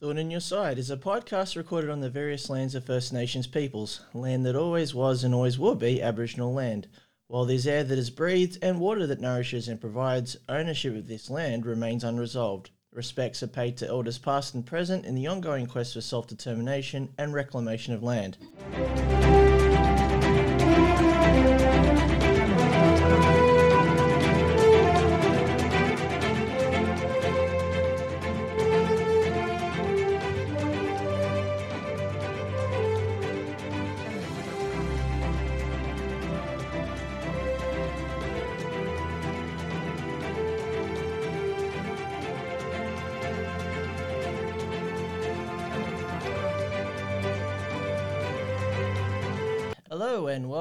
Thorn 0.00 0.16
in 0.16 0.30
Your 0.30 0.38
Side 0.38 0.78
is 0.78 0.92
a 0.92 0.96
podcast 0.96 1.56
recorded 1.56 1.90
on 1.90 2.00
the 2.00 2.08
various 2.08 2.48
lands 2.48 2.76
of 2.76 2.84
First 2.84 3.12
Nations 3.12 3.48
peoples, 3.48 4.02
land 4.14 4.46
that 4.46 4.54
always 4.54 4.94
was 4.94 5.24
and 5.24 5.34
always 5.34 5.58
will 5.58 5.74
be 5.74 6.00
Aboriginal 6.00 6.54
land. 6.54 6.86
While 7.26 7.46
there's 7.46 7.66
air 7.66 7.82
that 7.82 7.98
is 7.98 8.08
breathed 8.08 8.58
and 8.62 8.78
water 8.78 9.08
that 9.08 9.20
nourishes 9.20 9.66
and 9.66 9.80
provides, 9.80 10.36
ownership 10.48 10.94
of 10.94 11.08
this 11.08 11.28
land 11.28 11.66
remains 11.66 12.04
unresolved. 12.04 12.70
Respects 12.92 13.42
are 13.42 13.48
paid 13.48 13.76
to 13.78 13.88
elders 13.88 14.18
past 14.18 14.54
and 14.54 14.64
present 14.64 15.04
in 15.04 15.16
the 15.16 15.26
ongoing 15.26 15.66
quest 15.66 15.94
for 15.94 16.00
self 16.00 16.28
determination 16.28 17.12
and 17.18 17.34
reclamation 17.34 17.92
of 17.92 18.04
land. 18.04 18.38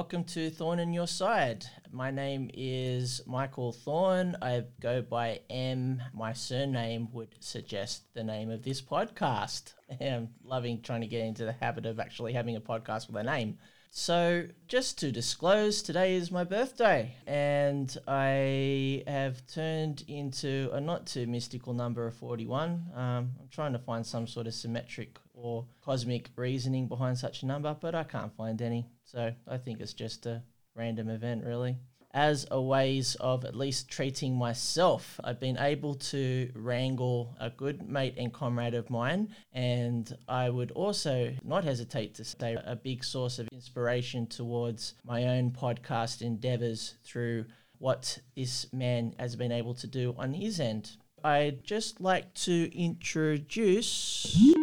Welcome 0.07 0.23
to 0.23 0.49
Thorn 0.49 0.79
in 0.79 0.93
Your 0.93 1.05
Side. 1.05 1.65
My 1.91 2.11
name 2.11 2.49
is 2.53 3.19
Michael 3.27 3.73
Thorn. 3.73 4.37
I 4.41 4.63
go 4.79 5.01
by 5.01 5.41
M. 5.49 6.01
My 6.13 6.31
surname 6.31 7.09
would 7.11 7.35
suggest 7.41 8.13
the 8.13 8.23
name 8.23 8.49
of 8.49 8.63
this 8.63 8.81
podcast. 8.81 9.73
I'm 10.01 10.29
loving 10.45 10.81
trying 10.81 11.01
to 11.01 11.07
get 11.07 11.25
into 11.25 11.43
the 11.43 11.51
habit 11.51 11.85
of 11.85 11.99
actually 11.99 12.31
having 12.31 12.55
a 12.55 12.61
podcast 12.61 13.07
with 13.07 13.17
a 13.17 13.23
name. 13.23 13.57
So, 13.91 14.45
just 14.69 14.97
to 14.99 15.11
disclose, 15.11 15.81
today 15.81 16.15
is 16.15 16.31
my 16.31 16.45
birthday, 16.45 17.13
and 17.25 17.93
I 18.07 19.03
have 19.07 19.45
turned 19.47 20.05
into 20.07 20.69
a 20.71 20.79
not 20.79 21.05
too 21.05 21.27
mystical 21.27 21.73
number 21.73 22.07
of 22.07 22.13
41. 22.15 22.91
Um, 22.95 23.01
I'm 23.01 23.49
trying 23.51 23.73
to 23.73 23.79
find 23.79 24.05
some 24.05 24.25
sort 24.25 24.47
of 24.47 24.53
symmetric 24.53 25.19
or 25.37 25.65
cosmic 25.81 26.29
reasoning 26.35 26.87
behind 26.87 27.17
such 27.17 27.43
a 27.43 27.45
number, 27.45 27.75
but 27.79 27.95
I 27.95 28.03
can't 28.03 28.35
find 28.35 28.61
any. 28.61 28.87
So, 29.03 29.31
I 29.47 29.57
think 29.57 29.79
it's 29.79 29.93
just 29.93 30.25
a 30.25 30.43
random 30.75 31.09
event, 31.09 31.43
really. 31.45 31.77
As 32.13 32.47
a 32.49 32.59
ways 32.59 33.15
of 33.19 33.45
at 33.45 33.55
least 33.55 33.89
treating 33.89 34.35
myself, 34.35 35.19
I've 35.23 35.39
been 35.39 35.57
able 35.57 35.95
to 35.95 36.49
wrangle 36.55 37.35
a 37.39 37.49
good 37.49 37.87
mate 37.87 38.15
and 38.17 38.33
comrade 38.33 38.73
of 38.73 38.89
mine, 38.89 39.35
and 39.53 40.17
I 40.27 40.49
would 40.49 40.71
also 40.71 41.33
not 41.43 41.63
hesitate 41.63 42.15
to 42.15 42.23
say 42.23 42.57
a 42.65 42.75
big 42.75 43.03
source 43.03 43.37
of 43.37 43.47
inspiration 43.51 44.25
towards 44.25 44.95
my 45.03 45.25
own 45.25 45.51
podcast 45.51 46.21
endeavors 46.21 46.95
through 47.03 47.45
what 47.77 48.17
this 48.35 48.71
man 48.73 49.13
has 49.19 49.35
been 49.35 49.51
able 49.51 49.75
to 49.75 49.85
do 49.85 50.15
on 50.17 50.33
his 50.33 50.59
end. 50.59 50.91
I'd 51.23 51.63
just 51.63 52.01
like 52.01 52.33
to 52.45 52.75
introduce. 52.75 54.56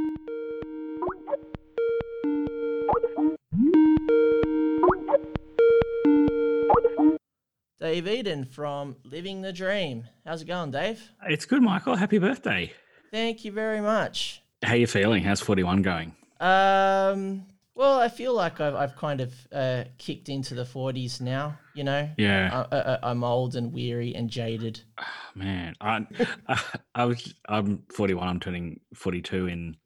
Dave 7.94 8.08
Eden 8.08 8.44
from 8.44 8.96
Living 9.04 9.40
the 9.40 9.52
Dream. 9.52 10.02
How's 10.26 10.42
it 10.42 10.46
going, 10.46 10.72
Dave? 10.72 11.00
It's 11.28 11.44
good, 11.44 11.62
Michael. 11.62 11.94
Happy 11.94 12.18
birthday. 12.18 12.72
Thank 13.12 13.44
you 13.44 13.52
very 13.52 13.80
much. 13.80 14.42
How 14.64 14.74
you 14.74 14.88
feeling? 14.88 15.22
How's 15.22 15.40
41 15.40 15.82
going? 15.82 16.16
Um, 16.40 17.46
well, 17.76 18.00
I 18.00 18.08
feel 18.08 18.34
like 18.34 18.60
I've, 18.60 18.74
I've 18.74 18.96
kind 18.96 19.20
of 19.20 19.32
uh, 19.52 19.84
kicked 19.98 20.28
into 20.28 20.56
the 20.56 20.64
40s 20.64 21.20
now, 21.20 21.56
you 21.72 21.84
know? 21.84 22.10
Yeah. 22.18 22.64
I, 22.72 22.98
I'm 23.00 23.22
old 23.22 23.54
and 23.54 23.72
weary 23.72 24.12
and 24.12 24.28
jaded. 24.28 24.80
Man, 25.36 25.76
I, 25.80 26.04
I, 26.48 26.62
I 26.96 27.04
was 27.04 27.32
I'm 27.48 27.84
41. 27.94 28.26
I'm 28.26 28.40
turning 28.40 28.80
42 28.96 29.46
in 29.46 29.76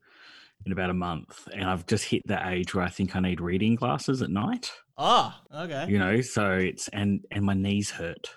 in 0.66 0.72
about 0.72 0.90
a 0.90 0.94
month, 0.94 1.48
and 1.52 1.64
I've 1.64 1.86
just 1.86 2.04
hit 2.04 2.22
the 2.26 2.46
age 2.48 2.74
where 2.74 2.84
I 2.84 2.88
think 2.88 3.14
I 3.16 3.20
need 3.20 3.40
reading 3.40 3.74
glasses 3.74 4.22
at 4.22 4.30
night. 4.30 4.70
Ah, 4.96 5.40
okay. 5.54 5.86
You 5.88 5.98
know, 5.98 6.20
so 6.20 6.52
it's 6.52 6.88
and 6.88 7.24
and 7.30 7.44
my 7.44 7.54
knees 7.54 7.90
hurt. 7.90 8.30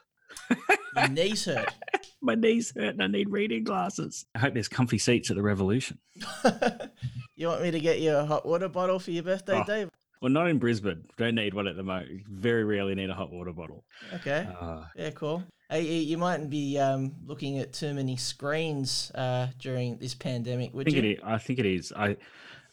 my 0.96 1.08
knees 1.08 1.46
hurt. 1.46 1.74
my 2.22 2.36
knees 2.36 2.72
hurt, 2.76 2.94
and 2.94 3.04
I 3.04 3.08
need 3.08 3.30
reading 3.30 3.64
glasses. 3.64 4.26
I 4.36 4.40
hope 4.40 4.54
there's 4.54 4.68
comfy 4.68 4.98
seats 4.98 5.30
at 5.32 5.36
the 5.38 5.42
Revolution. 5.44 5.98
you 7.36 7.48
want 7.48 7.64
me 7.64 7.72
to 7.72 7.80
get 7.80 8.00
you 8.00 8.16
a 8.16 8.26
hot 8.26 8.46
water 8.46 8.70
bottle 8.70 9.00
for 9.00 9.12
your 9.12 9.24
birthday, 9.24 9.60
Oh. 9.60 9.64
Dave? 9.66 9.90
Well, 10.22 10.32
not 10.32 10.50
in 10.50 10.60
Brisbane. 10.60 11.06
Don't 11.18 11.34
need 11.34 11.56
one 11.56 11.68
at 11.68 11.76
the 11.76 11.82
moment. 11.82 12.22
Very 12.30 12.64
rarely 12.64 12.94
need 12.94 13.10
a 13.10 13.16
hot 13.16 13.32
water 13.32 13.54
bottle. 13.54 13.84
Okay. 14.14 14.48
Uh, 14.60 14.84
Yeah, 14.96 15.10
cool. 15.12 15.44
Hey, 15.72 15.84
you- 15.84 16.10
you 16.10 16.18
mightn't 16.18 16.50
be 16.50 16.78
um, 16.78 17.16
looking 17.26 17.58
at 17.58 17.72
too 17.72 17.94
many 17.94 18.18
screens 18.18 19.10
uh, 19.16 19.48
during 19.58 19.98
this 20.00 20.14
pandemic, 20.14 20.72
I 20.74 20.76
would 20.76 20.84
think 20.86 20.98
you? 20.98 21.04
it 21.04 21.14
is. 21.14 21.20
I 21.24 21.38
think 21.38 21.60
it 21.60 21.66
is. 21.66 21.94
I, 21.96 22.18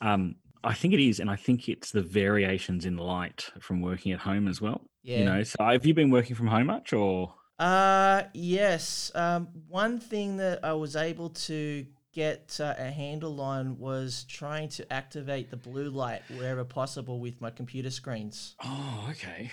um, 0.01 0.35
I 0.65 0.75
think 0.75 0.95
it 0.95 1.01
is, 1.01 1.21
and 1.21 1.31
I 1.31 1.37
think 1.37 1.69
it's 1.69 1.93
the 1.93 2.03
variations 2.03 2.85
in 2.85 2.97
light 2.97 3.51
from 3.61 3.81
working 3.83 4.11
at 4.11 4.19
home 4.19 4.49
as 4.49 4.61
well. 4.61 4.81
Yeah. 5.05 5.19
You 5.21 5.25
know, 5.27 5.43
so 5.45 5.57
have 5.65 5.87
you 5.87 5.95
been 5.95 6.11
working 6.11 6.35
from 6.35 6.49
home 6.49 6.67
much, 6.67 6.93
or 6.93 7.33
Uh, 7.61 8.25
yes. 8.35 9.13
Um, 9.15 9.49
one 9.69 10.01
thing 10.01 10.37
that 10.39 10.65
I 10.65 10.73
was 10.73 10.97
able 10.97 11.31
to 11.31 11.87
get 12.13 12.59
uh, 12.61 12.75
a 12.79 12.91
handle 12.91 13.41
on 13.41 13.79
was 13.79 14.25
trying 14.25 14.69
to 14.71 14.93
activate 14.93 15.51
the 15.51 15.57
blue 15.57 15.89
light 15.91 16.23
wherever 16.37 16.65
possible 16.65 17.21
with 17.21 17.41
my 17.41 17.51
computer 17.51 17.91
screens. 17.91 18.57
oh, 18.65 19.07
okay, 19.11 19.51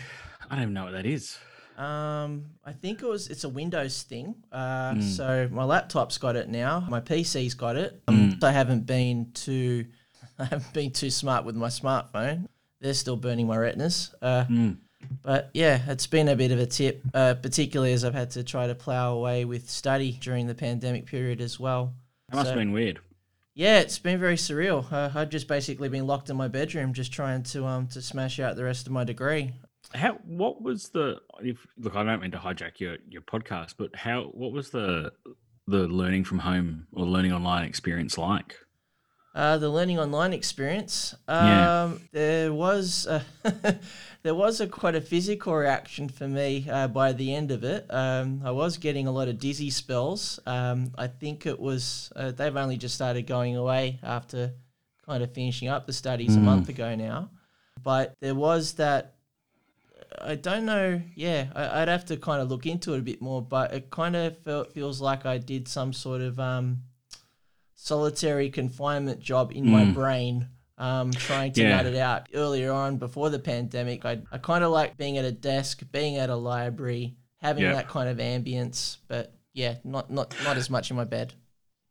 I 0.49 0.55
don't 0.55 0.61
even 0.63 0.73
know 0.73 0.85
what 0.85 0.93
that 0.93 1.05
is. 1.05 1.37
Um, 1.77 2.45
I 2.63 2.71
think 2.73 3.01
it 3.01 3.05
was 3.07 3.27
it's 3.27 3.43
a 3.43 3.49
Windows 3.49 4.03
thing. 4.03 4.35
Uh, 4.51 4.93
Mm. 4.93 5.03
so 5.03 5.49
my 5.51 5.63
laptop's 5.63 6.17
got 6.17 6.35
it 6.35 6.49
now. 6.49 6.85
My 6.89 6.99
PC's 7.01 7.53
got 7.53 7.75
it. 7.75 8.01
Um, 8.07 8.37
I 8.41 8.51
haven't 8.51 8.85
been 8.85 9.31
too, 9.33 9.85
I 10.39 10.45
haven't 10.45 10.73
been 10.73 10.91
too 10.91 11.09
smart 11.09 11.43
with 11.45 11.55
my 11.55 11.67
smartphone. 11.67 12.47
They're 12.81 12.93
still 12.93 13.17
burning 13.17 13.47
my 13.47 13.57
retinas. 13.57 14.13
Uh, 14.21 14.45
Mm. 14.45 14.77
but 15.23 15.49
yeah, 15.53 15.81
it's 15.87 16.07
been 16.07 16.29
a 16.29 16.35
bit 16.35 16.51
of 16.51 16.59
a 16.59 16.65
tip, 16.65 17.03
uh, 17.13 17.35
particularly 17.35 17.93
as 17.93 18.03
I've 18.05 18.13
had 18.15 18.31
to 18.31 18.43
try 18.43 18.67
to 18.67 18.75
plow 18.75 19.13
away 19.15 19.45
with 19.45 19.69
study 19.69 20.13
during 20.21 20.47
the 20.47 20.55
pandemic 20.55 21.05
period 21.05 21.41
as 21.41 21.59
well. 21.59 21.93
That 22.29 22.35
must 22.37 22.45
So- 22.47 22.51
have 22.51 22.59
been 22.59 22.71
weird. 22.71 22.99
Yeah, 23.57 23.79
it's 23.79 23.99
been 23.99 24.19
very 24.19 24.35
surreal. 24.35 24.91
Uh, 24.91 25.09
I've 25.15 25.29
just 25.29 25.47
basically 25.47 25.87
been 25.87 26.05
locked 26.07 26.29
in 26.29 26.35
my 26.35 26.49
bedroom, 26.49 26.91
just 26.93 27.13
trying 27.13 27.43
to 27.43 27.65
um 27.65 27.87
to 27.87 28.01
smash 28.01 28.37
out 28.39 28.55
the 28.57 28.63
rest 28.65 28.85
of 28.85 28.91
my 28.91 29.03
degree. 29.05 29.53
How? 29.95 30.13
What 30.25 30.61
was 30.61 30.89
the? 30.89 31.21
If 31.41 31.65
look, 31.77 31.95
I 31.95 32.03
don't 32.03 32.21
mean 32.21 32.31
to 32.31 32.37
hijack 32.37 32.79
your 32.79 32.97
your 33.09 33.21
podcast, 33.21 33.75
but 33.77 33.95
how? 33.95 34.23
What 34.33 34.51
was 34.51 34.69
the 34.69 35.11
the 35.67 35.87
learning 35.87 36.25
from 36.25 36.39
home 36.39 36.87
or 36.93 37.05
learning 37.05 37.33
online 37.33 37.65
experience 37.65 38.17
like? 38.17 38.57
Uh, 39.33 39.57
the 39.57 39.69
learning 39.69 39.99
online 39.99 40.31
experience. 40.31 41.13
Um, 41.27 41.45
Yeah. 41.47 41.93
There 42.13 42.53
was 42.53 43.05
uh, 43.07 43.21
there 44.23 44.35
was 44.35 44.61
a 44.61 44.67
quite 44.67 44.95
a 44.95 45.01
physical 45.01 45.53
reaction 45.55 46.07
for 46.07 46.27
me 46.27 46.67
uh, 46.69 46.87
by 46.87 47.11
the 47.13 47.33
end 47.35 47.51
of 47.51 47.63
it. 47.63 47.85
Um, 47.89 48.41
I 48.45 48.51
was 48.51 48.77
getting 48.77 49.07
a 49.07 49.11
lot 49.11 49.27
of 49.27 49.37
dizzy 49.39 49.69
spells. 49.71 50.39
Um, 50.45 50.91
I 50.97 51.07
think 51.07 51.45
it 51.45 51.59
was 51.59 52.11
uh, 52.15 52.31
they've 52.31 52.55
only 52.55 52.77
just 52.77 52.95
started 52.95 53.27
going 53.27 53.57
away 53.57 53.99
after 54.03 54.53
kind 55.05 55.21
of 55.23 55.33
finishing 55.33 55.67
up 55.67 55.85
the 55.85 55.93
studies 55.93 56.35
a 56.35 56.39
Mm. 56.39 56.43
month 56.43 56.69
ago 56.69 56.95
now. 56.95 57.29
But 57.83 58.15
there 58.21 58.35
was 58.35 58.73
that. 58.73 59.14
I 60.21 60.35
don't 60.35 60.65
know. 60.65 61.01
Yeah, 61.15 61.47
I, 61.55 61.81
I'd 61.81 61.87
have 61.87 62.05
to 62.05 62.17
kind 62.17 62.41
of 62.41 62.49
look 62.49 62.65
into 62.65 62.93
it 62.93 62.99
a 62.99 63.01
bit 63.01 63.21
more. 63.21 63.41
But 63.41 63.73
it 63.73 63.89
kind 63.89 64.15
of 64.15 64.37
felt, 64.39 64.73
feels 64.73 65.01
like 65.01 65.25
I 65.25 65.37
did 65.37 65.67
some 65.67 65.93
sort 65.93 66.21
of 66.21 66.39
um, 66.39 66.83
solitary 67.75 68.49
confinement 68.49 69.19
job 69.19 69.51
in 69.53 69.69
my 69.69 69.83
Mm. 69.85 69.93
brain, 69.93 70.47
um, 70.77 71.11
trying 71.11 71.51
to 71.53 71.61
Yeah. 71.61 71.69
nut 71.77 71.85
it 71.85 71.95
out. 71.95 72.27
Earlier 72.33 72.71
on, 72.71 72.97
before 72.97 73.29
the 73.29 73.39
pandemic, 73.39 74.05
I, 74.05 74.21
I 74.31 74.37
kind 74.37 74.63
of 74.63 74.71
like 74.71 74.97
being 74.97 75.17
at 75.17 75.25
a 75.25 75.31
desk, 75.31 75.83
being 75.91 76.17
at 76.17 76.29
a 76.29 76.35
library, 76.35 77.15
having 77.41 77.63
that 77.63 77.87
kind 77.87 78.09
of 78.09 78.17
ambience. 78.17 78.97
But 79.07 79.33
yeah, 79.53 79.75
not 79.83 80.09
not 80.11 80.35
not 80.43 80.57
as 80.57 80.69
much 80.69 80.89
in 80.89 80.97
my 80.97 81.03
bed. 81.05 81.33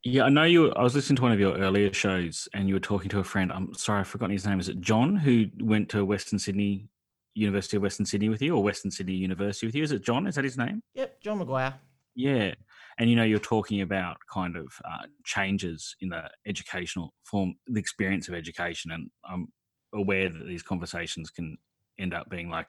Yeah, 0.03 0.25
I 0.25 0.29
know 0.29 0.43
you. 0.45 0.71
I 0.73 0.83
was 0.83 0.95
listening 0.95 1.17
to 1.17 1.23
one 1.23 1.33
of 1.33 1.41
your 1.41 1.57
earlier 1.57 1.91
shows, 1.93 2.47
and 2.53 2.69
you 2.69 2.75
were 2.75 2.81
talking 2.81 3.09
to 3.11 3.21
a 3.21 3.25
friend. 3.25 3.51
I'm 3.51 3.73
sorry, 3.75 4.01
I've 4.01 4.09
forgotten 4.09 4.33
his 4.33 4.47
name. 4.47 4.61
Is 4.61 4.69
it 4.69 4.81
John, 4.83 5.17
who 5.17 5.47
went 5.61 5.89
to 5.91 6.05
Western 6.05 6.39
Sydney, 6.39 6.89
University 7.35 7.77
of 7.77 7.83
Western 7.83 8.07
Sydney 8.07 8.29
with 8.29 8.43
you, 8.43 8.57
or 8.57 8.63
Western 8.63 8.91
Sydney 8.91 9.15
University 9.15 9.67
with 9.67 9.75
you? 9.75 9.83
Is 9.83 9.93
it 9.93 10.05
John? 10.05 10.27
Is 10.27 10.37
that 10.37 10.45
his 10.45 10.59
name? 10.59 10.81
Yep, 10.95 11.21
John 11.21 11.41
McGuire. 11.41 11.75
Yeah, 12.15 12.55
and 12.99 13.11
you 13.11 13.17
know, 13.17 13.25
you're 13.25 13.41
talking 13.41 13.81
about 13.81 14.17
kind 14.33 14.57
of 14.57 14.67
uh, 14.85 15.07
changes 15.25 15.97
in 16.01 16.11
the 16.11 16.31
educational 16.47 17.13
form, 17.25 17.55
the 17.67 17.81
experience 17.81 18.29
of 18.29 18.35
education, 18.35 18.93
and 18.93 19.11
I'm 19.25 19.49
aware 19.93 20.29
that 20.29 20.47
these 20.47 20.63
conversations 20.63 21.31
can 21.31 21.57
end 21.99 22.15
up 22.15 22.29
being 22.29 22.51
like 22.51 22.69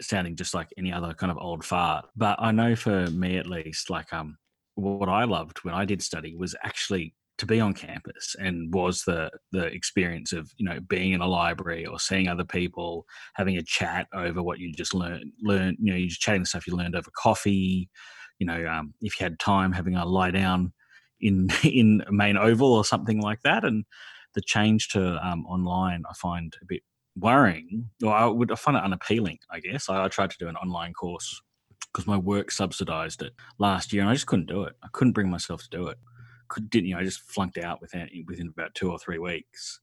sounding 0.00 0.36
just 0.36 0.54
like 0.54 0.68
any 0.76 0.92
other 0.92 1.14
kind 1.14 1.30
of 1.30 1.38
old 1.38 1.64
fart. 1.64 2.06
But 2.16 2.36
I 2.38 2.52
know 2.52 2.76
for 2.76 3.06
me 3.10 3.36
at 3.36 3.46
least, 3.46 3.90
like 3.90 4.12
um, 4.12 4.38
what 4.74 5.08
I 5.08 5.24
loved 5.24 5.58
when 5.64 5.74
I 5.74 5.84
did 5.84 6.02
study 6.02 6.34
was 6.36 6.54
actually 6.62 7.14
to 7.42 7.46
be 7.46 7.60
on 7.60 7.74
campus 7.74 8.36
and 8.38 8.72
was 8.72 9.02
the 9.02 9.28
the 9.50 9.64
experience 9.66 10.32
of 10.32 10.48
you 10.58 10.64
know 10.64 10.78
being 10.88 11.10
in 11.10 11.20
a 11.20 11.26
library 11.26 11.84
or 11.84 11.98
seeing 11.98 12.28
other 12.28 12.44
people 12.44 13.04
having 13.34 13.56
a 13.56 13.62
chat 13.62 14.06
over 14.14 14.40
what 14.40 14.60
you 14.60 14.72
just 14.72 14.94
learned 14.94 15.32
learn 15.42 15.76
you 15.80 15.90
know 15.90 15.98
you're 15.98 16.08
just 16.08 16.20
chatting 16.20 16.44
stuff 16.44 16.68
you 16.68 16.76
learned 16.76 16.94
over 16.94 17.10
coffee 17.16 17.88
you 18.38 18.46
know 18.46 18.64
um, 18.66 18.94
if 19.00 19.18
you 19.18 19.24
had 19.24 19.40
time 19.40 19.72
having 19.72 19.96
a 19.96 20.06
lie 20.06 20.30
down 20.30 20.72
in 21.22 21.48
in 21.64 22.04
main 22.10 22.36
oval 22.36 22.72
or 22.72 22.84
something 22.84 23.20
like 23.20 23.40
that. 23.42 23.64
And 23.64 23.84
the 24.34 24.40
change 24.40 24.88
to 24.88 25.18
um, 25.26 25.44
online 25.46 26.04
i 26.08 26.14
find 26.14 26.56
a 26.62 26.64
bit 26.64 26.82
worrying. 27.16 27.90
Or 28.02 28.14
i 28.14 28.26
would 28.26 28.50
I 28.50 28.54
find 28.54 28.76
it 28.76 28.82
unappealing 28.82 29.38
i 29.50 29.60
guess. 29.60 29.88
I, 29.88 30.04
I 30.04 30.08
tried 30.08 30.30
to 30.30 30.38
do 30.38 30.48
an 30.48 30.56
online 30.56 30.92
course 30.92 31.40
because 31.92 32.06
my 32.06 32.16
work 32.16 32.50
subsidized 32.50 33.22
it 33.22 33.32
last 33.58 33.92
year 33.92 34.02
and 34.02 34.10
i 34.10 34.14
just 34.14 34.26
couldn't 34.26 34.46
do 34.46 34.62
it. 34.64 34.74
I 34.82 34.88
couldn't 34.92 35.12
bring 35.12 35.30
myself 35.30 35.62
to 35.62 35.68
do 35.70 35.88
it 35.88 35.98
could 36.52 36.70
didn't 36.70 36.86
you 36.88 36.94
know 36.94 37.00
I 37.00 37.04
just 37.04 37.20
flunked 37.20 37.58
out 37.58 37.80
within 37.80 38.08
within 38.26 38.48
about 38.48 38.74
two 38.74 38.90
or 38.90 38.98
three 38.98 39.18
weeks. 39.18 39.80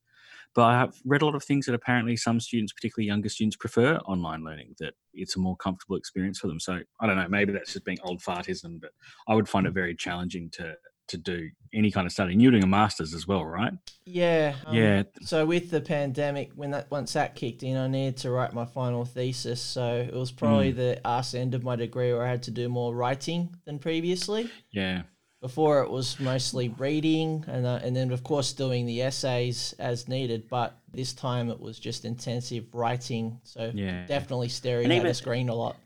But 0.55 0.63
I 0.63 0.79
have 0.79 0.95
read 1.05 1.21
a 1.21 1.25
lot 1.25 1.35
of 1.35 1.43
things 1.43 1.67
that 1.67 1.75
apparently 1.75 2.17
some 2.17 2.39
students, 2.39 2.73
particularly 2.73 3.07
younger 3.07 3.29
students, 3.29 3.55
prefer 3.55 3.97
online 3.97 4.43
learning. 4.43 4.75
That 4.79 4.93
it's 5.13 5.35
a 5.35 5.39
more 5.39 5.55
comfortable 5.55 5.95
experience 5.95 6.39
for 6.39 6.47
them. 6.47 6.59
So 6.59 6.79
I 6.99 7.07
don't 7.07 7.17
know. 7.17 7.27
Maybe 7.27 7.53
that's 7.53 7.73
just 7.73 7.85
being 7.85 7.99
old 8.03 8.21
fartism, 8.21 8.79
but 8.81 8.91
I 9.27 9.35
would 9.35 9.47
find 9.47 9.67
it 9.67 9.73
very 9.73 9.95
challenging 9.95 10.49
to 10.51 10.75
to 11.09 11.17
do 11.17 11.49
any 11.73 11.91
kind 11.91 12.05
of 12.05 12.13
study. 12.13 12.33
And 12.33 12.41
you're 12.41 12.51
doing 12.51 12.63
a 12.63 12.67
master's 12.67 13.13
as 13.13 13.27
well, 13.27 13.43
right? 13.43 13.73
Yeah. 14.05 14.55
Um, 14.65 14.75
yeah. 14.75 15.03
So 15.21 15.45
with 15.45 15.69
the 15.69 15.81
pandemic, 15.81 16.51
when 16.55 16.71
that 16.71 16.89
once 16.89 17.13
that 17.13 17.35
kicked 17.35 17.63
in, 17.63 17.77
I 17.77 17.87
needed 17.87 18.17
to 18.17 18.31
write 18.31 18.53
my 18.53 18.65
final 18.65 19.05
thesis. 19.05 19.61
So 19.61 19.95
it 19.95 20.13
was 20.13 20.31
probably 20.31 20.71
mm. 20.71 20.77
the 20.77 21.01
arse 21.03 21.33
end 21.33 21.53
of 21.53 21.63
my 21.63 21.75
degree 21.75 22.13
where 22.13 22.25
I 22.25 22.29
had 22.29 22.43
to 22.43 22.51
do 22.51 22.69
more 22.69 22.95
writing 22.95 23.55
than 23.65 23.79
previously. 23.79 24.49
Yeah. 24.71 25.03
Before 25.41 25.81
it 25.83 25.89
was 25.89 26.19
mostly 26.19 26.67
reading 26.77 27.45
and 27.47 27.65
uh, 27.65 27.79
and 27.81 27.95
then 27.95 28.11
of 28.11 28.23
course 28.23 28.51
doing 28.51 28.85
the 28.85 29.01
essays 29.01 29.73
as 29.79 30.09
needed, 30.09 30.49
but 30.49 30.77
this 30.91 31.13
time 31.13 31.49
it 31.49 31.59
was 31.59 31.79
just 31.79 32.03
intensive 32.03 32.65
writing. 32.73 33.39
So 33.43 33.71
yeah. 33.73 34.05
definitely 34.05 34.49
staring 34.49 34.85
and 34.85 34.93
at 34.93 34.97
even, 34.97 35.07
a 35.07 35.13
screen 35.13 35.47
a 35.47 35.55
lot. 35.55 35.77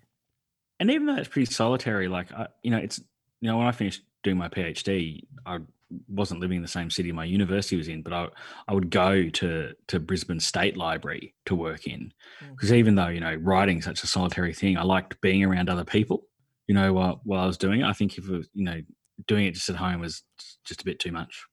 And 0.79 0.89
even 0.89 1.05
though 1.05 1.17
it's 1.17 1.27
pretty 1.27 1.51
solitary, 1.51 2.07
like 2.07 2.31
I, 2.31 2.47
you 2.63 2.71
know, 2.71 2.77
it's 2.77 2.99
you 3.41 3.49
know 3.49 3.57
when 3.57 3.67
I 3.67 3.71
finished 3.71 4.01
doing 4.23 4.37
my 4.37 4.49
PhD, 4.49 5.21
I 5.45 5.59
wasn't 6.07 6.39
living 6.39 6.57
in 6.57 6.61
the 6.61 6.67
same 6.67 6.89
city 6.89 7.11
my 7.11 7.25
university 7.25 7.75
was 7.75 7.87
in, 7.87 8.01
but 8.01 8.13
I 8.13 8.29
I 8.67 8.73
would 8.73 8.89
go 8.89 9.29
to 9.29 9.73
to 9.87 9.99
Brisbane 9.99 10.39
State 10.39 10.77
Library 10.77 11.35
to 11.45 11.55
work 11.55 11.85
in 11.85 12.11
because 12.51 12.71
mm. 12.71 12.77
even 12.77 12.95
though 12.95 13.09
you 13.09 13.19
know 13.19 13.35
writing 13.35 13.81
such 13.81 14.03
a 14.03 14.07
solitary 14.07 14.53
thing, 14.53 14.77
I 14.77 14.83
liked 14.83 15.21
being 15.21 15.43
around 15.43 15.69
other 15.69 15.85
people. 15.85 16.25
You 16.67 16.75
know, 16.75 16.93
while 16.93 17.21
while 17.23 17.43
I 17.43 17.45
was 17.45 17.57
doing 17.57 17.81
it, 17.81 17.85
I 17.85 17.93
think 17.93 18.17
if 18.17 18.27
it 18.27 18.31
was, 18.31 18.49
you 18.53 18.63
know 18.63 18.81
doing 19.27 19.45
it 19.45 19.53
just 19.53 19.69
at 19.69 19.75
home 19.75 20.01
was 20.01 20.23
just 20.65 20.81
a 20.81 20.85
bit 20.85 20.99
too 20.99 21.11
much. 21.11 21.45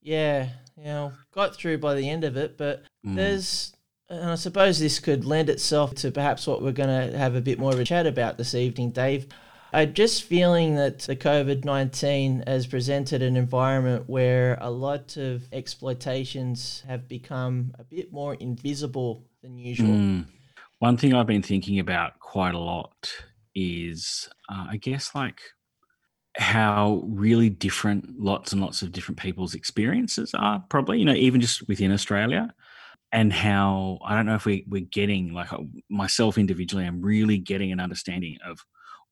Yeah, 0.00 0.48
you 0.76 0.84
know, 0.84 1.12
got 1.32 1.56
through 1.56 1.78
by 1.78 1.94
the 1.94 2.08
end 2.08 2.24
of 2.24 2.36
it, 2.36 2.56
but 2.56 2.84
mm. 3.04 3.16
there's, 3.16 3.74
and 4.08 4.30
I 4.30 4.36
suppose 4.36 4.78
this 4.78 5.00
could 5.00 5.24
lend 5.24 5.50
itself 5.50 5.94
to 5.96 6.10
perhaps 6.10 6.46
what 6.46 6.62
we're 6.62 6.72
going 6.72 7.10
to 7.10 7.18
have 7.18 7.34
a 7.34 7.40
bit 7.40 7.58
more 7.58 7.72
of 7.72 7.80
a 7.80 7.84
chat 7.84 8.06
about 8.06 8.38
this 8.38 8.54
evening, 8.54 8.90
Dave. 8.90 9.26
I'm 9.72 9.92
just 9.92 10.22
feeling 10.22 10.76
that 10.76 11.00
the 11.00 11.16
COVID 11.16 11.64
19 11.64 12.44
has 12.46 12.66
presented 12.66 13.22
an 13.22 13.36
environment 13.36 14.04
where 14.08 14.56
a 14.60 14.70
lot 14.70 15.16
of 15.16 15.42
exploitations 15.52 16.82
have 16.86 17.06
become 17.06 17.74
a 17.78 17.84
bit 17.84 18.12
more 18.12 18.34
invisible 18.34 19.26
than 19.42 19.58
usual. 19.58 19.88
Mm. 19.88 20.26
One 20.78 20.96
thing 20.96 21.12
I've 21.12 21.26
been 21.26 21.42
thinking 21.42 21.80
about 21.80 22.18
quite 22.20 22.54
a 22.54 22.58
lot 22.58 23.12
is, 23.54 24.28
uh, 24.48 24.68
I 24.70 24.76
guess, 24.76 25.14
like 25.14 25.40
how 26.36 27.02
really 27.06 27.48
different 27.50 28.20
lots 28.20 28.52
and 28.52 28.60
lots 28.60 28.82
of 28.82 28.92
different 28.92 29.18
people's 29.18 29.54
experiences 29.54 30.34
are 30.34 30.62
probably 30.68 30.98
you 30.98 31.04
know 31.04 31.14
even 31.14 31.40
just 31.40 31.66
within 31.68 31.92
australia. 31.92 32.52
And 33.10 33.32
how 33.32 33.98
i 34.04 34.14
don't 34.14 34.26
know 34.26 34.34
if 34.34 34.44
we, 34.44 34.64
we're 34.68 34.82
getting 34.82 35.32
like 35.32 35.52
uh, 35.52 35.58
myself 35.88 36.36
individually 36.36 36.84
i'm 36.84 37.00
really 37.00 37.38
getting 37.38 37.72
an 37.72 37.80
understanding 37.80 38.36
of 38.46 38.60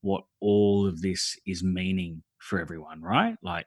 what 0.02 0.24
all 0.40 0.86
of 0.86 1.00
this 1.00 1.36
is 1.46 1.62
meaning 1.64 2.22
for 2.38 2.60
everyone 2.60 3.02
right? 3.02 3.36
Like 3.42 3.66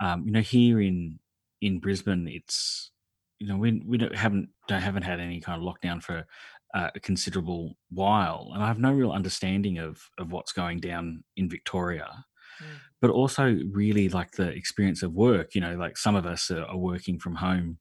um, 0.00 0.24
you 0.26 0.32
know 0.32 0.40
here 0.40 0.80
in 0.80 1.18
in 1.60 1.78
brisbane 1.78 2.28
it's 2.28 2.90
you 3.38 3.48
know 3.48 3.56
we, 3.56 3.80
we 3.86 3.96
don't 3.96 4.14
haven't 4.14 4.48
don't 4.68 4.82
haven't 4.82 5.04
had 5.04 5.20
any 5.20 5.40
kind 5.40 5.60
of 5.60 5.66
lockdown 5.66 6.02
for 6.02 6.26
uh, 6.74 6.90
a 6.94 7.00
considerable 7.00 7.76
while. 7.90 8.50
And 8.52 8.62
i 8.62 8.66
have 8.66 8.78
no 8.78 8.92
real 8.92 9.12
understanding 9.12 9.78
of 9.78 10.02
of 10.18 10.32
what's 10.32 10.52
going 10.52 10.80
down 10.80 11.24
in 11.36 11.48
victoria 11.48 12.24
Mm. 12.62 12.66
but 13.00 13.10
also 13.10 13.58
really 13.70 14.08
like 14.08 14.32
the 14.32 14.48
experience 14.48 15.02
of 15.02 15.12
work. 15.12 15.54
You 15.54 15.60
know, 15.60 15.76
like 15.76 15.96
some 15.96 16.14
of 16.16 16.26
us 16.26 16.50
are, 16.50 16.64
are 16.64 16.76
working 16.76 17.18
from 17.18 17.36
home 17.36 17.78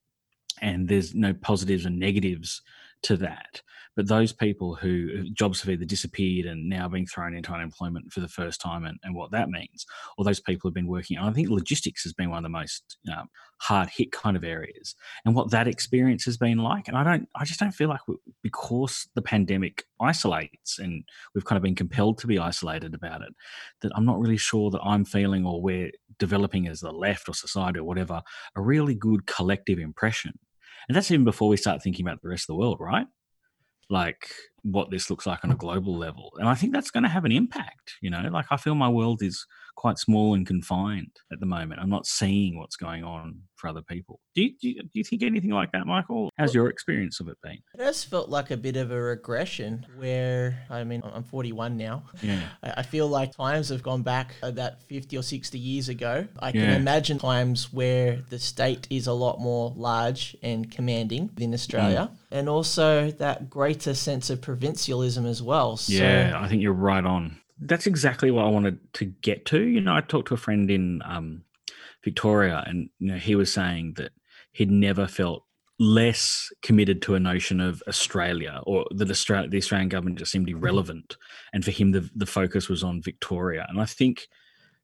and 0.61 0.87
there's 0.87 1.13
no 1.13 1.33
positives 1.33 1.85
and 1.85 1.99
negatives 1.99 2.61
to 3.03 3.17
that. 3.17 3.61
But 3.95 4.07
those 4.07 4.33
people 4.33 4.75
who 4.75 5.23
jobs 5.33 5.61
have 5.61 5.69
either 5.69 5.85
disappeared 5.85 6.45
and 6.45 6.67
now 6.67 6.87
being 6.87 7.05
thrown 7.05 7.35
into 7.35 7.51
unemployment 7.51 8.11
for 8.11 8.19
the 8.19 8.27
first 8.27 8.59
time 8.59 8.85
and, 8.85 8.97
and 9.03 9.15
what 9.15 9.31
that 9.31 9.49
means, 9.49 9.85
or 10.17 10.25
those 10.25 10.39
people 10.39 10.61
who 10.63 10.69
have 10.69 10.75
been 10.75 10.87
working, 10.87 11.17
I 11.17 11.31
think 11.31 11.49
logistics 11.49 12.03
has 12.03 12.13
been 12.13 12.29
one 12.29 12.39
of 12.39 12.43
the 12.43 12.49
most 12.49 12.97
um, 13.15 13.29
hard 13.61 13.89
hit 13.89 14.11
kind 14.11 14.35
of 14.35 14.43
areas 14.43 14.95
and 15.25 15.35
what 15.35 15.51
that 15.51 15.67
experience 15.67 16.25
has 16.25 16.37
been 16.37 16.57
like. 16.57 16.87
And 16.87 16.97
I 16.97 17.03
don't, 17.03 17.27
I 17.35 17.45
just 17.45 17.59
don't 17.59 17.71
feel 17.71 17.89
like 17.89 18.07
we, 18.07 18.15
because 18.41 19.07
the 19.15 19.21
pandemic 19.21 19.85
isolates 20.01 20.79
and 20.79 21.03
we've 21.35 21.45
kind 21.45 21.57
of 21.57 21.63
been 21.63 21.75
compelled 21.75 22.17
to 22.19 22.27
be 22.27 22.39
isolated 22.39 22.93
about 22.93 23.21
it, 23.21 23.33
that 23.81 23.91
I'm 23.95 24.05
not 24.05 24.19
really 24.19 24.37
sure 24.37 24.71
that 24.71 24.81
I'm 24.81 25.05
feeling 25.05 25.45
or 25.45 25.61
we're 25.61 25.91
developing 26.19 26.67
as 26.67 26.79
the 26.79 26.91
left 26.91 27.29
or 27.29 27.33
society 27.33 27.79
or 27.79 27.83
whatever 27.83 28.21
a 28.55 28.61
really 28.61 28.95
good 28.95 29.25
collective 29.25 29.79
impression 29.79 30.37
and 30.87 30.95
that's 30.95 31.11
even 31.11 31.23
before 31.23 31.49
we 31.49 31.57
start 31.57 31.81
thinking 31.81 32.05
about 32.05 32.21
the 32.21 32.29
rest 32.29 32.43
of 32.43 32.47
the 32.47 32.55
world, 32.55 32.77
right? 32.79 33.07
Like 33.89 34.27
what 34.63 34.89
this 34.89 35.09
looks 35.09 35.25
like 35.25 35.43
on 35.43 35.51
a 35.51 35.55
global 35.55 35.97
level. 35.97 36.31
And 36.37 36.47
I 36.47 36.55
think 36.55 36.73
that's 36.73 36.91
going 36.91 37.03
to 37.03 37.09
have 37.09 37.25
an 37.25 37.31
impact. 37.31 37.95
You 38.01 38.09
know, 38.09 38.21
like 38.31 38.45
I 38.49 38.57
feel 38.57 38.75
my 38.75 38.89
world 38.89 39.21
is 39.21 39.45
quite 39.75 39.97
small 39.97 40.33
and 40.33 40.45
confined 40.45 41.11
at 41.31 41.39
the 41.39 41.45
moment. 41.45 41.79
I'm 41.81 41.89
not 41.89 42.05
seeing 42.05 42.57
what's 42.57 42.75
going 42.75 43.03
on 43.03 43.41
for 43.55 43.67
other 43.67 43.81
people. 43.81 44.19
Do 44.35 44.43
you, 44.43 44.49
do 44.61 44.69
you, 44.69 44.81
do 44.81 44.89
you 44.93 45.03
think 45.03 45.23
anything 45.23 45.51
like 45.51 45.71
that, 45.71 45.85
Michael? 45.85 46.29
How's 46.37 46.53
your 46.53 46.67
experience 46.67 47.19
of 47.19 47.27
it 47.27 47.37
been? 47.41 47.59
It 47.73 47.81
has 47.81 48.03
felt 48.03 48.29
like 48.29 48.51
a 48.51 48.57
bit 48.57 48.75
of 48.75 48.91
a 48.91 48.99
regression 48.99 49.85
where, 49.97 50.65
I 50.69 50.83
mean, 50.83 51.01
I'm 51.03 51.23
41 51.23 51.77
now. 51.77 52.03
Yeah. 52.21 52.41
I 52.61 52.83
feel 52.83 53.07
like 53.07 53.35
times 53.35 53.69
have 53.69 53.83
gone 53.83 54.03
back 54.03 54.35
about 54.41 54.83
50 54.83 55.17
or 55.17 55.23
60 55.23 55.57
years 55.57 55.89
ago. 55.89 56.27
I 56.39 56.51
can 56.51 56.61
yeah. 56.61 56.75
imagine 56.75 57.19
times 57.19 57.71
where 57.71 58.21
the 58.29 58.39
state 58.39 58.87
is 58.89 59.07
a 59.07 59.13
lot 59.13 59.39
more 59.39 59.73
large 59.75 60.35
and 60.43 60.69
commanding 60.69 61.29
within 61.33 61.53
Australia. 61.53 62.09
Mm. 62.11 62.17
And 62.31 62.49
also 62.49 63.11
that 63.11 63.49
greater 63.49 63.93
sense 63.93 64.29
of 64.29 64.41
provincialism 64.41 65.25
as 65.25 65.41
well. 65.41 65.77
So, 65.77 65.93
yeah, 65.93 66.33
I 66.35 66.47
think 66.47 66.61
you're 66.61 66.73
right 66.73 67.05
on 67.05 67.39
that's 67.67 67.87
exactly 67.87 68.31
what 68.31 68.45
I 68.45 68.49
wanted 68.49 68.79
to 68.93 69.05
get 69.05 69.45
to. 69.47 69.61
You 69.61 69.81
know, 69.81 69.95
I 69.95 70.01
talked 70.01 70.27
to 70.29 70.33
a 70.33 70.37
friend 70.37 70.69
in 70.69 71.01
um, 71.05 71.43
Victoria, 72.03 72.63
and 72.67 72.89
you 72.99 73.11
know, 73.11 73.17
he 73.17 73.35
was 73.35 73.51
saying 73.51 73.93
that 73.97 74.11
he'd 74.51 74.71
never 74.71 75.07
felt 75.07 75.45
less 75.79 76.49
committed 76.61 77.01
to 77.01 77.15
a 77.15 77.19
notion 77.19 77.59
of 77.59 77.81
Australia, 77.87 78.61
or 78.65 78.85
that 78.91 79.09
Australia, 79.09 79.49
the 79.49 79.57
Australian 79.57 79.89
government 79.89 80.19
just 80.19 80.31
seemed 80.31 80.47
mm-hmm. 80.47 80.57
irrelevant, 80.57 81.17
and 81.53 81.65
for 81.65 81.71
him, 81.71 81.91
the 81.91 82.09
the 82.15 82.25
focus 82.25 82.69
was 82.69 82.83
on 82.83 83.01
Victoria. 83.01 83.65
And 83.69 83.81
I 83.81 83.85
think, 83.85 84.27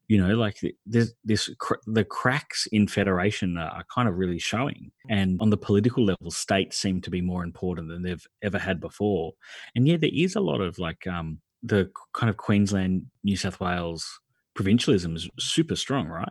you 0.08 0.20
know, 0.20 0.34
like 0.34 0.60
this, 0.86 1.12
this 1.24 1.48
the 1.86 2.04
cracks 2.04 2.66
in 2.72 2.88
federation 2.88 3.56
are, 3.56 3.70
are 3.70 3.84
kind 3.94 4.08
of 4.08 4.16
really 4.16 4.38
showing, 4.38 4.90
and 5.08 5.40
on 5.40 5.50
the 5.50 5.56
political 5.56 6.04
level, 6.04 6.30
states 6.30 6.76
seem 6.76 7.00
to 7.02 7.10
be 7.10 7.20
more 7.20 7.44
important 7.44 7.88
than 7.88 8.02
they've 8.02 8.26
ever 8.42 8.58
had 8.58 8.80
before. 8.80 9.32
And 9.74 9.86
yeah, 9.86 9.96
there 9.96 10.10
is 10.12 10.34
a 10.36 10.40
lot 10.40 10.60
of 10.60 10.78
like. 10.78 11.06
um 11.06 11.40
the 11.62 11.90
kind 12.14 12.30
of 12.30 12.36
Queensland, 12.36 13.06
New 13.24 13.36
South 13.36 13.60
Wales 13.60 14.20
provincialism 14.54 15.16
is 15.16 15.28
super 15.38 15.76
strong, 15.76 16.08
right? 16.08 16.28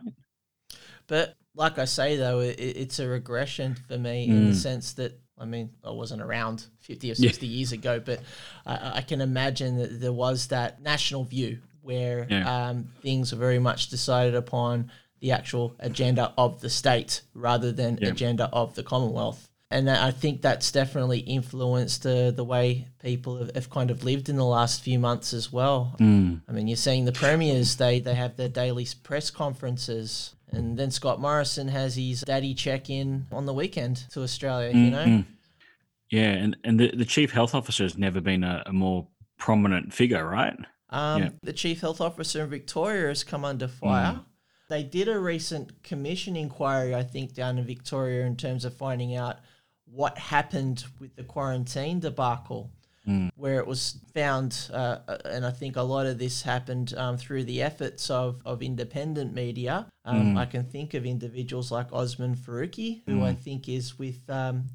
But 1.06 1.34
like 1.54 1.78
I 1.78 1.84
say, 1.84 2.16
though, 2.16 2.40
it, 2.40 2.58
it's 2.58 2.98
a 2.98 3.08
regression 3.08 3.76
for 3.88 3.98
me 3.98 4.28
mm. 4.28 4.30
in 4.30 4.44
the 4.46 4.52
mm. 4.52 4.56
sense 4.56 4.92
that 4.94 5.18
I 5.38 5.46
mean, 5.46 5.70
I 5.82 5.90
wasn't 5.90 6.20
around 6.20 6.66
50 6.80 7.12
or 7.12 7.14
60 7.14 7.46
yeah. 7.46 7.56
years 7.56 7.72
ago, 7.72 7.98
but 7.98 8.20
I, 8.66 8.96
I, 8.96 9.00
can 9.00 9.22
imagine 9.22 9.78
that 9.78 9.98
there 9.98 10.12
was 10.12 10.48
that 10.48 10.82
national 10.82 11.24
view 11.24 11.60
where 11.80 12.26
yeah. 12.28 12.68
um, 12.68 12.88
things 13.00 13.32
were 13.32 13.38
very 13.38 13.58
much 13.58 13.88
decided 13.88 14.34
upon 14.34 14.90
the 15.20 15.32
actual 15.32 15.74
agenda 15.80 16.34
of 16.36 16.60
the 16.60 16.68
state 16.68 17.22
rather 17.32 17.72
than 17.72 17.98
yeah. 18.00 18.08
agenda 18.08 18.50
of 18.52 18.74
the 18.74 18.82
Commonwealth 18.82 19.49
and 19.72 19.88
I 19.88 20.10
think 20.10 20.42
that's 20.42 20.72
definitely 20.72 21.20
influenced 21.20 22.04
uh, 22.04 22.32
the 22.32 22.42
way 22.42 22.88
people 23.00 23.38
have, 23.38 23.54
have, 23.54 23.70
kind 23.70 23.90
of 23.90 24.02
lived 24.02 24.28
in 24.28 24.36
the 24.36 24.44
last 24.44 24.82
few 24.82 24.98
months 24.98 25.32
as 25.32 25.52
well. 25.52 25.94
Mm. 26.00 26.40
I 26.48 26.52
mean, 26.52 26.66
you're 26.66 26.76
seeing 26.76 27.04
the 27.04 27.12
premiers 27.12 27.76
they 27.76 28.00
they 28.00 28.14
have 28.14 28.36
their 28.36 28.48
daily 28.48 28.86
press 29.04 29.30
conferences, 29.30 30.34
and 30.50 30.76
then 30.76 30.90
Scott 30.90 31.20
Morrison 31.20 31.68
has 31.68 31.94
his 31.94 32.22
daddy 32.22 32.52
check 32.52 32.90
in 32.90 33.26
on 33.30 33.46
the 33.46 33.54
weekend 33.54 34.08
to 34.10 34.22
Australia. 34.22 34.70
Mm-hmm. 34.70 34.84
You 34.84 34.90
know, 34.90 35.24
yeah, 36.10 36.32
and 36.32 36.56
and 36.64 36.80
the, 36.80 36.90
the 36.94 37.04
chief 37.04 37.30
health 37.30 37.54
officer 37.54 37.84
has 37.84 37.96
never 37.96 38.20
been 38.20 38.42
a, 38.42 38.64
a 38.66 38.72
more 38.72 39.06
prominent 39.38 39.94
figure, 39.94 40.26
right? 40.26 40.56
Um, 40.90 41.22
yeah. 41.22 41.28
The 41.44 41.52
chief 41.52 41.80
health 41.80 42.00
officer 42.00 42.42
in 42.42 42.50
Victoria 42.50 43.08
has 43.08 43.22
come 43.22 43.44
under 43.44 43.68
fire. 43.68 44.14
Mm 44.14 44.24
They 44.68 44.82
did 44.82 45.08
a 45.08 45.18
recent 45.18 45.82
commission 45.84 46.36
inquiry, 46.36 46.94
I 46.94 47.04
think, 47.04 47.34
down 47.34 47.58
in 47.58 47.64
Victoria 47.64 48.26
in 48.26 48.36
terms 48.36 48.64
of 48.64 48.76
finding 48.76 49.14
out 49.14 49.38
what 49.92 50.18
happened 50.18 50.84
with 50.98 51.14
the 51.16 51.24
quarantine 51.24 52.00
debacle. 52.00 52.70
Mm. 53.08 53.30
Where 53.34 53.58
it 53.58 53.66
was 53.66 53.98
found, 54.12 54.68
uh, 54.70 54.98
uh, 55.08 55.16
and 55.24 55.46
I 55.46 55.50
think 55.50 55.76
a 55.76 55.82
lot 55.82 56.04
of 56.04 56.18
this 56.18 56.42
happened 56.42 56.92
um, 56.98 57.16
through 57.16 57.44
the 57.44 57.62
efforts 57.62 58.10
of, 58.10 58.42
of 58.44 58.62
independent 58.62 59.32
media. 59.32 59.86
Um, 60.04 60.34
mm. 60.34 60.38
I 60.38 60.44
can 60.44 60.64
think 60.64 60.92
of 60.92 61.06
individuals 61.06 61.72
like 61.72 61.90
Osman 61.94 62.36
Faruqi, 62.36 63.00
who 63.06 63.20
mm. 63.20 63.22
I 63.22 63.32
think 63.32 63.70
is 63.70 63.98
with 63.98 64.20
um, 64.28 64.66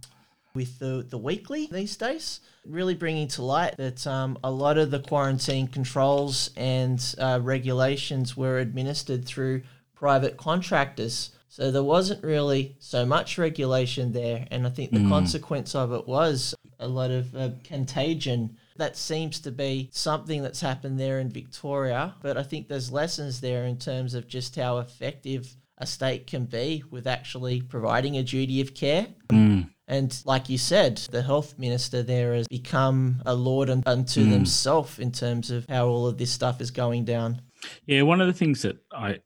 with 0.55 0.79
the, 0.79 1.05
the 1.07 1.17
weekly 1.17 1.67
these 1.71 1.95
days, 1.97 2.39
really 2.65 2.95
bringing 2.95 3.27
to 3.27 3.43
light 3.43 3.75
that 3.77 4.07
um, 4.07 4.39
a 4.43 4.49
lot 4.49 4.77
of 4.77 4.89
the 4.89 4.99
quarantine 4.99 5.67
controls 5.67 6.49
and 6.55 7.15
uh, 7.19 7.39
regulations 7.43 8.35
were 8.35 8.59
administered 8.59 9.25
through 9.25 9.61
private 9.93 10.37
contractors. 10.37 11.31
So 11.55 11.71
there 11.71 11.83
wasn't 11.83 12.21
really 12.21 12.75
so 12.79 13.05
much 13.05 13.37
regulation 13.37 14.11
there. 14.11 14.45
And 14.51 14.67
I 14.67 14.69
think 14.69 14.91
the 14.91 14.97
mm. 14.97 15.07
consequence 15.07 15.73
of 15.73 15.93
it 15.93 16.05
was 16.05 16.53
a 16.81 16.87
lot 16.89 17.11
of 17.11 17.33
uh, 17.33 17.51
contagion. 17.63 18.57
That 18.75 18.97
seems 18.97 19.39
to 19.39 19.53
be 19.53 19.89
something 19.93 20.43
that's 20.43 20.59
happened 20.59 20.99
there 20.99 21.21
in 21.21 21.29
Victoria. 21.29 22.13
But 22.21 22.35
I 22.35 22.43
think 22.43 22.67
there's 22.67 22.91
lessons 22.91 23.39
there 23.39 23.63
in 23.63 23.77
terms 23.77 24.15
of 24.15 24.27
just 24.27 24.57
how 24.57 24.79
effective 24.79 25.55
a 25.77 25.85
state 25.85 26.27
can 26.27 26.43
be 26.43 26.83
with 26.91 27.07
actually 27.07 27.61
providing 27.61 28.17
a 28.17 28.23
duty 28.23 28.59
of 28.59 28.75
care. 28.75 29.07
Mm. 29.29 29.69
And 29.87 30.21
like 30.25 30.49
you 30.49 30.57
said, 30.57 30.97
the 30.97 31.21
health 31.21 31.57
minister 31.57 32.03
there 32.03 32.33
has 32.33 32.49
become 32.49 33.21
a 33.25 33.33
lord 33.33 33.69
unto 33.69 34.25
mm. 34.25 34.29
themselves 34.29 34.99
in 34.99 35.13
terms 35.13 35.51
of 35.51 35.65
how 35.69 35.87
all 35.87 36.05
of 36.05 36.17
this 36.17 36.31
stuff 36.31 36.59
is 36.59 36.71
going 36.71 37.05
down. 37.05 37.41
Yeah, 37.85 38.01
one 38.01 38.19
of 38.19 38.27
the 38.27 38.33
things 38.33 38.61
that 38.63 38.75
I 38.91 39.19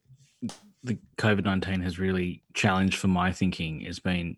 the 0.83 0.97
COVID 1.17 1.45
nineteen 1.45 1.81
has 1.81 1.99
really 1.99 2.43
challenged 2.53 2.97
for 2.97 3.07
my 3.07 3.31
thinking 3.31 3.81
has 3.81 3.99
been, 3.99 4.37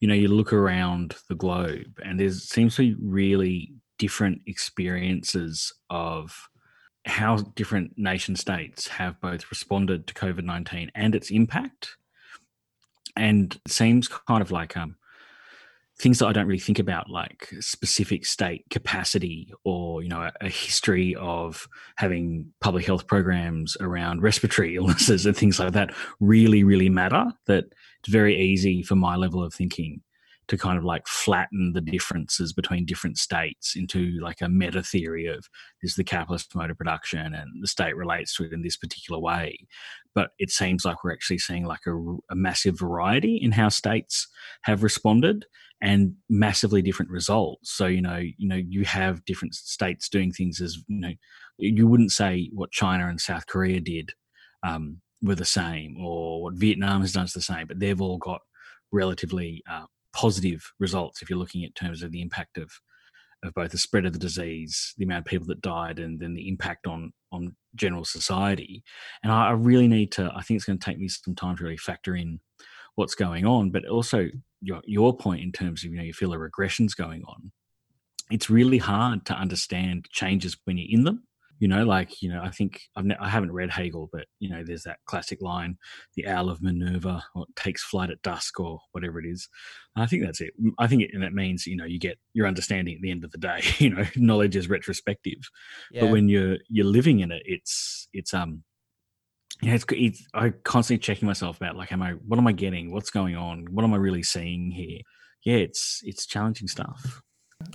you 0.00 0.08
know, 0.08 0.14
you 0.14 0.28
look 0.28 0.52
around 0.52 1.16
the 1.28 1.34
globe 1.34 2.00
and 2.04 2.20
there 2.20 2.30
seems 2.30 2.76
to 2.76 2.94
be 2.94 2.96
really 3.00 3.74
different 3.98 4.42
experiences 4.46 5.72
of 5.90 6.48
how 7.04 7.36
different 7.56 7.96
nation 7.96 8.36
states 8.36 8.86
have 8.86 9.20
both 9.20 9.50
responded 9.50 10.06
to 10.06 10.14
COVID 10.14 10.44
nineteen 10.44 10.90
and 10.94 11.14
its 11.14 11.30
impact. 11.30 11.96
And 13.16 13.58
it 13.66 13.72
seems 13.72 14.06
kind 14.06 14.42
of 14.42 14.50
like 14.50 14.76
um 14.76 14.96
things 15.98 16.20
that 16.20 16.26
I 16.26 16.32
don't 16.32 16.46
really 16.46 16.60
think 16.60 16.78
about, 16.78 17.10
like 17.10 17.48
specific 17.60 18.24
state 18.24 18.64
capacity 18.70 19.52
or, 19.64 20.02
you 20.02 20.08
know, 20.08 20.22
a, 20.22 20.32
a, 20.40 20.48
history 20.48 21.16
of 21.16 21.66
having 21.96 22.52
public 22.60 22.86
health 22.86 23.06
programs 23.06 23.76
around 23.80 24.22
respiratory 24.22 24.76
illnesses 24.76 25.26
and 25.26 25.36
things 25.36 25.58
like 25.58 25.72
that 25.72 25.92
really, 26.20 26.62
really 26.62 26.88
matter. 26.88 27.26
That 27.46 27.64
it's 28.00 28.08
very 28.08 28.40
easy 28.40 28.82
for 28.82 28.94
my 28.94 29.16
level 29.16 29.42
of 29.42 29.52
thinking 29.52 30.02
to 30.48 30.56
kind 30.56 30.78
of 30.78 30.84
like 30.84 31.06
flatten 31.06 31.72
the 31.74 31.80
differences 31.80 32.52
between 32.54 32.86
different 32.86 33.18
states 33.18 33.74
into 33.76 34.18
like 34.22 34.40
a 34.40 34.48
meta 34.48 34.82
theory 34.82 35.26
of 35.26 35.46
this 35.82 35.90
is 35.90 35.96
the 35.96 36.04
capitalist 36.04 36.54
mode 36.54 36.70
of 36.70 36.78
production 36.78 37.34
and 37.34 37.62
the 37.62 37.66
state 37.66 37.94
relates 37.94 38.34
to 38.34 38.44
it 38.44 38.52
in 38.52 38.62
this 38.62 38.76
particular 38.76 39.20
way. 39.20 39.58
But 40.14 40.30
it 40.38 40.50
seems 40.50 40.84
like 40.84 41.04
we're 41.04 41.12
actually 41.12 41.38
seeing 41.38 41.66
like 41.66 41.86
a, 41.86 41.94
a 42.30 42.34
massive 42.34 42.78
variety 42.78 43.36
in 43.36 43.52
how 43.52 43.68
states 43.68 44.26
have 44.62 44.82
responded 44.82 45.44
and 45.80 46.14
massively 46.28 46.82
different 46.82 47.10
results. 47.10 47.72
So 47.76 47.86
you 47.86 48.02
know, 48.02 48.16
you 48.16 48.48
know, 48.48 48.56
you 48.56 48.84
have 48.84 49.24
different 49.24 49.54
states 49.54 50.08
doing 50.08 50.32
things 50.32 50.60
as 50.60 50.78
you 50.88 51.00
know, 51.00 51.12
you 51.58 51.86
wouldn't 51.86 52.12
say 52.12 52.50
what 52.52 52.70
China 52.70 53.08
and 53.08 53.20
South 53.20 53.46
Korea 53.46 53.80
did 53.80 54.12
um, 54.66 55.00
were 55.22 55.34
the 55.34 55.44
same, 55.44 55.96
or 56.00 56.42
what 56.42 56.54
Vietnam 56.54 57.00
has 57.00 57.12
done 57.12 57.24
is 57.24 57.32
the 57.32 57.40
same, 57.40 57.66
but 57.66 57.78
they've 57.78 58.00
all 58.00 58.18
got 58.18 58.40
relatively 58.92 59.62
uh, 59.70 59.84
positive 60.14 60.72
results 60.80 61.22
if 61.22 61.28
you're 61.28 61.38
looking 61.38 61.64
at 61.64 61.74
terms 61.74 62.02
of 62.02 62.10
the 62.10 62.22
impact 62.22 62.58
of 62.58 62.70
of 63.44 63.54
both 63.54 63.70
the 63.70 63.78
spread 63.78 64.04
of 64.04 64.12
the 64.12 64.18
disease, 64.18 64.94
the 64.98 65.04
amount 65.04 65.20
of 65.20 65.30
people 65.30 65.46
that 65.46 65.60
died, 65.60 66.00
and 66.00 66.18
then 66.18 66.34
the 66.34 66.48
impact 66.48 66.86
on 66.86 67.12
on 67.30 67.54
general 67.76 68.04
society. 68.04 68.82
And 69.22 69.32
I, 69.32 69.48
I 69.48 69.52
really 69.52 69.88
need 69.88 70.12
to. 70.12 70.32
I 70.34 70.42
think 70.42 70.56
it's 70.56 70.64
going 70.64 70.78
to 70.78 70.84
take 70.84 70.98
me 70.98 71.08
some 71.08 71.34
time 71.34 71.56
to 71.56 71.64
really 71.64 71.76
factor 71.76 72.16
in 72.16 72.40
what's 72.98 73.14
going 73.14 73.46
on, 73.46 73.70
but 73.70 73.86
also 73.86 74.26
your 74.60 74.82
your 74.84 75.16
point 75.16 75.40
in 75.40 75.52
terms 75.52 75.84
of 75.84 75.92
you 75.92 75.96
know 75.96 76.02
you 76.02 76.12
feel 76.12 76.32
a 76.32 76.36
regression's 76.36 76.94
going 76.94 77.22
on. 77.28 77.52
It's 78.30 78.50
really 78.50 78.78
hard 78.78 79.24
to 79.26 79.34
understand 79.34 80.06
changes 80.10 80.56
when 80.64 80.76
you're 80.76 80.98
in 80.98 81.04
them. 81.04 81.22
You 81.60 81.68
know, 81.68 81.84
like 81.84 82.20
you 82.22 82.28
know, 82.28 82.42
I 82.42 82.50
think 82.50 82.82
I've 82.96 83.04
ne- 83.04 83.16
I 83.20 83.28
haven't 83.28 83.52
read 83.52 83.70
Hegel, 83.70 84.08
but 84.12 84.26
you 84.40 84.50
know, 84.50 84.64
there's 84.64 84.82
that 84.82 84.98
classic 85.06 85.40
line, 85.40 85.76
"The 86.16 86.26
owl 86.26 86.50
of 86.50 86.60
Minerva 86.60 87.22
or 87.36 87.46
takes 87.54 87.84
flight 87.84 88.10
at 88.10 88.22
dusk," 88.22 88.58
or 88.58 88.80
whatever 88.92 89.20
it 89.20 89.26
is. 89.26 89.48
I 89.96 90.06
think 90.06 90.24
that's 90.24 90.40
it. 90.40 90.52
I 90.78 90.88
think 90.88 91.02
it, 91.02 91.10
and 91.12 91.22
that 91.22 91.32
means 91.32 91.66
you 91.66 91.76
know 91.76 91.84
you 91.84 92.00
get 92.00 92.18
your 92.32 92.48
understanding 92.48 92.96
at 92.96 93.00
the 93.00 93.12
end 93.12 93.24
of 93.24 93.30
the 93.30 93.38
day. 93.38 93.62
You 93.78 93.90
know, 93.90 94.04
knowledge 94.16 94.56
is 94.56 94.68
retrospective, 94.68 95.50
yeah. 95.92 96.00
but 96.02 96.10
when 96.10 96.28
you're 96.28 96.58
you're 96.68 96.84
living 96.84 97.20
in 97.20 97.30
it, 97.30 97.42
it's 97.44 98.08
it's 98.12 98.34
um 98.34 98.64
yeah, 99.62 99.74
it's, 99.74 99.84
it's 99.90 100.26
I 100.34 100.50
constantly 100.50 101.00
checking 101.02 101.26
myself 101.26 101.56
about 101.56 101.76
like, 101.76 101.92
am 101.92 102.02
I? 102.02 102.12
What 102.12 102.38
am 102.38 102.46
I 102.46 102.52
getting? 102.52 102.92
What's 102.92 103.10
going 103.10 103.36
on? 103.36 103.66
What 103.70 103.84
am 103.84 103.92
I 103.92 103.96
really 103.96 104.22
seeing 104.22 104.70
here? 104.70 105.00
Yeah, 105.44 105.56
it's 105.56 106.00
it's 106.04 106.26
challenging 106.26 106.68
stuff. 106.68 107.22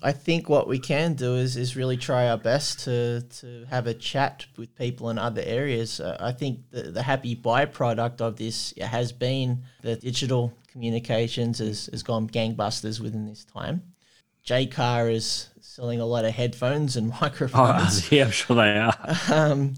I 0.02 0.14
think 0.14 0.48
what 0.48 0.70
we 0.70 0.80
can 0.80 1.14
do 1.14 1.36
is 1.36 1.58
is 1.58 1.76
really 1.76 1.98
try 1.98 2.30
our 2.30 2.38
best 2.38 2.80
to 2.82 3.22
to 3.22 3.66
have 3.70 3.86
a 3.88 3.94
chat 3.94 4.46
with 4.58 4.76
people 4.76 5.10
in 5.10 5.18
other 5.18 5.42
areas. 5.46 6.00
Uh, 6.00 6.16
I 6.20 6.32
think 6.32 6.70
the, 6.72 6.84
the 6.84 7.04
happy 7.04 7.36
byproduct 7.36 8.22
of 8.22 8.38
this 8.38 8.74
has 8.80 9.12
been 9.12 9.64
that 9.82 10.02
digital 10.02 10.54
communications 10.72 11.60
has, 11.60 11.88
has 11.92 12.02
gone 12.02 12.30
gangbusters 12.30 13.02
within 13.02 13.26
this 13.26 13.44
time. 13.44 13.84
Jaycar 14.46 15.14
is 15.14 15.50
selling 15.60 16.00
a 16.00 16.06
lot 16.06 16.26
of 16.26 16.34
headphones 16.34 16.96
and 16.96 17.10
microphones. 17.22 18.06
Oh, 18.06 18.08
yeah, 18.16 18.26
I'm 18.26 18.32
sure 18.32 18.56
they 18.56 18.78
are. 18.78 19.18
Um, 19.30 19.76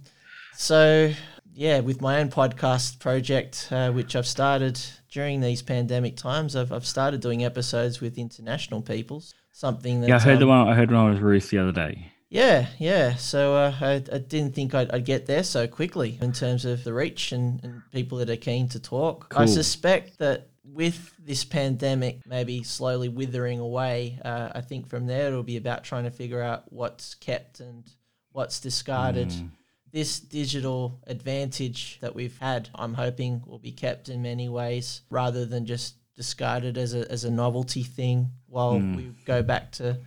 so 0.55 1.11
yeah, 1.55 1.79
with 1.79 2.01
my 2.01 2.19
own 2.19 2.29
podcast 2.29 2.99
project, 2.99 3.69
uh, 3.71 3.89
which 3.91 4.15
I've 4.15 4.27
started 4.27 4.79
during 5.09 5.39
these 5.39 5.61
pandemic 5.61 6.17
times, 6.17 6.53
I've, 6.55 6.73
I've 6.73 6.85
started 6.85 7.21
doing 7.21 7.45
episodes 7.45 8.01
with 8.01 8.17
international 8.17 8.81
peoples. 8.81 9.33
Something 9.53 10.01
that 10.01 10.09
yeah, 10.09 10.17
I 10.17 10.19
heard 10.19 10.33
um, 10.33 10.39
the 10.41 10.47
one 10.47 10.67
I 10.67 10.73
heard 10.75 10.91
one 10.91 11.13
with 11.13 11.21
Ruth 11.21 11.49
the 11.49 11.59
other 11.59 11.71
day. 11.71 12.11
Yeah, 12.29 12.67
yeah. 12.77 13.15
So 13.15 13.55
uh, 13.55 13.73
I, 13.79 13.93
I 13.93 14.17
didn't 14.17 14.53
think 14.53 14.75
I'd, 14.75 14.91
I'd, 14.91 15.05
get 15.05 15.27
there 15.27 15.43
so 15.43 15.65
quickly 15.65 16.17
in 16.19 16.33
terms 16.33 16.65
of 16.65 16.83
the 16.83 16.93
reach 16.93 17.31
and, 17.31 17.63
and 17.63 17.81
people 17.91 18.17
that 18.17 18.29
are 18.29 18.35
keen 18.35 18.67
to 18.69 18.79
talk. 18.79 19.29
Cool. 19.29 19.43
I 19.43 19.45
suspect 19.45 20.17
that 20.17 20.49
with 20.65 21.13
this 21.17 21.45
pandemic 21.45 22.27
maybe 22.27 22.63
slowly 22.63 23.07
withering 23.07 23.59
away, 23.59 24.19
uh, 24.25 24.49
I 24.53 24.59
think 24.59 24.89
from 24.89 25.07
there 25.07 25.27
it'll 25.27 25.43
be 25.43 25.55
about 25.55 25.85
trying 25.85 26.03
to 26.03 26.11
figure 26.11 26.41
out 26.41 26.63
what's 26.73 27.13
kept 27.13 27.61
and 27.61 27.89
what's 28.33 28.59
discarded. 28.59 29.29
Mm 29.29 29.51
this 29.95 30.19
digital 30.19 30.99
advantage 31.07 31.99
that 32.01 32.13
we've 32.13 32.37
had, 32.39 32.67
I'm 32.75 32.93
hoping 32.93 33.41
will 33.47 33.59
be 33.59 33.71
kept 33.71 34.09
in 34.09 34.21
many 34.21 34.49
ways 34.49 35.03
rather 35.09 35.45
than 35.45 35.65
just 35.65 35.95
discarded 36.17 36.77
as 36.77 36.93
a, 36.93 37.09
as 37.09 37.23
a 37.23 37.31
novelty 37.31 37.81
thing 37.81 38.29
while 38.47 38.73
mm. 38.73 38.97
we 38.97 39.11
go 39.23 39.41
back 39.41 39.71
to 39.71 39.97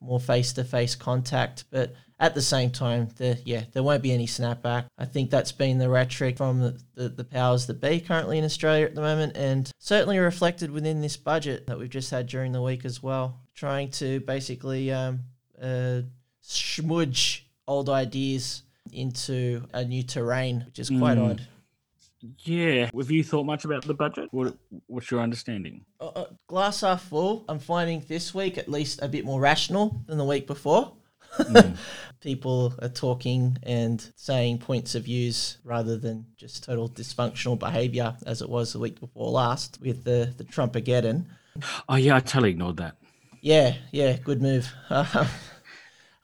more 0.00 0.18
face 0.18 0.52
to 0.54 0.64
face 0.64 0.96
contact. 0.96 1.62
But 1.70 1.94
at 2.18 2.34
the 2.34 2.42
same 2.42 2.70
time, 2.70 3.08
the, 3.18 3.38
yeah, 3.44 3.62
there 3.72 3.84
won't 3.84 4.02
be 4.02 4.10
any 4.10 4.26
snapback. 4.26 4.86
I 4.98 5.04
think 5.04 5.30
that's 5.30 5.52
been 5.52 5.78
the 5.78 5.88
rhetoric 5.88 6.38
from 6.38 6.58
the, 6.58 6.80
the, 6.96 7.08
the 7.08 7.24
powers 7.24 7.66
that 7.66 7.80
be 7.80 8.00
currently 8.00 8.38
in 8.38 8.44
Australia 8.44 8.86
at 8.86 8.96
the 8.96 9.00
moment, 9.00 9.36
and 9.36 9.70
certainly 9.78 10.18
reflected 10.18 10.72
within 10.72 11.02
this 11.02 11.16
budget 11.16 11.68
that 11.68 11.78
we've 11.78 11.88
just 11.88 12.10
had 12.10 12.26
during 12.26 12.50
the 12.50 12.62
week 12.62 12.84
as 12.84 13.00
well. 13.00 13.42
Trying 13.54 13.92
to 13.92 14.18
basically 14.18 14.90
um, 14.90 15.20
uh, 15.62 16.00
smudge 16.40 17.46
old 17.68 17.88
ideas 17.88 18.62
into 18.92 19.64
a 19.72 19.84
new 19.84 20.02
terrain, 20.02 20.64
which 20.66 20.78
is 20.78 20.88
quite 20.90 21.18
mm. 21.18 21.30
odd. 21.30 21.48
Yeah. 22.44 22.90
Have 22.96 23.10
you 23.10 23.22
thought 23.22 23.44
much 23.44 23.64
about 23.64 23.84
the 23.84 23.94
budget? 23.94 24.28
What, 24.30 24.56
what's 24.86 25.10
your 25.10 25.20
understanding? 25.20 25.84
Uh, 26.00 26.08
uh, 26.08 26.24
glass 26.46 26.80
half 26.80 27.02
full. 27.02 27.44
I'm 27.48 27.58
finding 27.58 28.04
this 28.08 28.34
week 28.34 28.58
at 28.58 28.68
least 28.68 29.00
a 29.02 29.08
bit 29.08 29.24
more 29.24 29.40
rational 29.40 30.02
than 30.06 30.18
the 30.18 30.24
week 30.24 30.46
before. 30.46 30.92
Mm. 31.38 31.76
People 32.20 32.74
are 32.80 32.88
talking 32.88 33.58
and 33.62 34.12
saying 34.16 34.58
points 34.58 34.94
of 34.94 35.04
views 35.04 35.58
rather 35.64 35.96
than 35.96 36.26
just 36.36 36.64
total 36.64 36.88
dysfunctional 36.88 37.58
behaviour 37.58 38.16
as 38.26 38.42
it 38.42 38.48
was 38.48 38.72
the 38.72 38.78
week 38.78 38.98
before 38.98 39.30
last 39.30 39.78
with 39.80 40.04
the, 40.04 40.32
the 40.36 40.44
Trumpageddon. 40.44 41.26
Oh, 41.88 41.96
yeah, 41.96 42.16
I 42.16 42.20
totally 42.20 42.50
ignored 42.50 42.78
that. 42.78 42.96
Yeah, 43.40 43.76
yeah, 43.92 44.16
good 44.16 44.42
move. 44.42 44.72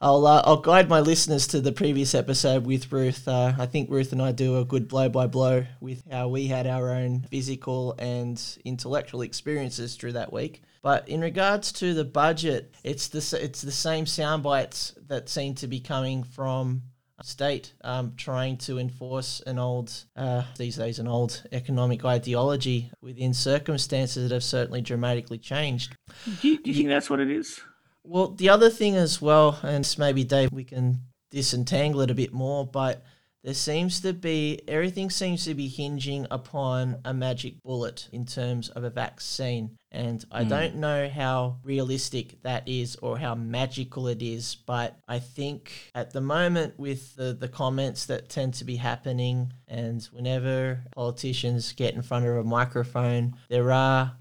I'll 0.03 0.27
uh, 0.27 0.41
I'll 0.43 0.57
guide 0.57 0.89
my 0.89 0.99
listeners 0.99 1.47
to 1.47 1.61
the 1.61 1.71
previous 1.71 2.13
episode 2.13 2.65
with 2.65 2.91
Ruth. 2.91 3.25
Uh, 3.25 3.53
I 3.57 3.65
think 3.65 3.89
Ruth 3.89 4.11
and 4.11 4.21
I 4.21 4.33
do 4.33 4.59
a 4.59 4.65
good 4.65 4.89
blow 4.89 5.07
by 5.07 5.27
blow 5.27 5.65
with 5.79 6.03
how 6.11 6.27
we 6.27 6.47
had 6.47 6.67
our 6.67 6.91
own 6.91 7.21
physical 7.31 7.95
and 7.97 8.37
intellectual 8.65 9.21
experiences 9.21 9.95
through 9.95 10.11
that 10.11 10.33
week. 10.33 10.61
But 10.81 11.07
in 11.07 11.21
regards 11.21 11.71
to 11.73 11.93
the 11.93 12.03
budget, 12.03 12.75
it's 12.83 13.07
the 13.07 13.39
it's 13.41 13.61
the 13.61 13.71
same 13.71 14.05
sound 14.05 14.43
bites 14.43 14.93
that 15.07 15.29
seem 15.29 15.55
to 15.55 15.67
be 15.67 15.79
coming 15.79 16.23
from 16.23 16.81
state 17.21 17.73
um, 17.85 18.11
trying 18.17 18.57
to 18.57 18.79
enforce 18.79 19.41
an 19.47 19.57
old, 19.57 19.93
uh, 20.17 20.43
these 20.57 20.75
days, 20.75 20.99
an 20.99 21.07
old 21.07 21.41
economic 21.53 22.03
ideology 22.03 22.91
within 23.01 23.33
circumstances 23.33 24.27
that 24.27 24.35
have 24.35 24.43
certainly 24.43 24.81
dramatically 24.81 25.37
changed. 25.37 25.95
Do 26.41 26.49
you, 26.49 26.57
do 26.57 26.69
you 26.71 26.75
think 26.75 26.89
that's 26.89 27.09
what 27.09 27.21
it 27.21 27.31
is? 27.31 27.61
Well, 28.03 28.29
the 28.29 28.49
other 28.49 28.69
thing 28.69 28.95
as 28.95 29.21
well, 29.21 29.59
and 29.63 29.95
maybe 29.97 30.23
Dave, 30.23 30.51
we 30.51 30.63
can 30.63 30.99
disentangle 31.31 32.01
it 32.01 32.11
a 32.11 32.15
bit 32.15 32.33
more, 32.33 32.65
but 32.65 33.03
there 33.43 33.53
seems 33.53 33.99
to 34.01 34.13
be 34.13 34.61
everything 34.67 35.09
seems 35.09 35.43
to 35.45 35.53
be 35.53 35.67
hinging 35.67 36.25
upon 36.31 36.99
a 37.03 37.13
magic 37.13 37.61
bullet 37.61 38.07
in 38.11 38.25
terms 38.25 38.69
of 38.69 38.83
a 38.83 38.89
vaccine 38.89 39.77
and 39.91 40.25
i 40.31 40.43
mm. 40.43 40.49
don't 40.49 40.75
know 40.75 41.09
how 41.09 41.57
realistic 41.63 42.41
that 42.43 42.67
is 42.67 42.95
or 42.97 43.17
how 43.17 43.35
magical 43.35 44.07
it 44.07 44.21
is 44.21 44.55
but 44.65 44.97
i 45.07 45.19
think 45.19 45.91
at 45.93 46.11
the 46.11 46.21
moment 46.21 46.73
with 46.79 47.15
the, 47.15 47.33
the 47.33 47.49
comments 47.49 48.05
that 48.05 48.29
tend 48.29 48.53
to 48.53 48.63
be 48.63 48.77
happening 48.77 49.51
and 49.67 50.03
whenever 50.13 50.81
politicians 50.95 51.73
get 51.73 51.93
in 51.93 52.01
front 52.01 52.25
of 52.25 52.35
a 52.37 52.43
microphone 52.43 53.35
there 53.49 53.71
are 53.71 54.15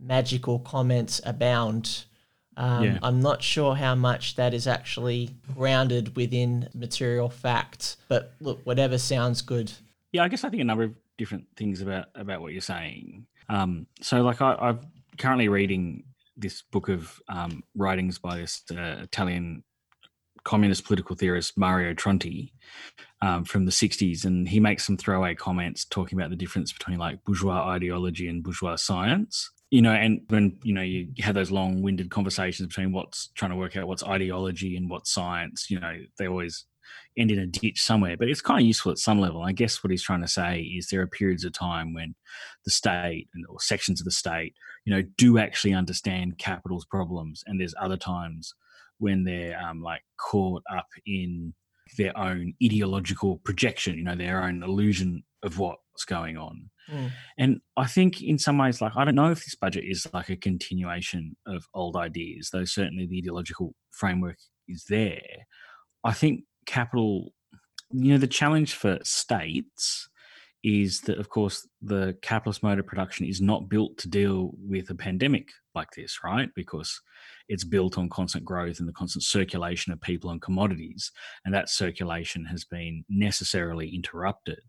magical 0.00 0.60
comments 0.60 1.20
abound 1.24 2.04
um, 2.58 2.84
yeah. 2.84 2.98
I'm 3.04 3.20
not 3.20 3.40
sure 3.40 3.76
how 3.76 3.94
much 3.94 4.34
that 4.34 4.52
is 4.52 4.66
actually 4.66 5.30
grounded 5.54 6.16
within 6.16 6.68
material 6.74 7.28
facts, 7.28 7.96
but 8.08 8.34
look, 8.40 8.60
whatever 8.64 8.98
sounds 8.98 9.42
good. 9.42 9.72
Yeah, 10.10 10.24
I 10.24 10.28
guess 10.28 10.42
I 10.42 10.50
think 10.50 10.60
a 10.60 10.64
number 10.64 10.82
of 10.82 10.94
different 11.16 11.44
things 11.56 11.80
about 11.80 12.06
about 12.16 12.40
what 12.40 12.52
you're 12.52 12.60
saying. 12.60 13.26
Um, 13.48 13.86
so, 14.02 14.22
like, 14.22 14.42
I, 14.42 14.54
I'm 14.54 14.80
currently 15.18 15.48
reading 15.48 16.02
this 16.36 16.62
book 16.62 16.88
of 16.88 17.20
um, 17.28 17.62
writings 17.76 18.18
by 18.18 18.38
this 18.38 18.64
uh, 18.72 19.02
Italian 19.02 19.62
communist 20.42 20.84
political 20.84 21.14
theorist 21.14 21.56
Mario 21.56 21.94
Tronti 21.94 22.50
um, 23.22 23.44
from 23.44 23.66
the 23.66 23.72
60s, 23.72 24.24
and 24.24 24.48
he 24.48 24.58
makes 24.58 24.84
some 24.84 24.96
throwaway 24.96 25.36
comments 25.36 25.84
talking 25.84 26.18
about 26.18 26.30
the 26.30 26.36
difference 26.36 26.72
between 26.72 26.98
like 26.98 27.22
bourgeois 27.22 27.68
ideology 27.68 28.28
and 28.28 28.42
bourgeois 28.42 28.74
science 28.74 29.50
you 29.70 29.82
know, 29.82 29.92
and 29.92 30.22
when 30.28 30.58
you 30.62 30.72
know 30.72 30.82
you 30.82 31.08
have 31.20 31.34
those 31.34 31.50
long-winded 31.50 32.10
conversations 32.10 32.68
between 32.68 32.92
what's 32.92 33.28
trying 33.34 33.50
to 33.50 33.56
work 33.56 33.76
out 33.76 33.88
what's 33.88 34.04
ideology 34.04 34.76
and 34.76 34.88
what's 34.88 35.12
science, 35.12 35.70
you 35.70 35.78
know, 35.78 35.94
they 36.18 36.26
always 36.26 36.64
end 37.18 37.30
in 37.30 37.38
a 37.38 37.46
ditch 37.46 37.82
somewhere. 37.82 38.16
But 38.16 38.28
it's 38.28 38.40
kind 38.40 38.60
of 38.60 38.66
useful 38.66 38.92
at 38.92 38.98
some 38.98 39.20
level. 39.20 39.42
I 39.42 39.52
guess 39.52 39.82
what 39.84 39.90
he's 39.90 40.02
trying 40.02 40.22
to 40.22 40.28
say 40.28 40.60
is 40.60 40.88
there 40.88 41.02
are 41.02 41.06
periods 41.06 41.44
of 41.44 41.52
time 41.52 41.92
when 41.92 42.14
the 42.64 42.70
state 42.70 43.28
and 43.34 43.44
or 43.48 43.60
sections 43.60 44.00
of 44.00 44.06
the 44.06 44.10
state, 44.10 44.54
you 44.84 44.94
know, 44.94 45.02
do 45.18 45.38
actually 45.38 45.74
understand 45.74 46.38
capital's 46.38 46.86
problems, 46.86 47.44
and 47.46 47.60
there's 47.60 47.74
other 47.80 47.96
times 47.98 48.54
when 48.98 49.24
they're 49.24 49.60
um, 49.60 49.82
like 49.82 50.02
caught 50.18 50.62
up 50.74 50.88
in 51.06 51.54
their 51.96 52.16
own 52.18 52.54
ideological 52.62 53.38
projection, 53.44 53.96
you 53.96 54.04
know, 54.04 54.16
their 54.16 54.42
own 54.42 54.62
illusion 54.62 55.22
of 55.42 55.58
what's 55.98 56.04
going 56.04 56.36
on. 56.36 56.70
Mm. 56.90 57.10
And 57.38 57.60
I 57.76 57.86
think 57.86 58.22
in 58.22 58.38
some 58.38 58.58
ways, 58.58 58.80
like, 58.80 58.92
I 58.96 59.04
don't 59.04 59.16
know 59.16 59.32
if 59.32 59.44
this 59.44 59.56
budget 59.56 59.84
is 59.84 60.06
like 60.14 60.28
a 60.28 60.36
continuation 60.36 61.36
of 61.44 61.64
old 61.74 61.96
ideas, 61.96 62.50
though 62.52 62.64
certainly 62.64 63.06
the 63.06 63.18
ideological 63.18 63.74
framework 63.90 64.36
is 64.68 64.84
there. 64.88 65.20
I 66.04 66.12
think 66.12 66.44
capital, 66.66 67.32
you 67.90 68.12
know, 68.12 68.18
the 68.18 68.28
challenge 68.28 68.74
for 68.74 68.98
states 69.02 70.08
is 70.62 71.00
that, 71.02 71.18
of 71.18 71.30
course, 71.30 71.66
the 71.82 72.16
capitalist 72.22 72.62
mode 72.62 72.78
of 72.78 72.86
production 72.86 73.26
is 73.26 73.40
not 73.40 73.68
built 73.68 73.96
to 73.98 74.08
deal 74.08 74.52
with 74.56 74.90
a 74.90 74.94
pandemic 74.94 75.48
like 75.74 75.90
this, 75.96 76.18
right? 76.24 76.48
Because 76.54 77.00
it's 77.48 77.64
built 77.64 77.98
on 77.98 78.08
constant 78.08 78.44
growth 78.44 78.78
and 78.78 78.88
the 78.88 78.92
constant 78.92 79.24
circulation 79.24 79.92
of 79.92 80.00
people 80.00 80.30
and 80.30 80.42
commodities. 80.42 81.10
And 81.44 81.52
that 81.54 81.68
circulation 81.68 82.44
has 82.44 82.64
been 82.64 83.04
necessarily 83.08 83.92
interrupted. 83.92 84.60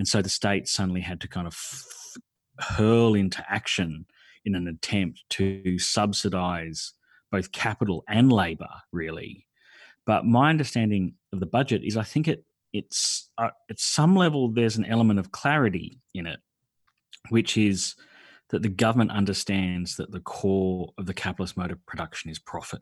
And 0.00 0.08
so 0.08 0.22
the 0.22 0.30
state 0.30 0.66
suddenly 0.66 1.02
had 1.02 1.20
to 1.20 1.28
kind 1.28 1.46
of 1.46 1.58
hurl 2.58 3.14
into 3.14 3.44
action 3.50 4.06
in 4.46 4.54
an 4.54 4.66
attempt 4.66 5.24
to 5.28 5.78
subsidize 5.78 6.94
both 7.30 7.52
capital 7.52 8.02
and 8.08 8.32
labor, 8.32 8.70
really. 8.92 9.46
But 10.06 10.24
my 10.24 10.48
understanding 10.48 11.16
of 11.34 11.40
the 11.40 11.44
budget 11.44 11.82
is 11.84 11.98
I 11.98 12.02
think 12.04 12.28
it 12.28 12.46
it's 12.72 13.28
uh, 13.36 13.50
at 13.68 13.78
some 13.78 14.16
level 14.16 14.50
there's 14.50 14.78
an 14.78 14.86
element 14.86 15.18
of 15.18 15.32
clarity 15.32 16.00
in 16.14 16.26
it, 16.26 16.40
which 17.28 17.58
is 17.58 17.94
that 18.48 18.62
the 18.62 18.70
government 18.70 19.10
understands 19.10 19.96
that 19.96 20.12
the 20.12 20.20
core 20.20 20.94
of 20.96 21.04
the 21.04 21.12
capitalist 21.12 21.58
mode 21.58 21.72
of 21.72 21.84
production 21.84 22.30
is 22.30 22.38
profit, 22.38 22.80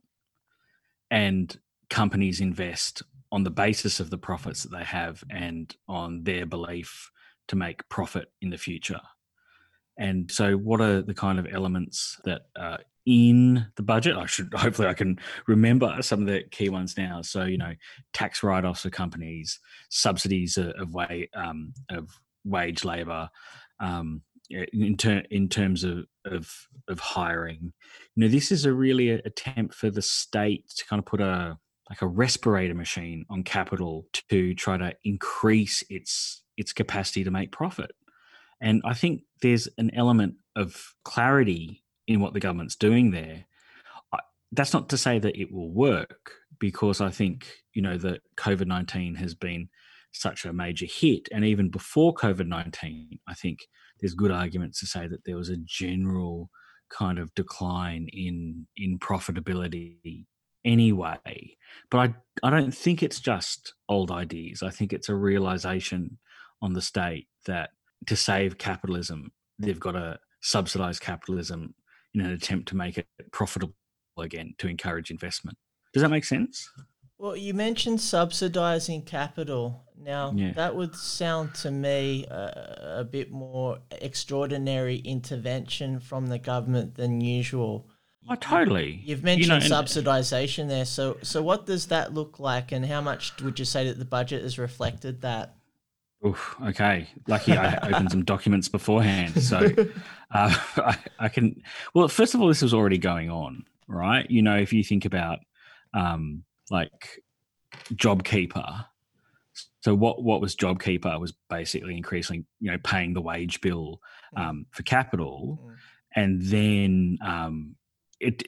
and 1.11 1.59
companies 1.91 2.41
invest 2.41 3.03
on 3.31 3.45
the 3.45 3.51
basis 3.51 4.01
of 4.01 4.11
the 4.11 4.19
profits 4.19 4.63
that 4.63 4.71
they 4.71 4.85
have 4.85 5.23
and 5.31 5.75
on 5.89 6.25
their 6.25 6.47
belief 6.47 7.11
to 7.49 7.57
make 7.57 7.89
profit 7.89 8.31
in 8.41 8.51
the 8.51 8.59
future. 8.59 9.01
And 9.99 10.31
so, 10.31 10.57
what 10.57 10.81
are 10.81 11.03
the 11.03 11.15
kind 11.15 11.39
of 11.39 11.47
elements 11.53 12.21
that 12.25 12.43
are 12.57 12.79
in 13.05 13.67
the 13.77 13.83
budget? 13.83 14.17
I 14.17 14.27
should 14.27 14.53
hopefully 14.55 14.89
I 14.89 14.95
can 14.95 15.19
remember 15.47 15.97
some 16.03 16.21
of 16.21 16.27
the 16.27 16.45
key 16.51 16.69
ones 16.69 16.97
now. 16.97 17.23
So, 17.23 17.45
you 17.45 17.59
know, 17.59 17.75
tax 18.13 18.43
write-offs 18.43 18.83
for 18.83 18.91
companies, 18.91 19.59
subsidies 19.91 20.57
of, 20.57 20.95
way 20.95 21.29
um, 21.35 21.73
of 21.91 22.11
wage 22.45 22.85
labour, 22.85 23.29
um, 23.81 24.23
in, 24.51 24.97
ter- 24.97 25.25
in 25.31 25.49
terms 25.49 25.85
of, 25.85 26.07
of 26.25 26.51
of 26.89 26.99
hiring. 26.99 27.73
You 28.15 28.25
know, 28.25 28.29
this 28.29 28.51
is 28.51 28.65
a 28.65 28.73
really 28.73 29.11
attempt 29.11 29.75
for 29.75 29.91
the 29.91 30.03
state 30.03 30.69
to 30.77 30.87
kind 30.87 30.99
of 30.99 31.07
put 31.07 31.21
a 31.21 31.59
like 31.91 32.03
a 32.03 32.07
respirator 32.07 32.75
machine 32.75 33.25
on 33.31 33.43
capital 33.43 34.07
to 34.31 34.55
try 34.55 34.77
to 34.77 34.95
increase 35.05 35.83
its 35.89 36.43
its 36.57 36.73
capacity 36.73 37.25
to 37.25 37.31
make 37.31 37.53
profit. 37.53 37.93
And 38.61 38.83
I 38.85 38.95
think 38.95 39.23
there's 39.43 39.69
an 39.79 39.91
element 39.95 40.35
of 40.57 40.95
clarity 41.05 41.85
in 42.07 42.21
what 42.21 42.35
the 42.35 42.41
government's 42.41 42.77
doing 42.77 43.13
there. 43.13 43.45
That's 44.51 44.73
not 44.73 44.89
to 44.89 44.97
say 44.97 45.19
that 45.19 45.39
it 45.39 45.53
will 45.53 45.71
work, 45.71 46.33
because 46.59 47.01
I 47.01 47.11
think 47.11 47.47
you 47.75 47.83
know 47.83 47.99
that 47.99 48.21
COVID 48.37 48.67
nineteen 48.67 49.15
has 49.17 49.35
been 49.35 49.69
such 50.13 50.45
a 50.47 50.53
major 50.53 50.87
hit, 50.87 51.29
and 51.33 51.45
even 51.45 51.71
before 51.71 52.15
COVID 52.15 52.47
nineteen, 52.47 53.19
I 53.29 53.35
think 53.35 53.59
there's 54.01 54.15
good 54.15 54.31
arguments 54.31 54.81
to 54.81 54.87
say 54.87 55.07
that 55.07 55.25
there 55.27 55.37
was 55.37 55.51
a 55.51 55.59
general 55.65 56.51
kind 56.89 57.19
of 57.19 57.35
decline 57.35 58.09
in 58.11 58.67
in 58.77 58.99
profitability 58.99 60.25
anyway. 60.69 61.57
But 61.91 61.99
I 61.99 62.47
I 62.47 62.51
don't 62.51 62.75
think 62.75 63.03
it's 63.03 63.21
just 63.21 63.75
old 63.89 64.11
ideas. 64.11 64.63
I 64.63 64.71
think 64.71 64.93
it's 64.93 65.09
a 65.09 65.15
realization 65.15 66.19
on 66.63 66.75
the 66.75 66.83
state 66.83 67.27
that 67.47 67.71
to 68.07 68.17
save 68.17 68.59
capitalism, 68.59 69.33
they've 69.59 69.81
got 69.81 69.93
to 69.93 70.19
subsidize 70.41 70.99
capitalism 70.99 71.75
in 72.15 72.21
an 72.21 72.31
attempt 72.31 72.69
to 72.69 72.77
make 72.77 72.99
it 72.99 73.07
profitable 73.33 73.75
again 74.19 74.55
to 74.59 74.69
encourage 74.69 75.11
investment. 75.11 75.57
Does 75.93 76.03
that 76.03 76.11
make 76.11 76.25
sense? 76.25 76.71
Well, 77.19 77.37
you 77.37 77.53
mentioned 77.53 78.01
subsidizing 78.01 79.03
capital. 79.03 79.85
Now, 79.97 80.33
yeah. 80.37 80.53
that 80.53 80.77
would 80.77 80.95
sound 80.95 81.55
to 81.57 81.71
me 81.73 82.25
a, 82.27 82.99
a 83.01 83.05
bit 83.05 83.33
more 83.33 83.79
extraordinary 83.91 84.97
intervention 84.99 85.99
from 85.99 86.29
the 86.29 86.39
government 86.39 86.95
than 86.95 87.21
usual. 87.21 87.89
Oh, 88.31 88.35
totally. 88.35 89.03
You've 89.05 89.23
mentioned 89.23 89.63
you 89.63 89.69
know, 89.69 89.83
subsidization 89.83 90.69
there. 90.69 90.85
So, 90.85 91.17
so 91.23 91.43
what 91.43 91.67
does 91.67 91.87
that 91.87 92.13
look 92.13 92.39
like, 92.39 92.73
and 92.73 92.85
how 92.85 93.01
much 93.01 93.41
would 93.43 93.59
you 93.59 93.65
say 93.65 93.87
that 93.87 93.99
the 93.99 94.05
budget 94.05 94.43
has 94.43 94.59
reflected 94.59 95.23
that? 95.23 95.57
Oof, 96.27 96.57
okay. 96.67 97.09
Lucky 97.27 97.53
I 97.57 97.77
opened 97.89 98.11
some 98.11 98.25
documents 98.25 98.69
beforehand. 98.69 99.41
So 99.43 99.59
uh, 100.33 100.55
I, 100.77 100.99
I, 101.19 101.29
can. 101.29 101.63
Well, 101.95 102.09
first 102.09 102.35
of 102.35 102.41
all, 102.41 102.49
this 102.49 102.63
was 102.63 102.75
already 102.75 102.99
going 102.99 103.31
on, 103.31 103.65
right? 103.87 104.29
You 104.31 104.43
know, 104.43 104.57
if 104.57 104.73
you 104.73 104.83
think 104.83 105.05
about 105.05 105.39
um, 105.95 106.45
like 106.71 107.23
JobKeeper. 107.95 108.85
So 109.81 109.95
what 109.95 110.23
what 110.23 110.41
was 110.41 110.57
JobKeeper 110.57 111.19
was 111.21 111.33
basically 111.49 111.97
increasingly, 111.97 112.45
you 112.61 112.71
know, 112.71 112.79
paying 112.83 113.15
the 113.15 113.21
wage 113.21 113.61
bill 113.61 114.01
mm. 114.37 114.43
um, 114.43 114.67
for 114.73 114.83
capital, 114.83 115.61
mm. 115.63 115.77
and 116.15 116.43
then 116.43 117.19
um, 117.25 117.77
it 118.21 118.43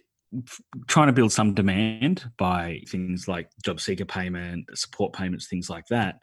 trying 0.86 1.08
to 1.08 1.12
build 1.12 1.32
some 1.32 1.54
demand 1.54 2.30
by 2.38 2.80
things 2.88 3.26
like 3.26 3.48
job 3.64 3.80
seeker 3.80 4.04
payment, 4.04 4.66
support 4.74 5.12
payments, 5.12 5.48
things 5.48 5.68
like 5.68 5.86
that. 5.88 6.20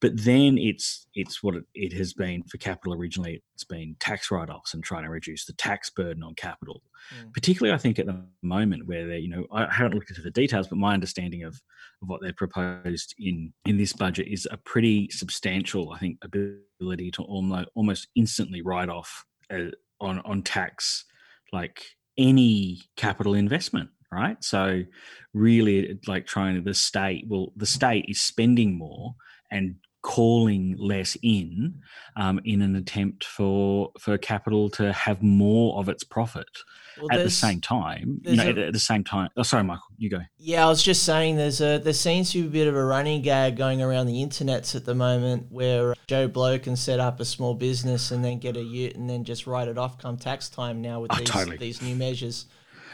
But 0.00 0.24
then 0.24 0.58
it's 0.58 1.06
it's 1.14 1.44
what 1.44 1.54
it, 1.54 1.64
it 1.74 1.92
has 1.92 2.12
been 2.12 2.42
for 2.42 2.58
capital 2.58 2.94
originally. 2.94 3.40
It's 3.54 3.64
been 3.64 3.94
tax 4.00 4.32
write-offs 4.32 4.74
and 4.74 4.82
trying 4.82 5.04
to 5.04 5.10
reduce 5.10 5.44
the 5.44 5.52
tax 5.52 5.90
burden 5.90 6.24
on 6.24 6.34
capital. 6.34 6.82
Mm. 7.14 7.32
Particularly, 7.32 7.72
I 7.72 7.78
think 7.78 8.00
at 8.00 8.06
the 8.06 8.24
moment 8.42 8.88
where 8.88 9.06
they, 9.06 9.18
you 9.18 9.28
know, 9.28 9.46
I 9.52 9.72
haven't 9.72 9.94
looked 9.94 10.10
into 10.10 10.22
the 10.22 10.32
details, 10.32 10.66
but 10.66 10.78
my 10.78 10.92
understanding 10.92 11.44
of, 11.44 11.54
of 12.02 12.08
what 12.08 12.20
they've 12.20 12.34
proposed 12.34 13.14
in 13.18 13.52
in 13.64 13.76
this 13.76 13.92
budget 13.92 14.26
is 14.26 14.48
a 14.50 14.56
pretty 14.56 15.08
substantial, 15.10 15.92
I 15.92 15.98
think, 15.98 16.18
ability 16.22 17.12
to 17.12 17.22
almost 17.22 17.68
almost 17.76 18.08
instantly 18.16 18.60
write 18.60 18.88
off 18.88 19.24
uh, 19.52 19.70
on 20.00 20.18
on 20.20 20.42
tax 20.42 21.04
like 21.52 21.84
any 22.16 22.82
capital 22.96 23.34
investment 23.34 23.90
right? 24.12 24.44
So 24.44 24.82
really 25.32 25.98
like 26.06 26.26
trying 26.26 26.54
to 26.54 26.60
the 26.60 26.74
state, 26.74 27.24
well, 27.28 27.52
the 27.56 27.66
state 27.66 28.04
is 28.08 28.20
spending 28.20 28.76
more 28.76 29.14
and 29.50 29.76
calling 30.02 30.76
less 30.78 31.16
in 31.22 31.80
um, 32.16 32.40
in 32.44 32.60
an 32.60 32.76
attempt 32.76 33.24
for 33.24 33.92
for 33.98 34.18
capital 34.18 34.68
to 34.68 34.92
have 34.92 35.22
more 35.22 35.78
of 35.78 35.88
its 35.88 36.04
profit 36.04 36.48
well, 37.00 37.08
at 37.10 37.22
the 37.24 37.30
same 37.30 37.60
time 37.60 38.20
you 38.24 38.36
know 38.36 38.44
a, 38.44 38.66
at 38.66 38.72
the 38.72 38.78
same 38.78 39.04
time 39.04 39.28
oh 39.36 39.42
sorry 39.42 39.64
michael 39.64 39.84
you 39.96 40.10
go 40.10 40.20
yeah 40.38 40.64
i 40.64 40.68
was 40.68 40.82
just 40.82 41.04
saying 41.04 41.36
there's 41.36 41.60
a 41.60 41.78
there 41.78 41.92
seems 41.92 42.32
to 42.32 42.42
be 42.42 42.48
a 42.48 42.64
bit 42.64 42.68
of 42.68 42.76
a 42.76 42.84
running 42.84 43.22
gag 43.22 43.56
going 43.56 43.82
around 43.82 44.06
the 44.06 44.22
internets 44.22 44.74
at 44.74 44.84
the 44.84 44.94
moment 44.94 45.46
where 45.50 45.94
joe 46.06 46.28
blow 46.28 46.58
can 46.58 46.76
set 46.76 47.00
up 47.00 47.20
a 47.20 47.24
small 47.24 47.54
business 47.54 48.10
and 48.10 48.24
then 48.24 48.38
get 48.38 48.56
a 48.56 48.62
ute 48.62 48.94
and 48.96 49.08
then 49.08 49.24
just 49.24 49.46
write 49.46 49.68
it 49.68 49.78
off 49.78 49.98
come 49.98 50.16
tax 50.16 50.48
time 50.48 50.80
now 50.80 51.00
with 51.00 51.12
oh, 51.12 51.16
these, 51.16 51.28
totally. 51.28 51.56
these 51.56 51.82
new 51.82 51.94
measures 51.94 52.46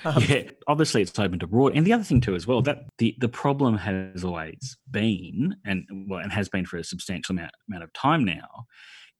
um, 0.05 0.23
yeah, 0.29 0.43
obviously 0.67 1.03
it's 1.03 1.19
open 1.19 1.39
to 1.41 1.47
broad. 1.47 1.77
And 1.77 1.87
the 1.87 1.93
other 1.93 2.05
thing 2.05 2.21
too, 2.21 2.35
as 2.35 2.47
well, 2.47 2.63
that 2.63 2.85
the, 2.99 3.17
the 3.19 3.29
problem 3.29 3.77
has 3.79 4.25
always 4.25 4.77
been, 4.91 5.57
and 5.65 5.85
well, 6.09 6.21
and 6.21 6.33
has 6.33 6.49
been 6.49 6.65
for 6.65 6.77
a 6.77 6.85
substantial 6.85 7.35
amount, 7.35 7.53
amount 7.69 7.85
of 7.85 7.93
time 7.93 8.25
now, 8.25 8.67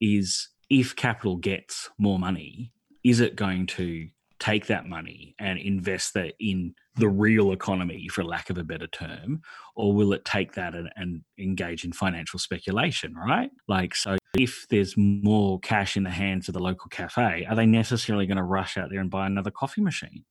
is 0.01 0.49
if 0.71 0.95
capital 0.95 1.37
gets 1.37 1.91
more 1.99 2.19
money, 2.19 2.73
is 3.05 3.21
it 3.21 3.37
going 3.37 3.67
to 3.67 4.09
take 4.41 4.67
that 4.67 4.87
money 4.87 5.35
and 5.39 5.59
invest 5.59 6.15
that 6.15 6.35
in 6.39 6.75
the 6.97 7.09
real 7.09 7.53
economy, 7.53 8.09
for 8.09 8.25
lack 8.25 8.51
of 8.51 8.59
a 8.59 8.65
better 8.65 8.87
term, 8.87 9.43
or 9.77 9.93
will 9.93 10.13
it 10.13 10.25
take 10.25 10.55
that 10.55 10.75
and, 10.75 10.91
and, 10.97 11.23
engage 11.39 11.85
in 11.85 11.93
financial 11.93 12.39
speculation, 12.39 13.15
right? 13.15 13.51
Like, 13.69 13.95
so 13.95 14.17
if 14.37 14.67
there's 14.71 14.97
more 14.97 15.61
cash 15.61 15.97
in 15.97 16.03
the 16.03 16.11
hands 16.11 16.49
of 16.49 16.55
the 16.55 16.61
local 16.61 16.89
cafe, 16.89 17.47
are 17.49 17.55
they 17.55 17.67
necessarily 17.67 18.27
going 18.27 18.37
to 18.37 18.43
rush 18.43 18.77
out 18.77 18.91
there 18.91 19.01
and 19.01 19.11
buy 19.11 19.27
another 19.27 19.51
coffee 19.51 19.81
machine? 19.81 20.25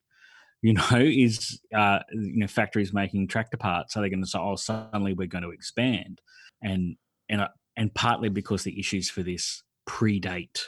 you 0.62 0.74
know, 0.74 0.84
is 0.94 1.60
uh, 1.76 2.00
you 2.12 2.40
know 2.40 2.48
factories 2.48 2.94
making 2.94 3.28
tractor 3.28 3.58
parts? 3.58 3.96
Are 3.96 4.02
they 4.02 4.10
going 4.10 4.24
to 4.24 4.30
say, 4.30 4.40
"Oh, 4.40 4.56
suddenly 4.56 5.14
we're 5.14 5.28
going 5.28 5.44
to 5.44 5.52
expand," 5.52 6.22
and 6.62 6.96
and 7.30 7.42
uh, 7.42 7.50
and 7.76 7.94
partly 7.94 8.30
because 8.30 8.64
the 8.64 8.80
issues 8.80 9.10
for 9.10 9.24
this 9.24 9.64
predate 9.88 10.60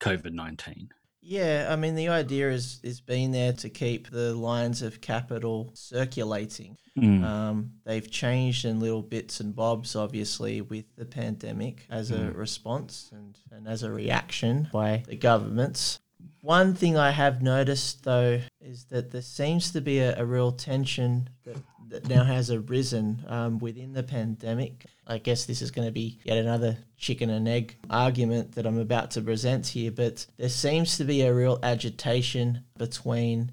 COVID 0.00 0.32
nineteen. 0.32 0.88
Yeah, 1.26 1.68
I 1.70 1.76
mean 1.76 1.94
the 1.94 2.08
idea 2.08 2.50
is 2.50 2.80
is 2.82 3.00
being 3.00 3.30
there 3.30 3.54
to 3.54 3.70
keep 3.70 4.10
the 4.10 4.34
lines 4.34 4.82
of 4.82 5.00
capital 5.00 5.70
circulating. 5.74 6.76
Mm. 6.98 7.24
Um, 7.24 7.72
they've 7.84 8.08
changed 8.08 8.66
in 8.66 8.78
little 8.78 9.02
bits 9.02 9.40
and 9.40 9.56
bobs, 9.56 9.96
obviously, 9.96 10.60
with 10.60 10.84
the 10.96 11.06
pandemic 11.06 11.86
as 11.90 12.10
mm. 12.10 12.28
a 12.28 12.32
response 12.32 13.10
and, 13.12 13.38
and 13.50 13.66
as 13.66 13.82
a 13.82 13.90
reaction 13.90 14.68
by 14.72 15.02
the 15.08 15.16
governments. 15.16 15.98
One 16.42 16.74
thing 16.74 16.98
I 16.98 17.10
have 17.10 17.40
noticed 17.40 18.04
though 18.04 18.40
is 18.60 18.84
that 18.90 19.10
there 19.10 19.22
seems 19.22 19.72
to 19.72 19.80
be 19.80 20.00
a, 20.00 20.18
a 20.20 20.26
real 20.26 20.52
tension 20.52 21.30
that, 21.44 21.56
that 21.94 22.08
now 22.08 22.24
has 22.24 22.50
arisen 22.50 23.24
um, 23.28 23.60
within 23.60 23.92
the 23.92 24.02
pandemic. 24.02 24.86
I 25.06 25.18
guess 25.18 25.44
this 25.44 25.62
is 25.62 25.70
going 25.70 25.86
to 25.86 25.92
be 25.92 26.18
yet 26.24 26.38
another 26.38 26.76
chicken 26.96 27.30
and 27.30 27.46
egg 27.46 27.76
argument 27.88 28.56
that 28.56 28.66
I'm 28.66 28.78
about 28.78 29.12
to 29.12 29.20
present 29.20 29.68
here, 29.68 29.92
but 29.92 30.26
there 30.36 30.48
seems 30.48 30.96
to 30.96 31.04
be 31.04 31.22
a 31.22 31.32
real 31.32 31.60
agitation 31.62 32.64
between 32.76 33.52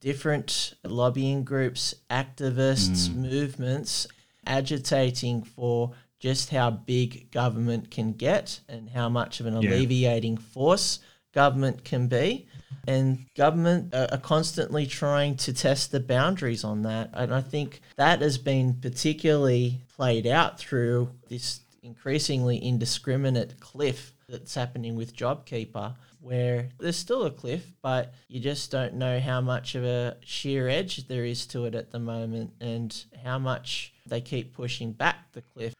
different 0.00 0.72
lobbying 0.84 1.44
groups, 1.44 1.94
activists, 2.08 3.08
mm. 3.08 3.16
movements 3.16 4.06
agitating 4.46 5.42
for 5.42 5.92
just 6.18 6.48
how 6.48 6.70
big 6.70 7.30
government 7.30 7.90
can 7.90 8.12
get 8.12 8.60
and 8.70 8.88
how 8.88 9.10
much 9.10 9.40
of 9.40 9.46
an 9.46 9.60
yeah. 9.60 9.68
alleviating 9.68 10.38
force 10.38 11.00
government 11.34 11.84
can 11.84 12.06
be. 12.06 12.48
And 12.86 13.26
government 13.36 13.94
are 13.94 14.18
constantly 14.18 14.86
trying 14.86 15.36
to 15.38 15.52
test 15.52 15.90
the 15.90 16.00
boundaries 16.00 16.64
on 16.64 16.82
that. 16.82 17.10
And 17.12 17.34
I 17.34 17.40
think 17.40 17.80
that 17.96 18.20
has 18.20 18.38
been 18.38 18.74
particularly 18.74 19.80
played 19.96 20.26
out 20.26 20.58
through 20.58 21.10
this 21.28 21.60
increasingly 21.82 22.58
indiscriminate 22.58 23.60
cliff 23.60 24.12
that's 24.28 24.54
happening 24.54 24.96
with 24.96 25.16
JobKeeper, 25.16 25.94
where 26.20 26.68
there's 26.78 26.96
still 26.96 27.24
a 27.24 27.30
cliff, 27.30 27.72
but 27.82 28.12
you 28.28 28.40
just 28.40 28.70
don't 28.70 28.94
know 28.94 29.20
how 29.20 29.40
much 29.40 29.74
of 29.74 29.84
a 29.84 30.16
sheer 30.24 30.68
edge 30.68 31.06
there 31.06 31.24
is 31.24 31.46
to 31.46 31.64
it 31.64 31.74
at 31.74 31.92
the 31.92 31.98
moment 31.98 32.50
and 32.60 33.04
how 33.24 33.38
much 33.38 33.92
they 34.06 34.20
keep 34.20 34.52
pushing 34.52 34.92
back 34.92 35.32
the 35.32 35.42
cliff. 35.42 35.74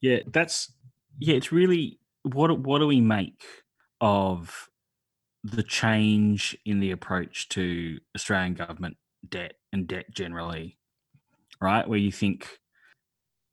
Yeah, 0.00 0.18
that's 0.26 0.72
yeah, 1.18 1.36
it's 1.36 1.52
really 1.52 1.98
what 2.22 2.58
what 2.58 2.78
do 2.78 2.86
we 2.86 3.00
make 3.00 3.44
of 4.00 4.69
the 5.42 5.62
change 5.62 6.56
in 6.64 6.80
the 6.80 6.90
approach 6.90 7.48
to 7.50 7.98
Australian 8.14 8.54
government 8.54 8.96
debt 9.28 9.54
and 9.72 9.86
debt 9.86 10.06
generally, 10.12 10.78
right? 11.60 11.88
Where 11.88 11.98
you 11.98 12.12
think, 12.12 12.58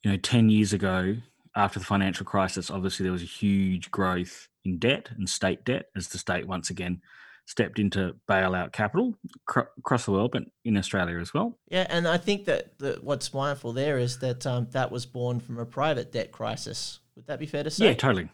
you 0.04 0.12
know, 0.12 0.17
10 0.17 0.50
years 0.50 0.73
ago, 0.73 1.17
after 1.56 1.80
the 1.80 1.86
financial 1.86 2.26
crisis, 2.26 2.69
obviously 2.69 3.04
there 3.04 3.13
was 3.13 3.23
a 3.23 3.26
huge 3.26 3.89
growth 3.89 4.47
in 4.63 4.78
debt 4.78 5.10
and 5.17 5.30
state 5.30 5.63
debt 5.63 5.86
as 5.95 6.10
the 6.10 6.17
state 6.17 6.47
once 6.47 6.69
again 6.69 7.02
stepped 7.45 7.80
into 7.80 8.13
bailout 8.30 8.73
capital 8.73 9.15
cr- 9.45 9.62
across 9.78 10.06
the 10.06 10.12
world, 10.12 10.32
but 10.34 10.43
in 10.65 10.78
Australia 10.78 11.17
as 11.17 11.34
well. 11.34 11.58
Yeah, 11.69 11.88
and 11.89 12.08
I 12.08 12.17
think 12.17 12.45
that 12.45 12.78
the, 12.78 13.00
what's 13.02 13.34
mindful 13.34 13.71
there 13.71 13.97
is 13.97 14.19
that 14.19 14.45
um, 14.45 14.67
that 14.71 14.91
was 14.91 15.06
born 15.06 15.39
from 15.39 15.58
a 15.58 15.65
private 15.65 16.12
debt 16.12 16.32
crisis. 16.32 17.00
Would 17.15 17.28
that 17.28 17.39
be 17.39 17.45
fair 17.45 17.63
to 17.63 17.69
say? 17.69 17.86
Yeah, 17.86 17.93
totally. 17.93 18.30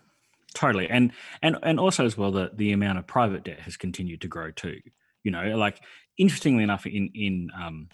Totally, 0.53 0.89
and 0.89 1.11
and 1.41 1.57
and 1.63 1.79
also 1.79 2.05
as 2.05 2.17
well, 2.17 2.31
the 2.31 2.51
the 2.53 2.71
amount 2.71 2.99
of 2.99 3.07
private 3.07 3.43
debt 3.43 3.59
has 3.61 3.77
continued 3.77 4.21
to 4.21 4.27
grow 4.27 4.51
too. 4.51 4.79
You 5.23 5.31
know, 5.31 5.57
like 5.57 5.81
interestingly 6.17 6.63
enough, 6.63 6.85
in 6.85 7.09
in 7.15 7.49
um, 7.59 7.89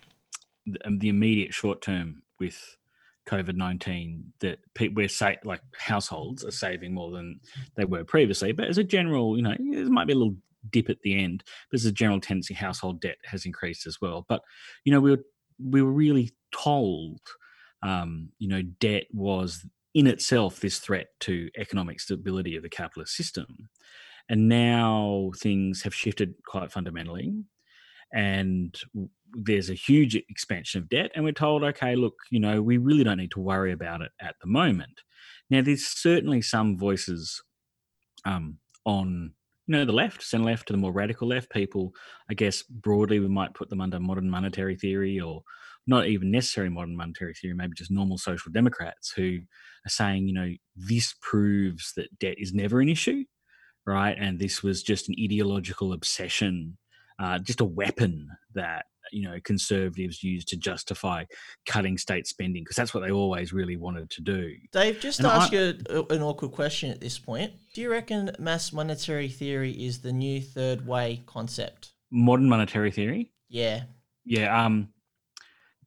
the, 0.65 0.85
um, 0.85 0.99
the 0.99 1.09
immediate 1.09 1.53
short 1.53 1.81
term 1.81 2.21
with 2.39 2.77
COVID 3.27 3.55
nineteen, 3.55 4.33
that 4.41 4.59
people 4.73 4.95
we're 4.95 5.07
say 5.07 5.37
like 5.43 5.61
households 5.77 6.43
are 6.43 6.51
saving 6.51 6.93
more 6.93 7.11
than 7.11 7.39
they 7.75 7.85
were 7.85 8.03
previously. 8.03 8.51
But 8.51 8.67
as 8.67 8.77
a 8.77 8.83
general, 8.83 9.37
you 9.37 9.43
know, 9.43 9.55
there 9.57 9.89
might 9.89 10.07
be 10.07 10.13
a 10.13 10.17
little 10.17 10.35
dip 10.69 10.89
at 10.89 11.01
the 11.01 11.17
end, 11.17 11.43
but 11.71 11.79
as 11.79 11.85
a 11.85 11.91
general 11.91 12.19
tendency, 12.19 12.53
household 12.53 12.99
debt 12.99 13.17
has 13.23 13.45
increased 13.45 13.87
as 13.87 14.01
well. 14.01 14.25
But 14.27 14.41
you 14.83 14.91
know, 14.91 14.99
we 14.99 15.11
were 15.11 15.23
we 15.63 15.81
were 15.81 15.91
really 15.91 16.31
told, 16.51 17.19
um, 17.83 18.29
you 18.37 18.49
know, 18.49 18.61
debt 18.61 19.05
was 19.13 19.65
in 19.93 20.07
itself 20.07 20.59
this 20.59 20.79
threat 20.79 21.07
to 21.21 21.49
economic 21.57 21.99
stability 21.99 22.55
of 22.55 22.63
the 22.63 22.69
capitalist 22.69 23.15
system. 23.15 23.69
And 24.29 24.47
now 24.47 25.31
things 25.37 25.81
have 25.83 25.95
shifted 25.95 26.35
quite 26.45 26.71
fundamentally. 26.71 27.33
And 28.13 28.79
there's 29.33 29.69
a 29.69 29.75
huge 29.75 30.15
expansion 30.15 30.81
of 30.81 30.89
debt. 30.89 31.11
And 31.15 31.23
we're 31.23 31.31
told, 31.31 31.63
okay, 31.63 31.95
look, 31.95 32.15
you 32.29 32.39
know, 32.39 32.61
we 32.61 32.77
really 32.77 33.03
don't 33.03 33.17
need 33.17 33.31
to 33.31 33.39
worry 33.39 33.71
about 33.71 34.01
it 34.01 34.11
at 34.21 34.35
the 34.41 34.47
moment. 34.47 35.01
Now, 35.49 35.61
there's 35.61 35.85
certainly 35.85 36.41
some 36.41 36.77
voices 36.77 37.41
um, 38.25 38.57
on 38.85 39.33
you 39.67 39.75
know 39.75 39.85
the 39.85 39.91
left, 39.91 40.23
center 40.23 40.45
left 40.45 40.67
to 40.67 40.73
the 40.73 40.79
more 40.79 40.91
radical 40.91 41.27
left. 41.27 41.51
People, 41.51 41.93
I 42.27 42.33
guess, 42.33 42.63
broadly 42.63 43.19
we 43.19 43.27
might 43.27 43.53
put 43.53 43.69
them 43.69 43.81
under 43.81 43.99
modern 43.99 44.27
monetary 44.27 44.75
theory 44.75 45.19
or 45.19 45.43
not 45.87 46.07
even 46.07 46.31
necessarily 46.31 46.73
modern 46.73 46.95
monetary 46.95 47.33
theory, 47.33 47.53
maybe 47.53 47.73
just 47.75 47.91
normal 47.91 48.17
social 48.17 48.51
democrats 48.51 49.11
who 49.11 49.39
are 49.85 49.89
saying, 49.89 50.27
you 50.27 50.33
know, 50.33 50.51
this 50.75 51.15
proves 51.21 51.93
that 51.95 52.17
debt 52.19 52.35
is 52.37 52.53
never 52.53 52.81
an 52.81 52.89
issue, 52.89 53.23
right? 53.85 54.15
And 54.19 54.39
this 54.39 54.61
was 54.61 54.83
just 54.83 55.09
an 55.09 55.15
ideological 55.21 55.93
obsession, 55.93 56.77
uh, 57.19 57.39
just 57.39 57.61
a 57.61 57.65
weapon 57.65 58.29
that 58.53 58.85
you 59.11 59.23
know 59.23 59.39
conservatives 59.43 60.23
use 60.23 60.45
to 60.45 60.57
justify 60.57 61.23
cutting 61.65 61.97
state 61.97 62.27
spending 62.27 62.63
because 62.63 62.75
that's 62.75 62.93
what 62.93 63.01
they 63.01 63.11
always 63.11 63.53
really 63.53 63.77
wanted 63.77 64.09
to 64.11 64.21
do. 64.21 64.53
Dave, 64.71 64.99
just 64.99 65.19
and 65.19 65.27
to 65.27 65.33
ask 65.33 65.53
I, 65.53 65.55
you 65.55 66.05
an 66.09 66.21
awkward 66.21 66.51
question 66.51 66.91
at 66.91 67.01
this 67.01 67.17
point, 67.17 67.53
do 67.73 67.81
you 67.81 67.89
reckon 67.89 68.31
mass 68.39 68.71
monetary 68.73 69.29
theory 69.29 69.71
is 69.71 69.99
the 69.99 70.11
new 70.11 70.41
third 70.41 70.85
way 70.85 71.23
concept? 71.25 71.91
Modern 72.11 72.49
monetary 72.49 72.91
theory? 72.91 73.31
Yeah. 73.47 73.83
Yeah. 74.25 74.65
Um, 74.65 74.89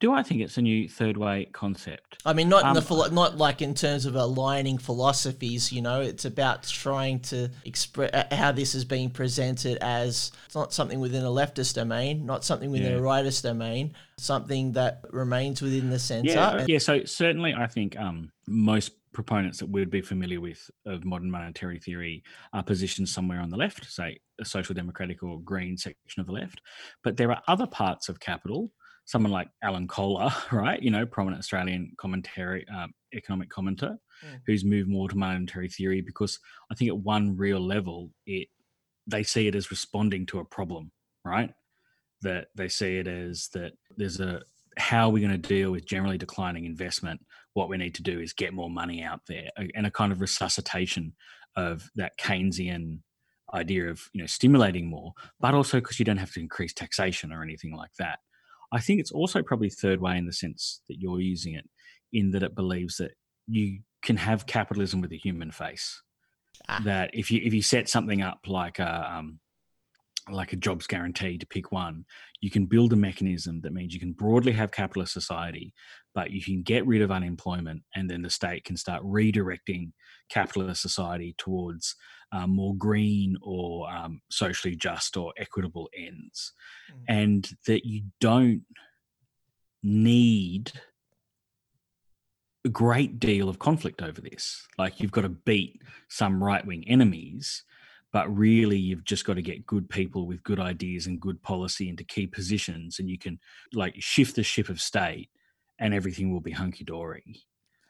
do 0.03 0.13
I 0.13 0.25
think 0.25 0.41
it's 0.41 0.59
a 0.59 0.63
new 0.63 0.89
third 0.89 1.17
way 1.17 1.47
concept? 1.53 2.19
I 2.27 2.33
mean, 2.33 2.49
not 2.49 2.65
um, 2.65 2.71
in 2.71 2.75
the 2.75 2.83
philo- 2.83 3.09
not 3.11 3.39
like 3.39 3.63
in 3.63 3.73
terms 3.73 4.05
of 4.05 4.17
aligning 4.17 4.77
philosophies. 4.77 5.71
You 5.71 5.81
know, 5.81 6.01
it's 6.01 6.25
about 6.25 6.65
trying 6.65 7.21
to 7.21 7.49
express 7.65 8.11
uh, 8.13 8.25
how 8.35 8.51
this 8.51 8.75
is 8.75 8.85
being 8.85 9.11
presented 9.11 9.79
as 9.81 10.33
it's 10.47 10.57
not 10.57 10.73
something 10.73 10.99
within 10.99 11.23
a 11.23 11.29
leftist 11.29 11.75
domain, 11.75 12.27
not 12.27 12.45
something 12.45 12.73
within 12.73 12.91
yeah. 12.91 12.99
a 12.99 13.01
rightist 13.01 13.45
domain, 13.45 13.95
something 14.19 14.73
that 14.73 15.05
remains 15.11 15.63
within 15.63 15.89
the 15.89 16.01
centre. 16.01 16.33
Yeah, 16.33 16.65
yeah. 16.67 16.79
So 16.79 17.05
certainly, 17.05 17.55
I 17.55 17.69
think 17.69 17.97
um, 17.97 18.33
most 18.49 18.91
proponents 19.13 19.61
that 19.61 19.69
we'd 19.71 19.89
be 19.89 20.03
familiar 20.03 20.41
with 20.41 20.69
of 20.85 21.05
modern 21.05 21.31
monetary 21.31 21.79
theory 21.79 22.25
are 22.53 22.65
positioned 22.65 23.09
somewhere 23.09 23.39
on 23.39 23.51
the 23.51 23.57
left, 23.57 23.85
say 23.89 24.19
a 24.41 24.45
social 24.45 24.75
democratic 24.75 25.23
or 25.23 25.41
green 25.43 25.77
section 25.77 26.21
of 26.21 26.27
the 26.27 26.33
left. 26.33 26.61
But 27.05 27.17
there 27.17 27.31
are 27.31 27.41
other 27.47 27.69
parts 27.69 28.09
of 28.09 28.19
capital 28.19 28.73
someone 29.13 29.33
like 29.33 29.49
Alan 29.63 29.87
Kohler, 29.87 30.31
right? 30.53 30.83
You 30.83 30.91
know, 30.91 31.07
prominent 31.07 31.41
Australian 31.41 31.93
commentary, 31.99 32.67
um, 32.75 32.93
economic 33.15 33.51
commentator, 33.51 33.99
mm. 34.25 34.41
who's 34.47 34.65
moved 34.65 34.89
more 34.89 35.09
to 35.09 35.17
monetary 35.17 35.69
theory 35.69 36.01
because 36.01 36.39
I 36.71 36.75
think 36.75 36.89
at 36.89 36.99
one 36.99 37.37
real 37.37 37.61
level, 37.61 38.11
it 38.27 38.49
they 39.07 39.23
see 39.23 39.49
it 39.49 39.55
as 39.55 39.71
responding 39.71 40.27
to 40.27 40.39
a 40.39 40.45
problem, 40.45 40.93
right? 41.25 41.51
that 42.23 42.49
they 42.55 42.69
see 42.69 42.97
it 42.97 43.07
as 43.07 43.49
that 43.53 43.73
there's 43.97 44.21
a 44.21 44.41
how 44.79 45.09
we're 45.09 45.15
we 45.15 45.21
going 45.21 45.33
to 45.33 45.49
deal 45.49 45.71
with 45.71 45.87
generally 45.87 46.17
declining 46.17 46.65
investment? 46.65 47.21
What 47.53 47.69
we 47.69 47.77
need 47.77 47.95
to 47.97 48.03
do 48.03 48.21
is 48.21 48.33
get 48.33 48.55
more 48.55 48.71
money 48.71 49.03
out 49.03 49.21
there 49.29 49.49
and 49.75 49.87
a 49.87 49.91
kind 49.91 50.13
of 50.13 50.23
resuscitation 50.23 51.13
of 51.57 51.91
that 51.97 52.13
Keynesian 52.19 53.01
idea 53.53 53.91
of 53.91 54.01
you 54.15 54.23
know 54.23 54.27
stimulating 54.27 54.89
more, 54.89 55.13
but 55.41 55.55
also 55.55 55.79
because 55.79 55.99
you 55.99 56.07
don't 56.07 56.17
have 56.17 56.33
to 56.33 56.41
increase 56.41 56.73
taxation 56.73 57.33
or 57.33 57.43
anything 57.43 57.75
like 57.75 57.93
that. 57.99 58.21
I 58.73 58.81
think 58.81 59.01
it's 59.01 59.13
also 59.13 59.43
probably 59.43 59.71
third 59.71 60.01
way 60.01 60.17
in 60.17 60.27
the 60.27 60.33
sense 60.33 60.81
that 60.89 60.99
you're 60.99 61.21
using 61.21 61.55
it, 61.55 61.69
in 62.13 62.31
that 62.33 62.43
it 62.43 62.55
believes 62.55 62.97
that 62.97 63.13
you 63.47 63.81
can 64.03 64.17
have 64.17 64.47
capitalism 64.47 65.01
with 65.01 65.13
a 65.13 65.17
human 65.17 65.51
face. 65.51 66.03
Ah. 66.69 66.81
That 66.85 67.11
if 67.13 67.31
you 67.31 67.41
if 67.45 67.53
you 67.53 67.63
set 67.63 67.89
something 67.89 68.23
up 68.23 68.41
like 68.47 68.79
a 68.79 69.13
um, 69.15 69.41
like 70.31 70.53
a 70.53 70.57
jobs 70.57 70.87
guarantee 70.87 71.37
to 71.39 71.47
pick 71.47 71.73
one, 71.73 72.05
you 72.41 72.51
can 72.51 72.67
build 72.67 72.93
a 72.93 72.97
mechanism 72.97 73.61
that 73.63 73.73
means 73.73 73.93
you 73.93 74.01
can 74.01 74.13
broadly 74.13 74.53
have 74.53 74.71
capitalist 74.71 75.13
society, 75.13 75.75
but 76.15 76.31
you 76.31 76.43
can 76.43 76.63
get 76.63 76.87
rid 76.87 77.03
of 77.03 77.11
unemployment, 77.11 77.83
and 77.95 78.09
then 78.09 78.23
the 78.23 78.31
state 78.31 78.65
can 78.65 78.77
start 78.77 79.03
redirecting 79.03 79.93
capitalist 80.29 80.83
society 80.83 81.35
towards 81.39 81.97
um, 82.33 82.51
more 82.51 82.75
green 82.75 83.37
or 83.43 83.91
um, 83.91 84.21
socially 84.31 84.75
just 84.75 85.17
or 85.17 85.33
equitable 85.37 85.89
ends, 85.97 86.53
mm. 86.91 87.05
and 87.09 87.51
that 87.67 87.87
you 87.87 88.05
don't 88.21 88.63
need 89.83 90.73
a 92.65 92.69
great 92.69 93.19
deal 93.19 93.49
of 93.49 93.59
conflict 93.59 94.03
over 94.03 94.21
this. 94.21 94.67
Like 94.79 95.01
you've 95.01 95.11
got 95.11 95.23
to 95.23 95.29
beat 95.29 95.83
some 96.09 96.43
right 96.43 96.65
wing 96.65 96.85
enemies, 96.87 97.65
but 98.13 98.35
really 98.35 98.79
you've 98.79 99.05
just 99.05 99.25
got 99.25 99.35
to 99.35 99.43
get 99.43 99.67
good 99.67 99.89
people 99.89 100.27
with 100.27 100.43
good 100.45 100.61
ideas 100.61 101.07
and 101.07 101.21
good 101.21 101.43
policy 101.43 101.89
into 101.89 102.05
key 102.05 102.27
positions, 102.27 102.99
and 102.99 103.11
you 103.11 103.19
can 103.19 103.39
like 103.75 103.95
shift 103.99 104.37
the 104.37 104.43
ship 104.43 104.69
of 104.69 104.81
state, 104.81 105.29
and 105.79 105.93
everything 105.93 106.33
will 106.33 106.41
be 106.41 106.53
hunky 106.53 106.85
dory. 106.85 107.45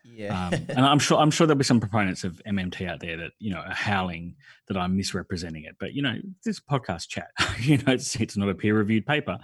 Yeah, 0.04 0.48
um, 0.48 0.54
and 0.68 0.80
I'm 0.80 0.98
sure 0.98 1.18
I'm 1.18 1.30
sure 1.30 1.46
there'll 1.46 1.58
be 1.58 1.64
some 1.64 1.80
proponents 1.80 2.24
of 2.24 2.40
MMT 2.46 2.88
out 2.88 3.00
there 3.00 3.16
that 3.18 3.32
you 3.38 3.52
know 3.52 3.60
are 3.60 3.74
howling 3.74 4.36
that 4.68 4.76
I'm 4.76 4.96
misrepresenting 4.96 5.64
it, 5.64 5.76
but 5.78 5.94
you 5.94 6.02
know 6.02 6.16
this 6.44 6.60
podcast 6.60 7.08
chat, 7.08 7.30
you 7.60 7.78
know 7.78 7.92
it's 7.92 8.16
it's 8.16 8.36
not 8.36 8.48
a 8.48 8.54
peer 8.54 8.76
reviewed 8.76 9.06
paper, 9.06 9.38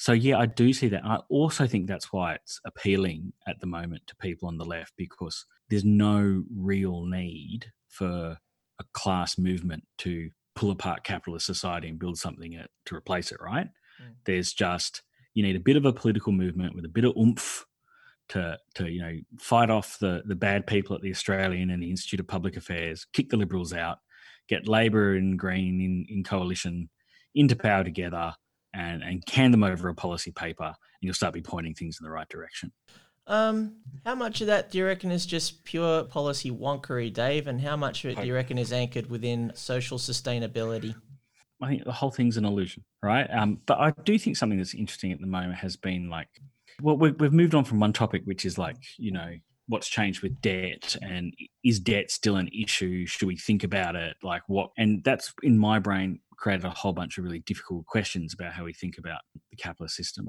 so 0.00 0.12
yeah, 0.12 0.38
I 0.38 0.46
do 0.46 0.72
see 0.72 0.88
that. 0.88 1.04
I 1.04 1.18
also 1.28 1.66
think 1.66 1.86
that's 1.86 2.10
why 2.10 2.32
it's 2.32 2.58
appealing 2.64 3.34
at 3.46 3.60
the 3.60 3.66
moment 3.66 4.06
to 4.06 4.16
people 4.16 4.48
on 4.48 4.56
the 4.56 4.64
left 4.64 4.94
because 4.96 5.44
there's 5.68 5.84
no 5.84 6.42
real 6.56 7.04
need 7.04 7.66
for 7.86 8.38
a 8.78 8.84
class 8.94 9.36
movement 9.36 9.84
to 9.98 10.30
pull 10.54 10.70
apart 10.70 11.04
capitalist 11.04 11.44
society 11.44 11.86
and 11.86 11.98
build 11.98 12.16
something 12.16 12.58
to 12.86 12.96
replace 12.96 13.30
it, 13.30 13.38
right? 13.42 13.66
Mm. 14.02 14.14
There's 14.24 14.54
just 14.54 15.02
you 15.34 15.42
need 15.42 15.56
a 15.56 15.60
bit 15.60 15.76
of 15.76 15.84
a 15.84 15.92
political 15.92 16.32
movement 16.32 16.74
with 16.74 16.86
a 16.86 16.88
bit 16.88 17.04
of 17.04 17.14
oomph 17.16 17.66
to 18.30 18.58
to 18.74 18.88
you 18.88 19.02
know 19.02 19.16
fight 19.38 19.70
off 19.70 19.98
the 19.98 20.22
the 20.24 20.34
bad 20.34 20.66
people 20.66 20.96
at 20.96 21.02
the 21.02 21.10
Australian 21.10 21.70
and 21.70 21.82
the 21.82 21.90
Institute 21.90 22.20
of 22.20 22.26
Public 22.26 22.56
Affairs, 22.56 23.06
kick 23.12 23.28
the 23.28 23.36
Liberals 23.36 23.72
out, 23.72 23.98
get 24.48 24.68
Labor 24.68 25.14
and 25.14 25.38
Green 25.38 25.80
in, 25.80 26.06
in 26.08 26.24
coalition 26.24 26.88
into 27.34 27.56
power 27.56 27.84
together, 27.84 28.32
and 28.72 29.02
and 29.02 29.24
can 29.26 29.50
them 29.50 29.64
over 29.64 29.88
a 29.88 29.94
policy 29.94 30.32
paper, 30.32 30.66
and 30.66 30.74
you'll 31.00 31.14
start 31.14 31.34
be 31.34 31.42
pointing 31.42 31.74
things 31.74 31.98
in 32.00 32.04
the 32.04 32.10
right 32.10 32.28
direction. 32.28 32.72
Um, 33.26 33.76
how 34.04 34.16
much 34.16 34.40
of 34.40 34.48
that 34.48 34.70
do 34.70 34.78
you 34.78 34.86
reckon 34.86 35.12
is 35.12 35.24
just 35.24 35.64
pure 35.64 36.04
policy 36.04 36.50
wonkery, 36.50 37.12
Dave, 37.12 37.46
and 37.46 37.60
how 37.60 37.76
much 37.76 38.04
of 38.04 38.12
it 38.12 38.20
do 38.20 38.26
you 38.26 38.34
reckon 38.34 38.58
is 38.58 38.72
anchored 38.72 39.08
within 39.08 39.52
social 39.54 39.98
sustainability? 39.98 40.94
I 41.62 41.68
think 41.68 41.84
the 41.84 41.92
whole 41.92 42.10
thing's 42.10 42.38
an 42.38 42.44
illusion, 42.44 42.84
right? 43.02 43.28
Um, 43.30 43.60
but 43.66 43.78
I 43.78 43.92
do 44.04 44.18
think 44.18 44.36
something 44.36 44.58
that's 44.58 44.74
interesting 44.74 45.12
at 45.12 45.20
the 45.20 45.26
moment 45.26 45.56
has 45.56 45.76
been 45.76 46.08
like, 46.08 46.28
well, 46.82 46.96
we've, 46.96 47.32
moved 47.32 47.54
on 47.54 47.64
from 47.64 47.80
one 47.80 47.92
topic, 47.92 48.22
which 48.24 48.44
is 48.44 48.58
like, 48.58 48.76
you 48.96 49.12
know, 49.12 49.34
what's 49.68 49.88
changed 49.88 50.22
with 50.22 50.40
debt 50.40 50.96
and 51.00 51.32
is 51.64 51.78
debt 51.78 52.10
still 52.10 52.36
an 52.36 52.48
issue? 52.48 53.06
Should 53.06 53.28
we 53.28 53.36
think 53.36 53.64
about 53.64 53.94
it? 53.96 54.16
Like 54.22 54.42
what? 54.48 54.70
And 54.76 55.02
that's 55.04 55.32
in 55.42 55.58
my 55.58 55.78
brain 55.78 56.20
created 56.36 56.64
a 56.64 56.70
whole 56.70 56.92
bunch 56.92 57.18
of 57.18 57.24
really 57.24 57.40
difficult 57.40 57.86
questions 57.86 58.34
about 58.34 58.52
how 58.52 58.64
we 58.64 58.72
think 58.72 58.98
about 58.98 59.20
the 59.50 59.56
capitalist 59.56 59.94
system. 59.94 60.26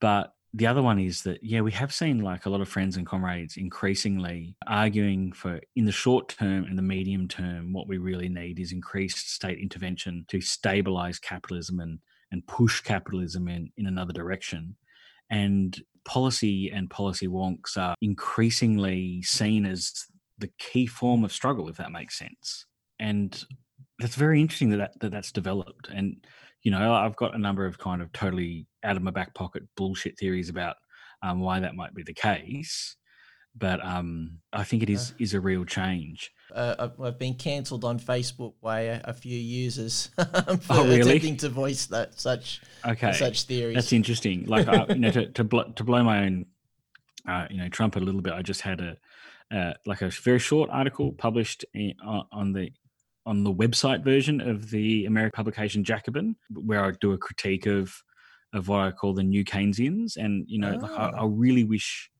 But 0.00 0.34
the 0.52 0.66
other 0.66 0.82
one 0.82 0.98
is 0.98 1.22
that, 1.22 1.42
yeah, 1.42 1.62
we 1.62 1.72
have 1.72 1.92
seen 1.92 2.20
like 2.20 2.46
a 2.46 2.50
lot 2.50 2.60
of 2.60 2.68
friends 2.68 2.96
and 2.96 3.06
comrades 3.06 3.56
increasingly 3.56 4.56
arguing 4.66 5.32
for 5.32 5.60
in 5.74 5.84
the 5.84 5.92
short 5.92 6.28
term 6.28 6.64
and 6.64 6.76
the 6.76 6.82
medium 6.82 7.26
term, 7.26 7.72
what 7.72 7.88
we 7.88 7.98
really 7.98 8.28
need 8.28 8.60
is 8.60 8.70
increased 8.70 9.32
state 9.32 9.58
intervention 9.58 10.24
to 10.28 10.40
stabilize 10.40 11.18
capitalism 11.18 11.80
and, 11.80 11.98
and 12.30 12.46
push 12.46 12.80
capitalism 12.80 13.48
in, 13.48 13.70
in 13.76 13.86
another 13.86 14.12
direction. 14.12 14.76
And 15.34 15.82
policy 16.04 16.70
and 16.70 16.88
policy 16.88 17.26
wonks 17.26 17.76
are 17.76 17.94
increasingly 18.00 19.22
seen 19.22 19.66
as 19.66 20.06
the 20.38 20.50
key 20.58 20.86
form 20.86 21.24
of 21.24 21.32
struggle, 21.32 21.68
if 21.68 21.76
that 21.76 21.90
makes 21.92 22.18
sense. 22.18 22.66
And 23.00 23.44
that's 23.98 24.14
very 24.14 24.40
interesting 24.40 24.70
that, 24.70 24.76
that, 24.76 25.00
that 25.00 25.12
that's 25.12 25.32
developed. 25.32 25.88
And 25.92 26.24
you 26.62 26.70
know, 26.70 26.94
I've 26.94 27.16
got 27.16 27.34
a 27.34 27.38
number 27.38 27.66
of 27.66 27.78
kind 27.78 28.00
of 28.00 28.12
totally 28.12 28.66
out 28.84 28.96
of 28.96 29.02
my 29.02 29.10
back 29.10 29.34
pocket 29.34 29.64
bullshit 29.76 30.18
theories 30.18 30.48
about 30.48 30.76
um, 31.22 31.40
why 31.40 31.60
that 31.60 31.74
might 31.74 31.94
be 31.94 32.02
the 32.02 32.14
case. 32.14 32.96
But 33.56 33.84
um, 33.84 34.40
I 34.52 34.64
think 34.64 34.82
it 34.82 34.90
is 34.90 35.12
uh, 35.12 35.14
is 35.20 35.34
a 35.34 35.40
real 35.40 35.64
change. 35.64 36.32
Uh, 36.52 36.88
I've 37.00 37.18
been 37.18 37.34
cancelled 37.34 37.84
on 37.84 38.00
Facebook 38.00 38.54
by 38.60 38.80
a, 38.80 39.00
a 39.04 39.12
few 39.12 39.38
users 39.38 40.10
for 40.16 40.26
oh, 40.70 40.84
really? 40.84 41.00
attempting 41.00 41.36
to 41.38 41.48
voice 41.48 41.86
that 41.86 42.18
such 42.18 42.60
okay. 42.84 43.12
such 43.12 43.44
theories. 43.44 43.76
That's 43.76 43.92
interesting. 43.92 44.46
Like 44.46 44.66
uh, 44.66 44.86
you 44.88 44.96
know, 44.96 45.10
to 45.12 45.26
to, 45.32 45.44
bl- 45.44 45.70
to 45.76 45.84
blow 45.84 46.02
my 46.02 46.24
own 46.24 46.46
uh, 47.28 47.46
you 47.48 47.58
know 47.58 47.68
trumpet 47.68 48.02
a 48.02 48.06
little 48.06 48.22
bit, 48.22 48.32
I 48.32 48.42
just 48.42 48.62
had 48.62 48.80
a 48.80 48.96
uh, 49.56 49.74
like 49.86 50.02
a 50.02 50.08
very 50.08 50.40
short 50.40 50.68
article 50.70 51.12
published 51.12 51.64
in, 51.74 51.94
on 52.02 52.52
the 52.52 52.70
on 53.26 53.44
the 53.44 53.52
website 53.52 54.02
version 54.02 54.40
of 54.40 54.70
the 54.70 55.06
American 55.06 55.36
publication 55.36 55.84
Jacobin, 55.84 56.36
where 56.50 56.84
I 56.84 56.92
do 57.00 57.12
a 57.12 57.18
critique 57.18 57.66
of 57.66 58.02
of 58.52 58.68
what 58.68 58.80
I 58.80 58.90
call 58.90 59.14
the 59.14 59.22
new 59.22 59.44
Keynesians. 59.44 60.16
And 60.16 60.44
you 60.48 60.58
know, 60.58 60.74
oh. 60.76 60.82
like 60.82 60.92
I, 60.92 61.06
I, 61.06 61.18
ah. 61.18 61.28
really 61.28 61.64
wish 61.64 62.10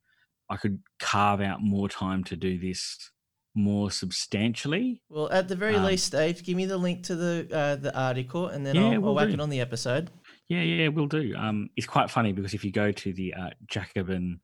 I 0.51 0.57
could 0.57 0.81
carve 0.99 1.41
out 1.41 1.63
more 1.63 1.89
time 1.89 2.25
to 2.25 2.37
do 2.37 2.59
this 2.59 3.11
more 3.55 3.91
substantially. 3.91 5.01
Well, 5.09 5.31
at 5.31 5.49
the 5.49 5.57
very 5.57 5.77
um, 5.77 5.85
least, 5.85 6.13
Dave, 6.13 6.43
give 6.43 6.57
me 6.57 6.67
the 6.67 6.77
link 6.77 7.05
to 7.05 7.17
the 7.17 7.49
uh, 7.53 7.77
the 7.77 7.97
article, 7.97 8.49
and 8.49 8.67
then 8.67 8.75
yeah, 8.75 8.83
I'll, 8.83 9.01
we'll 9.01 9.11
I'll 9.11 9.15
whack 9.15 9.29
do. 9.29 9.35
it 9.35 9.41
on 9.41 9.51
the 9.51 9.61
episode. 9.61 10.11
Yeah, 10.49 10.63
yeah, 10.63 10.89
we'll 10.89 11.07
do. 11.07 11.35
Um, 11.37 11.71
it's 11.77 11.87
quite 11.87 12.11
funny 12.11 12.33
because 12.33 12.55
if 12.55 12.65
you 12.65 12.73
go 12.73 12.93
to 12.93 13.13
the 13.13 13.33
uh, 13.35 13.51
Jacobin 13.67 14.41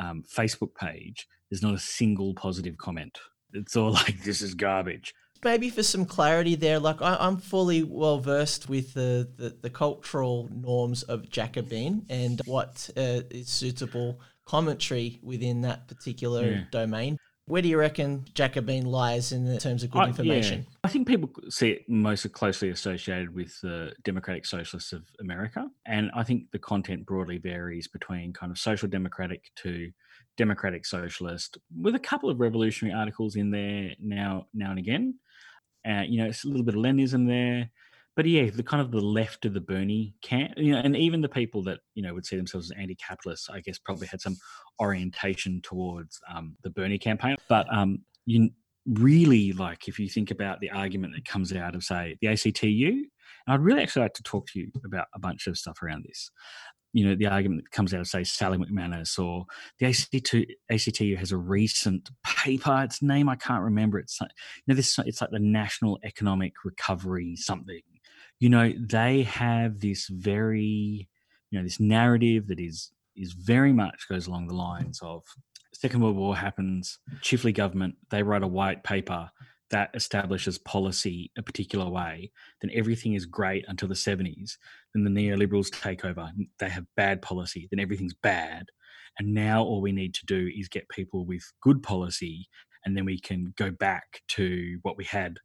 um, 0.00 0.24
Facebook 0.32 0.74
page, 0.74 1.26
there's 1.50 1.62
not 1.62 1.74
a 1.74 1.78
single 1.78 2.34
positive 2.34 2.78
comment. 2.78 3.18
It's 3.52 3.76
all 3.76 3.92
like 3.92 4.22
this 4.22 4.42
is 4.42 4.54
garbage 4.54 5.12
maybe 5.44 5.70
for 5.70 5.82
some 5.82 6.04
clarity 6.04 6.54
there, 6.54 6.78
like 6.78 7.02
I, 7.02 7.16
am 7.26 7.36
fully 7.36 7.82
well 7.82 8.20
versed 8.20 8.68
with 8.68 8.94
the, 8.94 9.28
the, 9.36 9.56
the, 9.60 9.70
cultural 9.70 10.48
norms 10.54 11.02
of 11.02 11.28
Jacobin 11.28 12.06
and 12.08 12.40
what 12.44 12.88
uh, 12.96 13.22
is 13.30 13.48
suitable 13.48 14.20
commentary 14.46 15.20
within 15.22 15.62
that 15.62 15.88
particular 15.88 16.50
yeah. 16.50 16.60
domain. 16.70 17.18
Where 17.46 17.60
do 17.60 17.68
you 17.68 17.76
reckon 17.76 18.24
Jacobin 18.34 18.86
lies 18.86 19.32
in 19.32 19.44
the 19.44 19.58
terms 19.58 19.82
of 19.82 19.90
good 19.90 20.08
information? 20.08 20.60
Yeah. 20.60 20.76
I 20.84 20.88
think 20.88 21.08
people 21.08 21.28
see 21.48 21.70
it 21.70 21.82
most 21.88 22.30
closely 22.32 22.70
associated 22.70 23.34
with 23.34 23.52
the 23.62 23.92
Democratic 24.04 24.46
Socialists 24.46 24.92
of 24.92 25.02
America. 25.20 25.66
And 25.84 26.10
I 26.14 26.22
think 26.22 26.44
the 26.52 26.60
content 26.60 27.04
broadly 27.04 27.38
varies 27.38 27.88
between 27.88 28.32
kind 28.32 28.52
of 28.52 28.58
social 28.58 28.88
democratic 28.88 29.50
to 29.56 29.90
democratic 30.36 30.86
socialist, 30.86 31.58
with 31.76 31.94
a 31.96 32.00
couple 32.00 32.30
of 32.30 32.40
revolutionary 32.40 32.96
articles 32.96 33.34
in 33.36 33.50
there 33.50 33.90
now 33.98 34.46
now 34.54 34.70
and 34.70 34.78
again. 34.78 35.18
Uh, 35.86 36.02
you 36.06 36.22
know, 36.22 36.28
it's 36.28 36.44
a 36.44 36.48
little 36.48 36.64
bit 36.64 36.76
of 36.76 36.80
Leninism 36.80 37.26
there, 37.26 37.68
but 38.14 38.26
yeah, 38.26 38.50
the 38.50 38.62
kind 38.62 38.80
of 38.80 38.90
the 38.90 39.00
left 39.00 39.44
of 39.44 39.54
the 39.54 39.60
Bernie 39.60 40.14
camp, 40.22 40.52
you 40.56 40.72
know, 40.72 40.78
and 40.78 40.96
even 40.96 41.20
the 41.20 41.28
people 41.28 41.62
that 41.64 41.80
you 41.94 42.02
know 42.02 42.14
would 42.14 42.26
see 42.26 42.36
themselves 42.36 42.70
as 42.70 42.78
anti-capitalists, 42.78 43.48
I 43.50 43.60
guess, 43.60 43.78
probably 43.78 44.06
had 44.06 44.20
some 44.20 44.36
orientation 44.80 45.60
towards 45.62 46.20
um, 46.32 46.56
the 46.62 46.70
Bernie 46.70 46.98
campaign. 46.98 47.36
But 47.48 47.72
um, 47.72 48.00
you 48.26 48.50
really 48.86 49.52
like 49.52 49.86
if 49.86 49.98
you 49.98 50.08
think 50.08 50.30
about 50.30 50.60
the 50.60 50.70
argument 50.70 51.14
that 51.14 51.24
comes 51.24 51.52
out 51.52 51.74
of 51.74 51.84
say 51.84 52.16
the 52.20 52.28
ACTU, 52.28 52.88
and 52.88 53.08
I'd 53.48 53.60
really 53.60 53.82
actually 53.82 54.02
like 54.02 54.14
to 54.14 54.22
talk 54.22 54.46
to 54.48 54.58
you 54.58 54.70
about 54.84 55.06
a 55.14 55.18
bunch 55.18 55.46
of 55.46 55.56
stuff 55.56 55.82
around 55.82 56.04
this 56.06 56.30
you 56.92 57.06
know, 57.06 57.14
the 57.14 57.26
argument 57.26 57.64
that 57.64 57.70
comes 57.70 57.94
out 57.94 58.00
of, 58.00 58.08
say, 58.08 58.22
Sally 58.22 58.58
McManus 58.58 59.18
or 59.18 59.46
the 59.78 59.86
ACTU, 59.86 60.44
ACTU 60.70 61.16
has 61.16 61.32
a 61.32 61.36
recent 61.36 62.10
paper. 62.22 62.82
Its 62.84 63.02
name 63.02 63.28
I 63.28 63.36
can't 63.36 63.62
remember. 63.62 63.98
It's 63.98 64.20
like, 64.20 64.30
you 64.56 64.72
know, 64.72 64.76
this 64.76 64.98
it's 64.98 65.20
like 65.20 65.30
the 65.30 65.38
National 65.38 65.98
Economic 66.04 66.52
Recovery 66.64 67.34
something. 67.36 67.80
You 68.42 68.48
know, 68.48 68.72
they 68.76 69.22
have 69.22 69.78
this 69.78 70.08
very, 70.08 71.08
you 71.52 71.58
know, 71.58 71.62
this 71.62 71.78
narrative 71.78 72.48
that 72.48 72.58
is 72.58 72.90
is 73.14 73.34
very 73.34 73.72
much 73.72 74.08
goes 74.08 74.26
along 74.26 74.48
the 74.48 74.54
lines 74.54 74.98
of 75.00 75.22
Second 75.72 76.00
World 76.00 76.16
War 76.16 76.36
happens, 76.36 76.98
Chifley 77.20 77.54
government, 77.54 77.94
they 78.10 78.24
write 78.24 78.42
a 78.42 78.48
white 78.48 78.82
paper 78.82 79.30
that 79.70 79.90
establishes 79.94 80.58
policy 80.58 81.30
a 81.38 81.42
particular 81.42 81.88
way, 81.88 82.32
then 82.60 82.72
everything 82.74 83.14
is 83.14 83.26
great 83.26 83.64
until 83.68 83.86
the 83.86 83.94
70s. 83.94 84.56
Then 84.92 85.04
the 85.04 85.10
neoliberals 85.10 85.70
take 85.70 86.04
over. 86.04 86.28
They 86.58 86.68
have 86.68 86.84
bad 86.96 87.22
policy. 87.22 87.68
Then 87.70 87.78
everything's 87.78 88.14
bad. 88.24 88.66
And 89.20 89.34
now 89.34 89.62
all 89.62 89.80
we 89.80 89.92
need 89.92 90.14
to 90.14 90.26
do 90.26 90.50
is 90.58 90.68
get 90.68 90.88
people 90.88 91.24
with 91.26 91.44
good 91.62 91.80
policy, 91.80 92.48
and 92.84 92.96
then 92.96 93.04
we 93.04 93.20
can 93.20 93.54
go 93.56 93.70
back 93.70 94.22
to 94.30 94.80
what 94.82 94.96
we 94.96 95.04
had 95.04 95.38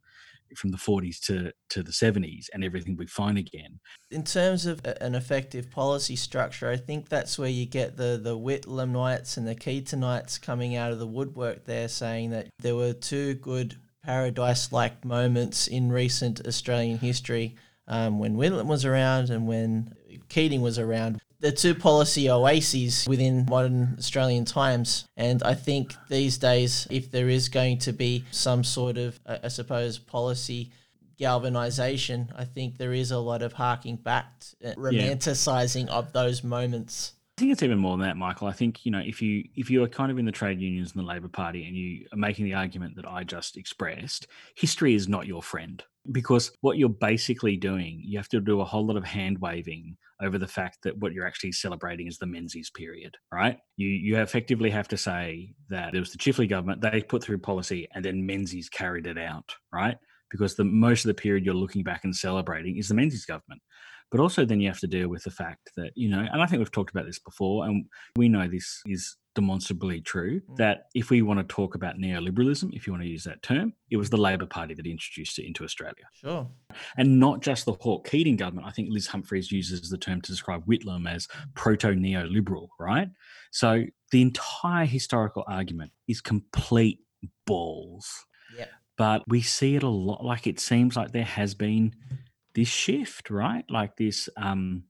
from 0.56 0.70
the 0.70 0.76
40s 0.76 1.20
to, 1.26 1.52
to 1.70 1.82
the 1.82 1.92
70s 1.92 2.46
and 2.52 2.64
everything 2.64 2.96
will 2.96 3.04
be 3.04 3.10
fine 3.10 3.36
again. 3.36 3.80
In 4.10 4.24
terms 4.24 4.66
of 4.66 4.80
an 5.00 5.14
effective 5.14 5.70
policy 5.70 6.16
structure, 6.16 6.70
I 6.70 6.76
think 6.76 7.08
that's 7.08 7.38
where 7.38 7.48
you 7.48 7.66
get 7.66 7.96
the, 7.96 8.20
the 8.22 8.36
Whitlamites 8.36 9.36
and 9.36 9.46
the 9.46 9.54
Keatingites 9.54 10.40
coming 10.40 10.76
out 10.76 10.92
of 10.92 10.98
the 10.98 11.06
woodwork 11.06 11.64
there 11.64 11.88
saying 11.88 12.30
that 12.30 12.48
there 12.60 12.76
were 12.76 12.92
two 12.92 13.34
good 13.34 13.76
paradise 14.04 14.72
like 14.72 15.04
moments 15.04 15.66
in 15.66 15.92
recent 15.92 16.46
Australian 16.46 16.98
history 16.98 17.56
um, 17.88 18.18
when 18.18 18.36
Whitlam 18.36 18.66
was 18.66 18.84
around 18.84 19.30
and 19.30 19.46
when 19.46 19.92
Keating 20.28 20.60
was 20.60 20.78
around 20.78 21.20
the 21.40 21.52
two 21.52 21.74
policy 21.74 22.28
oases 22.28 23.06
within 23.08 23.46
modern 23.48 23.94
Australian 23.98 24.44
times. 24.44 25.06
And 25.16 25.42
I 25.42 25.54
think 25.54 25.94
these 26.08 26.38
days, 26.38 26.86
if 26.90 27.10
there 27.10 27.28
is 27.28 27.48
going 27.48 27.78
to 27.78 27.92
be 27.92 28.24
some 28.30 28.64
sort 28.64 28.98
of, 28.98 29.18
I 29.26 29.48
suppose, 29.48 29.98
policy 29.98 30.72
galvanization, 31.18 32.32
I 32.36 32.44
think 32.44 32.78
there 32.78 32.92
is 32.92 33.10
a 33.10 33.18
lot 33.18 33.42
of 33.42 33.52
harking 33.52 33.96
back, 33.96 34.26
uh, 34.64 34.70
romanticizing 34.72 35.86
yeah. 35.86 35.92
of 35.92 36.12
those 36.12 36.42
moments. 36.42 37.12
I 37.36 37.40
think 37.40 37.52
it's 37.52 37.62
even 37.62 37.78
more 37.78 37.96
than 37.96 38.04
that, 38.06 38.16
Michael. 38.16 38.48
I 38.48 38.52
think 38.52 38.84
you 38.84 38.90
know 38.90 38.98
if 38.98 39.22
you 39.22 39.44
if 39.54 39.70
you 39.70 39.84
are 39.84 39.88
kind 39.88 40.10
of 40.10 40.18
in 40.18 40.24
the 40.24 40.32
trade 40.32 40.60
unions 40.60 40.92
and 40.92 41.00
the 41.00 41.06
Labor 41.06 41.28
Party 41.28 41.68
and 41.68 41.76
you 41.76 42.04
are 42.12 42.18
making 42.18 42.46
the 42.46 42.54
argument 42.54 42.96
that 42.96 43.06
I 43.06 43.22
just 43.22 43.56
expressed, 43.56 44.26
history 44.56 44.96
is 44.96 45.06
not 45.06 45.28
your 45.28 45.40
friend 45.40 45.80
because 46.10 46.50
what 46.62 46.78
you're 46.78 46.88
basically 46.88 47.56
doing, 47.56 48.02
you 48.04 48.18
have 48.18 48.28
to 48.30 48.40
do 48.40 48.60
a 48.60 48.64
whole 48.64 48.84
lot 48.84 48.96
of 48.96 49.04
hand 49.04 49.38
waving 49.38 49.96
over 50.22 50.38
the 50.38 50.48
fact 50.48 50.78
that 50.82 50.98
what 50.98 51.12
you're 51.12 51.26
actually 51.26 51.52
celebrating 51.52 52.06
is 52.06 52.18
the 52.18 52.26
Menzies 52.26 52.70
period, 52.70 53.16
right? 53.32 53.58
You 53.76 53.88
you 53.88 54.20
effectively 54.20 54.70
have 54.70 54.88
to 54.88 54.96
say 54.96 55.54
that 55.70 55.94
it 55.94 56.00
was 56.00 56.12
the 56.12 56.18
Chifley 56.18 56.48
government, 56.48 56.80
they 56.80 57.02
put 57.02 57.22
through 57.22 57.38
policy, 57.38 57.88
and 57.94 58.04
then 58.04 58.26
Menzies 58.26 58.68
carried 58.68 59.06
it 59.06 59.18
out, 59.18 59.54
right? 59.72 59.96
Because 60.30 60.54
the 60.54 60.64
most 60.64 61.04
of 61.04 61.08
the 61.08 61.14
period 61.14 61.44
you're 61.44 61.54
looking 61.54 61.82
back 61.82 62.04
and 62.04 62.14
celebrating 62.14 62.76
is 62.76 62.88
the 62.88 62.94
Menzies 62.94 63.24
government. 63.24 63.62
But 64.10 64.20
also, 64.20 64.44
then 64.44 64.60
you 64.60 64.68
have 64.68 64.80
to 64.80 64.86
deal 64.86 65.08
with 65.08 65.24
the 65.24 65.30
fact 65.30 65.70
that, 65.76 65.92
you 65.94 66.08
know, 66.08 66.26
and 66.32 66.40
I 66.40 66.46
think 66.46 66.60
we've 66.60 66.72
talked 66.72 66.90
about 66.90 67.06
this 67.06 67.18
before, 67.18 67.66
and 67.66 67.84
we 68.16 68.28
know 68.28 68.48
this 68.48 68.82
is 68.86 69.16
demonstrably 69.34 70.00
true 70.00 70.40
mm. 70.40 70.56
that 70.56 70.86
if 70.94 71.10
we 71.10 71.22
want 71.22 71.38
to 71.38 71.44
talk 71.44 71.76
about 71.76 71.96
neoliberalism, 71.96 72.70
if 72.72 72.86
you 72.86 72.92
want 72.92 73.04
to 73.04 73.08
use 73.08 73.22
that 73.22 73.40
term, 73.42 73.72
it 73.90 73.96
was 73.96 74.10
the 74.10 74.16
Labor 74.16 74.46
Party 74.46 74.74
that 74.74 74.86
introduced 74.86 75.38
it 75.38 75.46
into 75.46 75.62
Australia. 75.62 76.06
Sure. 76.12 76.48
And 76.96 77.20
not 77.20 77.40
just 77.40 77.64
the 77.64 77.74
Hawke 77.74 78.08
Keating 78.08 78.36
government. 78.36 78.66
I 78.66 78.72
think 78.72 78.88
Liz 78.90 79.06
Humphrys 79.06 79.52
uses 79.52 79.88
the 79.90 79.96
term 79.96 80.20
to 80.22 80.32
describe 80.32 80.66
Whitlam 80.66 81.08
as 81.08 81.28
proto 81.54 81.88
neoliberal, 81.88 82.68
right? 82.80 83.08
So 83.52 83.84
the 84.10 84.22
entire 84.22 84.86
historical 84.86 85.44
argument 85.46 85.92
is 86.08 86.20
complete 86.20 86.98
balls. 87.46 88.26
Yeah. 88.56 88.64
But 88.96 89.22
we 89.28 89.42
see 89.42 89.76
it 89.76 89.84
a 89.84 89.88
lot. 89.88 90.24
Like 90.24 90.48
it 90.48 90.58
seems 90.58 90.96
like 90.96 91.12
there 91.12 91.22
has 91.22 91.54
been 91.54 91.94
this 92.54 92.68
shift, 92.68 93.30
right? 93.30 93.64
Like 93.68 93.96
this, 93.96 94.28
um, 94.36 94.84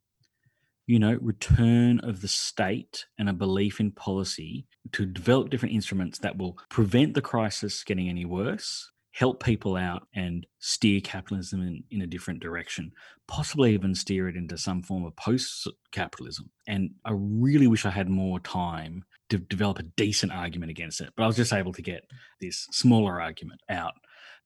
you 0.87 0.99
know, 0.99 1.19
return 1.21 2.01
of 2.01 2.23
the 2.23 2.29
state 2.29 3.07
and 3.19 3.29
a 3.29 3.35
belief 3.35 3.79
in 3.79 3.93
policy 3.93 4.67
to 4.93 5.05
develop 5.05 5.51
different 5.51 5.75
instruments 5.75 6.19
that 6.21 6.39
will 6.39 6.57
prevent 6.71 7.15
the 7.15 7.21
crisis 7.21 7.85
getting 7.85 8.09
any 8.09 8.25
worse, 8.25 8.91
help 9.13 9.43
people 9.43 9.77
out, 9.77 10.09
and 10.15 10.47
steer 10.61 11.01
capitalism 11.03 11.61
in, 11.61 11.85
in 11.91 12.01
a 12.01 12.07
different 12.07 12.41
direction, 12.41 12.91
possibly 13.27 13.75
even 13.75 13.95
steer 13.95 14.29
it 14.29 14.37
into 14.37 14.57
some 14.57 14.83
form 14.83 15.05
of 15.05 15.15
post 15.17 15.69
capitalism. 15.93 16.51
And 16.67 16.91
I 17.05 17.11
really 17.13 17.67
wish 17.67 17.85
I 17.85 17.91
had 17.91 18.09
more 18.09 18.41
time 18.41 19.05
to 19.29 19.37
develop 19.37 19.79
a 19.79 19.83
decent 19.83 20.33
argument 20.33 20.71
against 20.71 21.03
it, 21.03 21.11
but 21.17 21.25
I 21.25 21.27
was 21.27 21.37
just 21.37 21.53
able 21.53 21.75
to 21.75 21.83
get 21.83 22.05
this 22.41 22.67
smaller 22.71 23.21
argument 23.21 23.61
out. 23.69 23.93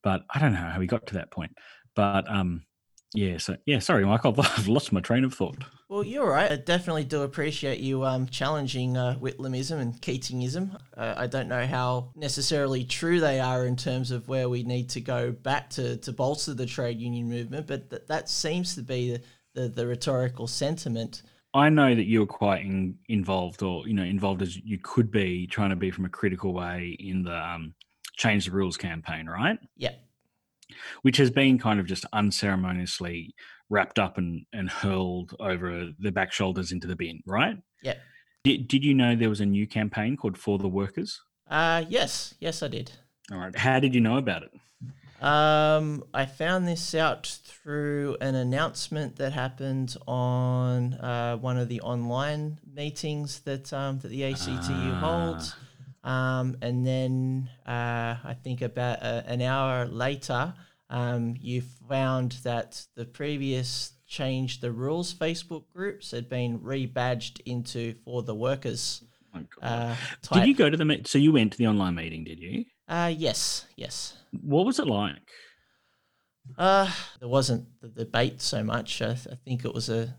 But 0.02 0.22
I 0.28 0.40
don't 0.40 0.52
know 0.52 0.58
how 0.58 0.80
we 0.80 0.88
got 0.88 1.06
to 1.06 1.14
that 1.14 1.30
point. 1.30 1.52
But 1.94 2.28
um, 2.28 2.64
yeah, 3.14 3.36
so 3.36 3.56
yeah, 3.66 3.78
sorry, 3.78 4.04
Michael, 4.04 4.34
I've 4.38 4.68
lost 4.68 4.92
my 4.92 5.00
train 5.00 5.24
of 5.24 5.34
thought. 5.34 5.56
Well, 5.88 6.04
you're 6.04 6.28
right. 6.28 6.50
I 6.50 6.56
definitely 6.56 7.04
do 7.04 7.22
appreciate 7.22 7.80
you 7.80 8.04
um, 8.04 8.26
challenging 8.26 8.96
uh, 8.96 9.16
Whitlamism 9.20 9.78
and 9.78 10.00
Keatingism. 10.00 10.74
Uh, 10.96 11.14
I 11.16 11.26
don't 11.26 11.48
know 11.48 11.66
how 11.66 12.12
necessarily 12.16 12.84
true 12.84 13.20
they 13.20 13.40
are 13.40 13.66
in 13.66 13.76
terms 13.76 14.10
of 14.10 14.28
where 14.28 14.48
we 14.48 14.62
need 14.62 14.88
to 14.90 15.00
go 15.00 15.32
back 15.32 15.68
to, 15.70 15.98
to 15.98 16.12
bolster 16.12 16.54
the 16.54 16.66
trade 16.66 16.98
union 16.98 17.28
movement, 17.28 17.66
but 17.66 17.90
th- 17.90 18.02
that 18.08 18.30
seems 18.30 18.74
to 18.76 18.82
be 18.82 19.12
the, 19.12 19.22
the, 19.54 19.68
the, 19.68 19.86
rhetorical 19.86 20.46
sentiment. 20.46 21.22
I 21.52 21.68
know 21.68 21.94
that 21.94 22.06
you're 22.06 22.24
quite 22.24 22.62
in, 22.62 22.96
involved, 23.10 23.62
or 23.62 23.86
you 23.86 23.92
know, 23.92 24.04
involved 24.04 24.40
as 24.40 24.56
you 24.56 24.78
could 24.82 25.10
be, 25.10 25.46
trying 25.46 25.70
to 25.70 25.76
be 25.76 25.90
from 25.90 26.06
a 26.06 26.08
critical 26.08 26.54
way 26.54 26.96
in 26.98 27.24
the 27.24 27.36
um, 27.36 27.74
change 28.16 28.46
the 28.46 28.52
rules 28.52 28.78
campaign, 28.78 29.26
right? 29.26 29.58
Yeah 29.76 29.92
which 31.02 31.16
has 31.16 31.30
been 31.30 31.58
kind 31.58 31.80
of 31.80 31.86
just 31.86 32.04
unceremoniously 32.12 33.34
wrapped 33.70 33.98
up 33.98 34.18
and, 34.18 34.44
and 34.52 34.70
hurled 34.70 35.34
over 35.40 35.90
the 35.98 36.12
back 36.12 36.32
shoulders 36.32 36.72
into 36.72 36.86
the 36.86 36.96
bin, 36.96 37.20
right? 37.26 37.56
Yeah. 37.82 37.94
Did, 38.44 38.68
did 38.68 38.84
you 38.84 38.94
know 38.94 39.14
there 39.16 39.28
was 39.28 39.40
a 39.40 39.46
new 39.46 39.66
campaign 39.66 40.16
called 40.16 40.36
For 40.36 40.58
the 40.58 40.68
Workers? 40.68 41.20
Uh, 41.48 41.84
yes, 41.88 42.34
yes, 42.40 42.62
I 42.62 42.68
did. 42.68 42.92
All 43.30 43.38
right. 43.38 43.56
How 43.56 43.78
did 43.78 43.94
you 43.94 44.00
know 44.00 44.16
about 44.16 44.42
it? 44.42 44.50
Um, 45.22 46.02
I 46.12 46.26
found 46.26 46.66
this 46.66 46.96
out 46.96 47.38
through 47.44 48.16
an 48.20 48.34
announcement 48.34 49.16
that 49.16 49.32
happened 49.32 49.96
on 50.08 50.94
uh, 50.94 51.36
one 51.36 51.58
of 51.58 51.68
the 51.68 51.80
online 51.82 52.58
meetings 52.74 53.40
that 53.40 53.72
um, 53.72 54.00
that 54.00 54.08
the 54.08 54.24
ACTU 54.24 54.50
ah. 54.50 54.98
holds. 55.00 55.54
Um, 56.04 56.56
and 56.60 56.86
then 56.86 57.48
uh, 57.66 58.16
I 58.24 58.36
think 58.42 58.62
about 58.62 58.98
a, 58.98 59.24
an 59.26 59.40
hour 59.40 59.86
later, 59.86 60.54
um, 60.90 61.36
you 61.40 61.62
found 61.88 62.32
that 62.42 62.84
the 62.96 63.04
previous 63.04 63.92
Change 64.06 64.60
the 64.60 64.70
Rules 64.70 65.14
Facebook 65.14 65.64
groups 65.72 66.10
had 66.10 66.28
been 66.28 66.58
rebadged 66.58 67.40
into 67.46 67.94
For 68.04 68.22
the 68.22 68.34
Workers. 68.34 69.02
Oh 69.34 69.40
uh, 69.62 69.96
did 70.34 70.46
you 70.46 70.54
go 70.54 70.68
to 70.68 70.76
the 70.76 71.00
so 71.06 71.16
you 71.16 71.32
went 71.32 71.52
to 71.52 71.58
the 71.58 71.66
online 71.66 71.94
meeting? 71.94 72.24
Did 72.24 72.38
you? 72.38 72.66
Uh, 72.86 73.10
yes, 73.16 73.64
yes. 73.74 74.18
What 74.42 74.66
was 74.66 74.78
it 74.78 74.86
like? 74.86 75.16
Uh, 76.58 76.90
there 77.20 77.28
wasn't 77.28 77.66
the 77.80 77.88
debate 77.88 78.42
so 78.42 78.62
much. 78.62 79.00
I, 79.00 79.14
th- 79.14 79.28
I 79.32 79.36
think 79.46 79.64
it 79.64 79.72
was 79.72 79.88
a 79.88 80.14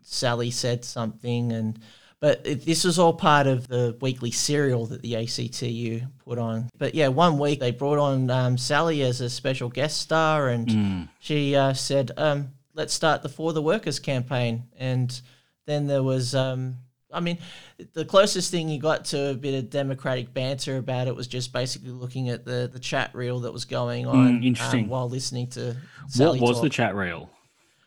Sally 0.00 0.50
said 0.50 0.84
something 0.84 1.52
and 1.52 1.78
but 2.24 2.40
it, 2.46 2.64
this 2.64 2.84
was 2.84 2.98
all 2.98 3.12
part 3.12 3.46
of 3.46 3.68
the 3.68 3.98
weekly 4.00 4.30
serial 4.30 4.86
that 4.86 5.02
the 5.02 5.14
ACTU 5.14 6.06
put 6.24 6.38
on. 6.38 6.70
But 6.78 6.94
yeah, 6.94 7.08
one 7.08 7.38
week 7.38 7.60
they 7.60 7.70
brought 7.70 7.98
on 7.98 8.30
um, 8.30 8.56
Sally 8.56 9.02
as 9.02 9.20
a 9.20 9.28
special 9.28 9.68
guest 9.68 10.00
star, 10.00 10.48
and 10.48 10.66
mm. 10.66 11.08
she 11.18 11.54
uh, 11.54 11.74
said, 11.74 12.12
um, 12.16 12.48
"Let's 12.72 12.94
start 12.94 13.20
the 13.20 13.28
For 13.28 13.52
the 13.52 13.60
Workers 13.60 13.98
campaign." 13.98 14.62
And 14.78 15.20
then 15.66 15.86
there 15.86 16.02
was, 16.02 16.34
um, 16.34 16.76
I 17.12 17.20
mean, 17.20 17.36
the 17.92 18.06
closest 18.06 18.50
thing 18.50 18.70
you 18.70 18.80
got 18.80 19.04
to 19.06 19.32
a 19.32 19.34
bit 19.34 19.52
of 19.62 19.68
democratic 19.68 20.32
banter 20.32 20.78
about 20.78 21.08
it 21.08 21.14
was 21.14 21.26
just 21.26 21.52
basically 21.52 21.90
looking 21.90 22.30
at 22.30 22.46
the 22.46 22.70
the 22.72 22.80
chat 22.80 23.14
reel 23.14 23.40
that 23.40 23.52
was 23.52 23.66
going 23.66 24.06
mm, 24.06 24.14
on. 24.14 24.40
Mm, 24.40 24.46
interesting. 24.46 24.88
while 24.88 25.10
listening 25.10 25.48
to 25.48 25.76
Sally 26.08 26.40
what 26.40 26.48
was 26.48 26.56
talk. 26.56 26.64
the 26.64 26.70
chat 26.70 26.94
reel? 26.94 27.28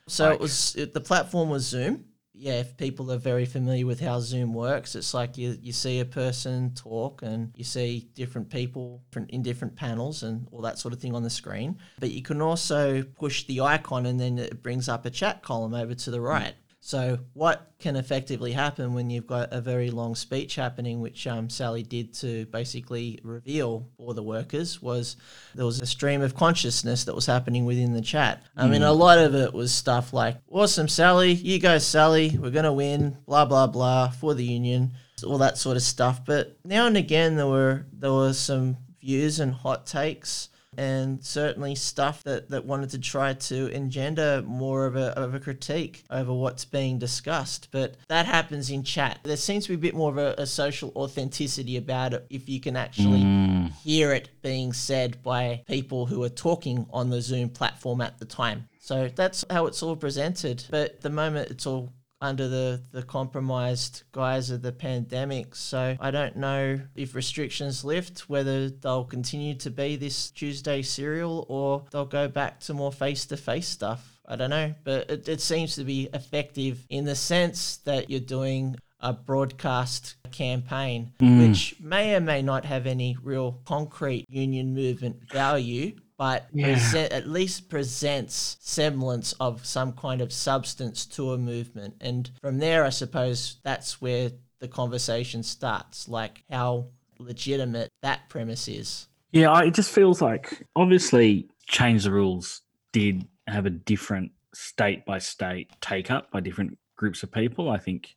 So 0.05 0.25
like? 0.25 0.35
it 0.35 0.39
was 0.39 0.75
it, 0.75 0.93
the 0.93 1.01
platform 1.01 1.49
was 1.49 1.63
Zoom 1.63 2.05
yeah, 2.39 2.59
if 2.59 2.77
people 2.77 3.11
are 3.11 3.17
very 3.17 3.45
familiar 3.45 3.85
with 3.85 3.99
how 3.99 4.19
Zoom 4.19 4.53
works, 4.53 4.95
it's 4.95 5.13
like 5.13 5.37
you, 5.37 5.57
you 5.61 5.73
see 5.73 5.99
a 5.99 6.05
person 6.05 6.73
talk 6.75 7.23
and 7.23 7.51
you 7.55 7.63
see 7.63 8.09
different 8.13 8.49
people 8.49 9.01
in 9.29 9.41
different 9.41 9.75
panels 9.75 10.21
and 10.23 10.47
all 10.51 10.61
that 10.61 10.77
sort 10.77 10.93
of 10.93 10.99
thing 10.99 11.15
on 11.15 11.23
the 11.23 11.29
screen. 11.29 11.77
But 11.99 12.11
you 12.11 12.21
can 12.21 12.41
also 12.41 13.01
push 13.01 13.45
the 13.45 13.61
icon 13.61 14.05
and 14.05 14.19
then 14.19 14.37
it 14.37 14.61
brings 14.61 14.87
up 14.87 15.05
a 15.05 15.09
chat 15.09 15.41
column 15.41 15.73
over 15.73 15.95
to 15.95 16.11
the 16.11 16.21
right. 16.21 16.53
So, 16.87 17.19
what 17.33 17.73
can 17.79 17.97
effectively 17.97 18.53
happen 18.53 18.93
when 18.93 19.09
you've 19.09 19.27
got 19.27 19.51
a 19.51 19.59
very 19.59 19.91
long 19.91 20.15
speech 20.15 20.55
happening, 20.55 21.01
which 21.01 21.27
um, 21.27 21.49
Sally 21.49 21.83
did 21.83 22.13
to 22.13 22.45
basically 22.45 23.19
reveal 23.23 23.89
for 23.97 24.13
the 24.13 24.23
workers, 24.23 24.81
was 24.81 25.17
there 25.53 25.65
was 25.65 25.81
a 25.81 25.85
stream 25.85 26.21
of 26.21 26.33
consciousness 26.33 27.03
that 27.03 27.13
was 27.13 27.25
happening 27.25 27.65
within 27.65 27.91
the 27.91 27.99
chat. 27.99 28.41
I 28.55 28.69
mean, 28.69 28.83
a 28.83 28.93
hmm. 28.93 29.01
lot 29.01 29.17
of 29.17 29.35
it 29.35 29.53
was 29.53 29.73
stuff 29.73 30.13
like, 30.13 30.37
awesome, 30.49 30.87
Sally, 30.87 31.33
you 31.33 31.59
go, 31.59 31.77
Sally, 31.77 32.37
we're 32.39 32.51
going 32.51 32.63
to 32.63 32.71
win, 32.71 33.17
blah, 33.25 33.43
blah, 33.43 33.67
blah, 33.67 34.09
for 34.11 34.33
the 34.33 34.45
union, 34.45 34.93
all 35.25 35.39
that 35.39 35.57
sort 35.57 35.75
of 35.75 35.83
stuff. 35.83 36.23
But 36.23 36.57
now 36.63 36.87
and 36.87 36.95
again, 36.95 37.35
there 37.35 37.47
were 37.47 37.85
there 37.91 38.13
were 38.13 38.31
some 38.31 38.77
views 39.01 39.41
and 39.41 39.53
hot 39.53 39.87
takes 39.87 40.47
and 40.77 41.23
certainly 41.23 41.75
stuff 41.75 42.23
that, 42.23 42.49
that 42.49 42.65
wanted 42.65 42.89
to 42.91 42.99
try 42.99 43.33
to 43.33 43.67
engender 43.67 44.43
more 44.45 44.85
of 44.85 44.95
a, 44.95 45.17
of 45.17 45.33
a 45.33 45.39
critique 45.39 46.03
over 46.09 46.33
what's 46.33 46.65
being 46.65 46.99
discussed. 46.99 47.67
But 47.71 47.95
that 48.07 48.25
happens 48.25 48.69
in 48.69 48.83
chat. 48.83 49.19
There 49.23 49.37
seems 49.37 49.65
to 49.65 49.69
be 49.69 49.75
a 49.75 49.77
bit 49.89 49.95
more 49.95 50.11
of 50.11 50.17
a, 50.17 50.35
a 50.37 50.45
social 50.45 50.91
authenticity 50.95 51.77
about 51.77 52.13
it 52.13 52.25
if 52.29 52.47
you 52.47 52.59
can 52.59 52.75
actually 52.75 53.07
Mm. 53.07 53.71
hear 53.83 54.11
it 54.13 54.29
being 54.41 54.73
said 54.73 55.21
by 55.23 55.63
people 55.67 56.05
who 56.05 56.23
are 56.23 56.29
talking 56.29 56.85
on 56.91 57.09
the 57.09 57.21
Zoom 57.21 57.49
platform 57.49 58.01
at 58.01 58.19
the 58.19 58.25
time. 58.25 58.67
So 58.79 59.09
that's 59.13 59.43
how 59.49 59.65
it's 59.65 59.81
all 59.83 59.95
presented. 59.95 60.63
But 60.69 60.91
at 60.91 61.01
the 61.01 61.09
moment, 61.09 61.51
it's 61.51 61.65
all 61.65 61.91
under 62.21 62.47
the, 62.47 62.81
the 62.91 63.03
compromised 63.03 64.03
guise 64.11 64.49
of 64.49 64.61
the 64.61 64.71
pandemic. 64.71 65.55
So 65.55 65.95
I 65.99 66.11
don't 66.11 66.35
know 66.35 66.79
if 66.95 67.15
restrictions 67.15 67.83
lift, 67.83 68.29
whether 68.29 68.69
they'll 68.69 69.05
continue 69.05 69.55
to 69.55 69.69
be 69.69 69.95
this 69.95 70.31
Tuesday 70.31 70.81
serial 70.81 71.45
or 71.49 71.85
they'll 71.91 72.05
go 72.05 72.27
back 72.27 72.59
to 72.61 72.73
more 72.73 72.91
face 72.91 73.25
to 73.27 73.37
face 73.37 73.67
stuff. 73.67 74.19
I 74.27 74.35
don't 74.35 74.49
know, 74.49 74.73
but 74.83 75.09
it, 75.09 75.29
it 75.29 75.41
seems 75.41 75.75
to 75.75 75.83
be 75.83 76.09
effective 76.13 76.85
in 76.89 77.05
the 77.05 77.15
sense 77.15 77.77
that 77.85 78.09
you're 78.09 78.19
doing 78.19 78.75
a 78.99 79.13
broadcast 79.13 80.15
campaign, 80.31 81.13
mm. 81.19 81.47
which 81.47 81.79
may 81.79 82.15
or 82.15 82.19
may 82.19 82.41
not 82.41 82.65
have 82.65 82.87
any 82.87 83.15
real 83.21 83.61
concrete 83.65 84.25
union 84.27 84.73
movement 84.73 85.31
value, 85.31 85.95
but 86.17 86.47
Yeah. 86.51 86.73
present, 86.73 87.11
at 87.13 87.27
least 87.27 87.69
presents 87.69 88.57
semblance 88.59 89.33
of 89.33 89.65
some 89.65 89.93
kind 89.93 90.21
of 90.21 90.33
substance 90.33 91.05
to 91.05 91.31
a 91.33 91.37
movement. 91.37 91.95
And 92.01 92.29
from 92.41 92.57
there, 92.57 92.83
I 92.83 92.89
suppose 92.89 93.57
that's 93.63 94.01
where 94.01 94.31
the 94.59 94.67
conversation 94.67 95.43
starts, 95.43 96.07
like 96.09 96.43
how 96.49 96.87
legitimate 97.19 97.89
that 98.01 98.29
premise 98.29 98.67
is. 98.67 99.07
Yeah, 99.31 99.51
I, 99.51 99.65
it 99.65 99.73
just 99.73 99.91
feels 99.91 100.21
like 100.21 100.65
obviously 100.75 101.49
change 101.67 102.03
the 102.03 102.11
rules 102.11 102.61
did 102.91 103.27
have 103.47 103.65
a 103.65 103.69
different 103.69 104.31
state 104.53 105.05
by 105.05 105.19
state 105.19 105.69
take 105.81 106.09
up 106.09 106.31
by 106.31 106.39
different 106.39 106.77
groups 106.95 107.21
of 107.21 107.31
people. 107.31 107.69
I 107.69 107.77
think 107.77 108.15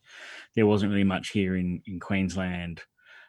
there 0.55 0.65
wasn't 0.65 0.91
really 0.91 1.03
much 1.03 1.29
here 1.29 1.55
in 1.55 1.81
in 1.85 1.99
Queensland. 1.99 2.81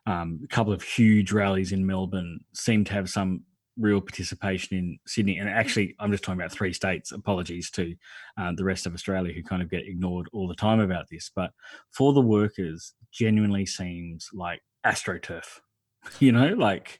Um, 0.07 0.41
a 0.43 0.49
couple 0.49 0.73
of 0.73 0.83
huge 0.83 1.31
rallies 1.33 1.73
in 1.73 1.87
Melbourne 1.87 2.41
seemed 2.55 2.87
to 2.87 2.95
have 2.95 3.11
some 3.11 3.43
real 3.79 4.01
participation 4.01 4.77
in 4.77 4.99
Sydney. 5.07 5.39
And 5.39 5.49
actually, 5.49 5.95
I'm 5.99 6.11
just 6.11 6.25
talking 6.25 6.41
about 6.41 6.53
three 6.53 6.73
states. 6.73 7.13
Apologies 7.13 7.71
to 7.73 7.95
uh, 8.39 8.53
the 8.57 8.65
rest 8.65 8.87
of 8.87 8.95
Australia 8.95 9.33
who 9.33 9.43
kind 9.43 9.63
of 9.63 9.71
get 9.71 9.87
ignored 9.87 10.29
all 10.33 10.49
the 10.49 10.55
time 10.55 10.81
about 10.81 11.07
this. 11.11 11.31
But 11.35 11.53
for 11.91 12.13
the 12.13 12.21
workers, 12.21 12.95
genuinely 13.11 13.67
seems 13.67 14.31
like 14.33 14.61
astroturf. 14.85 15.61
You 16.19 16.33
know, 16.33 16.49
like 16.49 16.99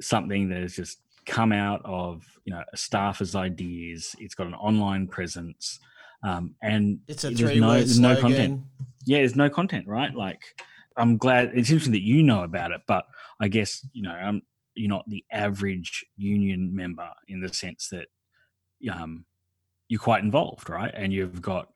something 0.00 0.48
that 0.50 0.62
has 0.62 0.76
just 0.76 1.00
come 1.26 1.50
out 1.52 1.82
of 1.84 2.24
you 2.44 2.54
know 2.54 2.62
a 2.72 2.76
staffer's 2.76 3.34
ideas. 3.34 4.14
It's 4.18 4.34
got 4.34 4.46
an 4.46 4.54
online 4.54 5.08
presence, 5.08 5.80
um, 6.22 6.54
and 6.62 7.00
It's 7.08 7.24
a 7.24 7.30
there's 7.30 7.60
no, 7.60 7.72
there's 7.72 7.98
no 7.98 8.18
content. 8.20 8.62
Yeah, 9.04 9.18
there's 9.18 9.36
no 9.36 9.50
content, 9.50 9.86
right? 9.86 10.14
Like, 10.14 10.42
I'm 10.96 11.16
glad 11.16 11.50
it's 11.54 11.70
interesting 11.70 11.92
that 11.92 12.02
you 12.02 12.22
know 12.22 12.44
about 12.44 12.70
it, 12.70 12.82
but 12.86 13.04
I 13.40 13.48
guess 13.48 13.86
you 13.92 14.02
know, 14.02 14.16
um, 14.22 14.42
you're 14.76 14.88
not 14.88 15.08
the 15.08 15.24
average 15.32 16.04
union 16.16 16.74
member 16.74 17.08
in 17.28 17.40
the 17.40 17.52
sense 17.52 17.88
that 17.88 18.06
um, 18.92 19.24
you're 19.88 20.00
quite 20.00 20.22
involved, 20.22 20.68
right? 20.68 20.92
And 20.94 21.12
you've 21.12 21.40
got 21.42 21.68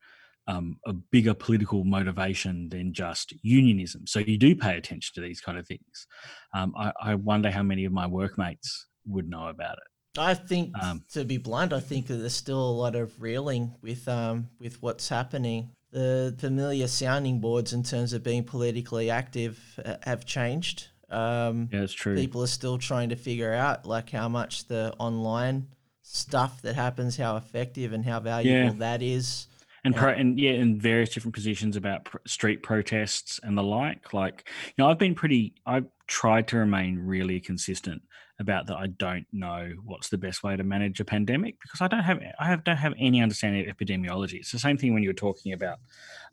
um, 0.47 0.79
a 0.87 0.93
bigger 0.93 1.35
political 1.35 1.85
motivation 1.85 2.69
than 2.69 2.93
just 2.93 3.33
unionism. 3.43 4.07
So 4.07 4.19
you 4.19 4.39
do 4.39 4.57
pay 4.57 4.77
attention 4.77 5.13
to 5.15 5.21
these 5.21 5.41
kind 5.41 5.59
of 5.59 5.67
things. 5.67 6.07
Um, 6.55 6.75
I, 6.77 6.93
I 7.01 7.15
wonder 7.15 7.51
how 7.51 7.63
many 7.63 7.85
of 7.85 7.93
my 7.93 8.07
workmates 8.07 8.87
would 9.07 9.29
know 9.29 9.49
about 9.49 9.79
it. 9.79 10.19
I 10.19 10.35
think, 10.35 10.77
Um, 10.83 11.05
to 11.13 11.25
be 11.25 11.39
blunt, 11.39 11.73
I 11.73 11.79
think 11.79 12.09
that 12.09 12.17
there's 12.17 12.35
still 12.35 12.59
a 12.59 12.73
lot 12.73 12.97
of 12.97 13.23
reeling 13.23 13.77
with 13.81 14.09
um 14.09 14.49
with 14.59 14.83
what's 14.83 15.09
happening. 15.09 15.71
The 15.93 16.35
familiar 16.39 16.89
sounding 16.89 17.41
boards 17.41 17.73
in 17.73 17.83
terms 17.85 18.13
of 18.13 18.23
being 18.23 18.45
politically 18.45 19.09
active 19.09 19.79
uh, 19.85 19.97
have 20.03 20.25
changed. 20.27 20.89
Um, 21.11 21.69
Yeah, 21.73 21.81
it's 21.83 21.93
true. 21.93 22.15
people 22.17 22.43
are 22.43 22.47
still 22.49 22.79
trying 22.79 23.09
to 23.11 23.17
figure 23.17 23.53
out 23.53 23.87
like 23.87 24.11
how 24.11 24.29
much 24.29 24.67
the 24.69 24.95
online 24.99 25.67
stuff 26.03 26.63
that 26.63 26.75
happens, 26.75 27.17
how 27.17 27.37
effective 27.37 27.93
and 27.93 28.05
how 28.05 28.21
valuable 28.21 28.73
Yeah. 28.73 28.79
that 28.79 29.03
is. 29.03 29.47
and 29.83 29.95
Yeah. 29.95 30.01
pro- 30.01 30.13
and 30.13 30.39
yeah, 30.39 30.51
in 30.53 30.79
various 30.79 31.09
different 31.09 31.35
positions 31.35 31.75
about 31.75 32.05
pr- 32.05 32.19
street 32.27 32.63
protests 32.63 33.41
and 33.43 33.57
the 33.57 33.63
like. 33.63 34.13
Like, 34.13 34.47
you 34.67 34.75
know, 34.77 34.91
I've 34.91 34.99
been 34.99 35.15
pretty. 35.15 35.55
I've 35.65 35.87
tried 36.07 36.49
to 36.49 36.59
remain 36.59 36.99
really 36.99 37.41
consistent 37.41 38.03
about 38.39 38.67
that. 38.67 38.77
I 38.77 38.89
don't 38.89 39.27
know 39.33 39.73
what's 39.87 40.11
the 40.11 40.19
best 40.19 40.43
way 40.43 40.55
to 40.55 40.63
manage 40.65 41.01
a 41.01 41.05
pandemic 41.07 41.59
because 41.63 41.81
I 41.81 41.89
don't 41.89 42.03
have. 42.03 42.21
I 42.39 42.45
have 42.47 42.63
don't 42.63 42.77
have 42.77 42.93
any 42.99 43.23
understanding 43.23 43.67
of 43.67 43.75
epidemiology. 43.75 44.35
It's 44.35 44.53
the 44.53 44.59
same 44.59 44.77
thing 44.77 44.93
when 44.93 45.03
you 45.03 45.09
were 45.09 45.15
talking 45.15 45.55
about 45.55 45.79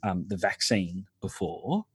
um, 0.03 0.25
the 0.28 0.36
vaccine 0.38 1.05
before. 1.21 1.86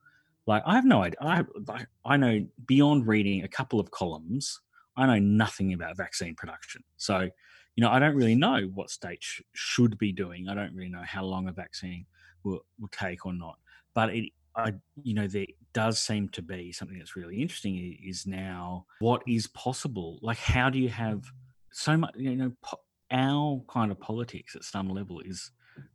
Like, 0.46 0.62
I 0.66 0.74
have 0.74 0.84
no 0.84 1.02
idea. 1.02 1.18
I 1.20 1.86
I 2.04 2.16
know 2.16 2.46
beyond 2.66 3.06
reading 3.06 3.44
a 3.44 3.48
couple 3.48 3.78
of 3.78 3.90
columns, 3.90 4.60
I 4.96 5.06
know 5.06 5.18
nothing 5.18 5.72
about 5.72 5.96
vaccine 5.96 6.34
production. 6.34 6.82
So 6.96 7.30
you 7.76 7.82
know, 7.82 7.90
I 7.90 7.98
don't 7.98 8.14
really 8.14 8.34
know 8.34 8.70
what 8.74 8.90
states 8.90 9.24
sh- 9.24 9.40
should 9.54 9.96
be 9.98 10.12
doing. 10.12 10.48
I 10.48 10.54
don't 10.54 10.74
really 10.74 10.90
know 10.90 11.02
how 11.04 11.24
long 11.24 11.48
a 11.48 11.52
vaccine 11.52 12.06
will, 12.44 12.64
will 12.78 12.88
take 12.88 13.24
or 13.24 13.32
not. 13.32 13.56
But 13.94 14.14
it, 14.14 14.30
I, 14.54 14.74
you 15.02 15.14
know, 15.14 15.26
there 15.26 15.46
does 15.72 15.98
seem 15.98 16.28
to 16.30 16.42
be 16.42 16.72
something 16.72 16.98
that's 16.98 17.16
really 17.16 17.40
interesting 17.40 17.98
is 18.04 18.26
now 18.26 18.86
what 19.00 19.22
is 19.26 19.46
possible. 19.48 20.18
Like, 20.20 20.38
how 20.38 20.68
do 20.68 20.78
you 20.78 20.90
have 20.90 21.24
so 21.72 21.96
much, 21.96 22.14
you 22.16 22.36
know, 22.36 22.52
po- 22.62 22.80
our 23.10 23.62
kind 23.68 23.90
of 23.90 23.98
politics 24.00 24.54
at 24.54 24.64
some 24.64 24.88
level 24.88 25.20
is 25.20 25.50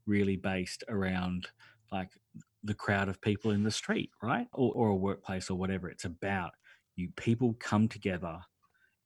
really 0.08 0.36
based 0.36 0.84
around 0.89 1.48
like 1.91 2.10
the 2.68 2.74
crowd 2.74 3.09
of 3.09 3.22
people 3.22 3.51
in 3.51 3.63
the 3.63 3.72
street, 3.72 4.11
right? 4.22 4.47
Or, 4.53 4.72
or 4.74 4.89
a 4.89 4.95
workplace 4.95 5.49
or 5.49 5.55
whatever. 5.55 5.89
It's 5.89 6.05
about 6.05 6.51
you 6.95 7.09
people 7.15 7.55
come 7.59 7.88
together 7.88 8.39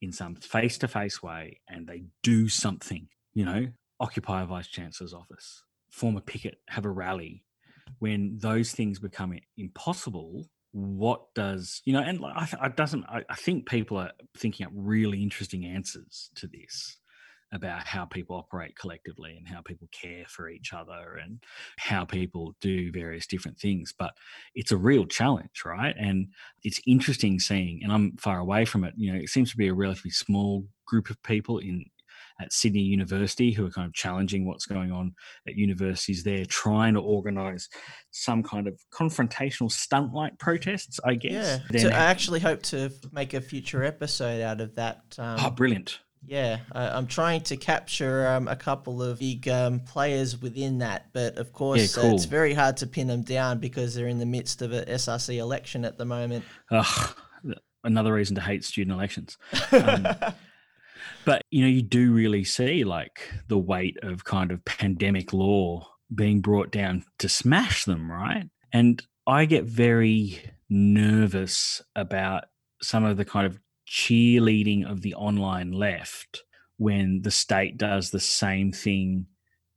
in 0.02 0.12
some 0.12 0.36
face 0.36 0.78
to 0.80 0.88
face 0.88 1.22
way 1.22 1.60
and 1.70 1.88
they 1.88 2.04
do 2.24 2.50
something, 2.50 3.08
you 3.34 3.46
know, 3.46 3.68
occupy 4.00 4.42
a 4.42 4.46
vice 4.46 4.68
chancellor's 4.68 5.14
office, 5.14 5.64
form 5.92 6.18
a 6.18 6.22
picket, 6.22 6.58
have 6.70 6.86
a 6.86 6.90
rally. 6.90 7.44
When 8.00 8.38
those 8.40 8.72
things 8.72 9.00
become 9.00 9.38
impossible, 9.58 10.48
what 10.72 11.34
does, 11.36 11.82
you 11.86 11.94
know, 11.94 12.00
and 12.00 12.24
I, 12.26 12.48
I 12.60 12.70
doesn't, 12.70 13.04
I, 13.06 13.24
I 13.30 13.36
think 13.36 13.68
people 13.68 13.98
are 13.98 14.12
thinking 14.38 14.66
up 14.66 14.72
really 14.74 15.22
interesting 15.22 15.66
answers 15.66 16.32
to 16.36 16.48
this 16.48 16.98
about 17.54 17.86
how 17.86 18.06
people 18.06 18.36
operate 18.36 18.76
collectively 18.78 19.36
and 19.38 19.48
how 19.48 19.62
people 19.62 19.90
care 19.92 20.26
for 20.28 20.50
each 20.50 20.74
other 20.74 21.20
and 21.22 21.44
how 21.78 22.06
people 22.06 22.56
do 22.62 22.92
various 22.92 23.28
different 23.28 23.60
things. 23.60 23.94
But 23.98 24.14
it's 24.56 24.72
a 24.72 24.78
real 24.78 25.06
challenge, 25.06 25.64
right? 25.66 25.96
And 26.00 26.28
it's 26.64 26.80
interesting 26.88 27.40
seeing, 27.40 27.82
and 27.84 27.92
I'm 27.92 28.18
far 28.18 28.40
away 28.40 28.66
from 28.66 28.84
it. 28.84 28.94
You 28.96 29.14
know, 29.14 29.20
it 29.20 29.30
seems 29.30 29.52
to 29.52 29.58
be 29.58 29.68
a 29.68 29.74
relatively 29.74 30.12
small 30.12 30.66
group 30.86 31.10
of 31.10 31.22
people 31.24 31.60
in 31.60 31.86
at 32.40 32.52
Sydney 32.52 32.82
University 32.82 33.52
who 33.52 33.66
are 33.66 33.70
kind 33.70 33.88
of 33.88 33.94
challenging 33.94 34.48
what's 34.48 34.66
going 34.66 34.92
on 34.92 35.14
at 35.48 35.56
universities 35.56 36.24
there, 36.24 36.46
trying 36.46 36.96
to 36.96 37.00
organise 37.00 37.70
some 38.10 38.42
kind 38.42 38.68
of 38.68 38.80
confrontational 38.94 39.72
stunt-like 39.72 40.40
protests. 40.40 41.00
I 41.04 41.16
guess. 41.16 41.32
Yeah. 41.32 41.60
Then 41.70 41.82
So 41.82 41.90
I 41.90 42.06
actually 42.06 42.40
hope 42.40 42.64
to 42.64 42.92
make 43.12 43.34
a 43.34 43.42
future 43.42 43.84
episode 43.84 44.42
out 44.42 44.62
of 44.62 44.76
that. 44.76 45.02
Um, 45.18 45.38
oh, 45.40 45.50
brilliant! 45.52 46.00
Yeah, 46.26 46.60
I, 46.72 46.90
I'm 46.90 47.08
trying 47.08 47.42
to 47.42 47.58
capture 47.58 48.28
um, 48.28 48.48
a 48.48 48.56
couple 48.56 49.02
of 49.02 49.20
big 49.20 49.48
um, 49.48 49.80
players 49.80 50.40
within 50.40 50.80
that, 50.80 51.08
but 51.14 51.38
of 51.38 51.52
course, 51.52 51.98
uh, 51.98 52.12
it's 52.14 52.26
very 52.26 52.54
hard 52.54 52.78
to 52.78 52.88
pin 52.88 53.08
them 53.08 53.24
down 53.24 53.60
because 53.60 53.96
they're 53.96 54.08
in 54.08 54.20
the 54.20 54.26
midst 54.26 54.62
of 54.62 54.72
a 54.72 54.86
SRC 54.86 55.38
election 55.38 55.84
at 55.84 55.98
the 55.98 56.06
moment. 56.06 56.46
Another 57.84 58.14
reason 58.14 58.36
to 58.36 58.42
hate 58.42 58.64
student 58.64 58.96
elections. 58.96 59.38
Um, 59.72 60.08
but 61.26 61.42
you 61.50 61.62
know, 61.62 61.68
you 61.68 61.82
do 61.82 62.12
really 62.12 62.44
see 62.44 62.84
like 62.84 63.32
the 63.48 63.58
weight 63.58 63.98
of 64.04 64.24
kind 64.24 64.52
of 64.52 64.64
pandemic 64.64 65.34
law 65.34 65.88
being 66.14 66.42
brought 66.42 66.72
down 66.72 67.04
to 67.18 67.28
smash 67.28 67.86
them, 67.86 68.12
right? 68.12 68.48
And 68.72 69.02
I 69.26 69.46
get 69.46 69.64
very 69.64 70.40
nervous 70.70 71.82
about 71.96 72.46
some 72.82 73.04
of 73.04 73.18
the 73.18 73.26
kind 73.26 73.48
of 73.48 73.60
cheerleading 73.92 74.90
of 74.90 75.02
the 75.02 75.14
online 75.16 75.74
left 75.74 76.44
when 76.78 77.22
the 77.24 77.32
state 77.32 77.78
does 77.78 78.10
the 78.10 78.20
same 78.20 78.72
thing 78.72 79.26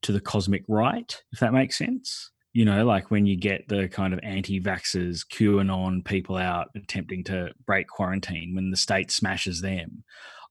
to 0.02 0.12
the 0.12 0.20
cosmic 0.20 0.62
right, 0.68 1.20
if 1.32 1.40
that 1.40 1.52
makes 1.52 1.76
sense. 1.76 2.30
You 2.52 2.64
know, 2.64 2.86
like 2.86 3.10
when 3.10 3.26
you 3.26 3.36
get 3.36 3.66
the 3.66 3.88
kind 3.88 4.14
of 4.14 4.20
anti 4.22 4.60
vaxxers, 4.60 5.22
QAnon 5.26 6.04
people 6.04 6.36
out 6.36 6.68
attempting 6.76 7.24
to 7.24 7.50
break 7.66 7.88
quarantine, 7.88 8.54
when 8.54 8.70
the 8.70 8.76
state 8.76 9.10
smashes 9.10 9.60
them. 9.60 10.04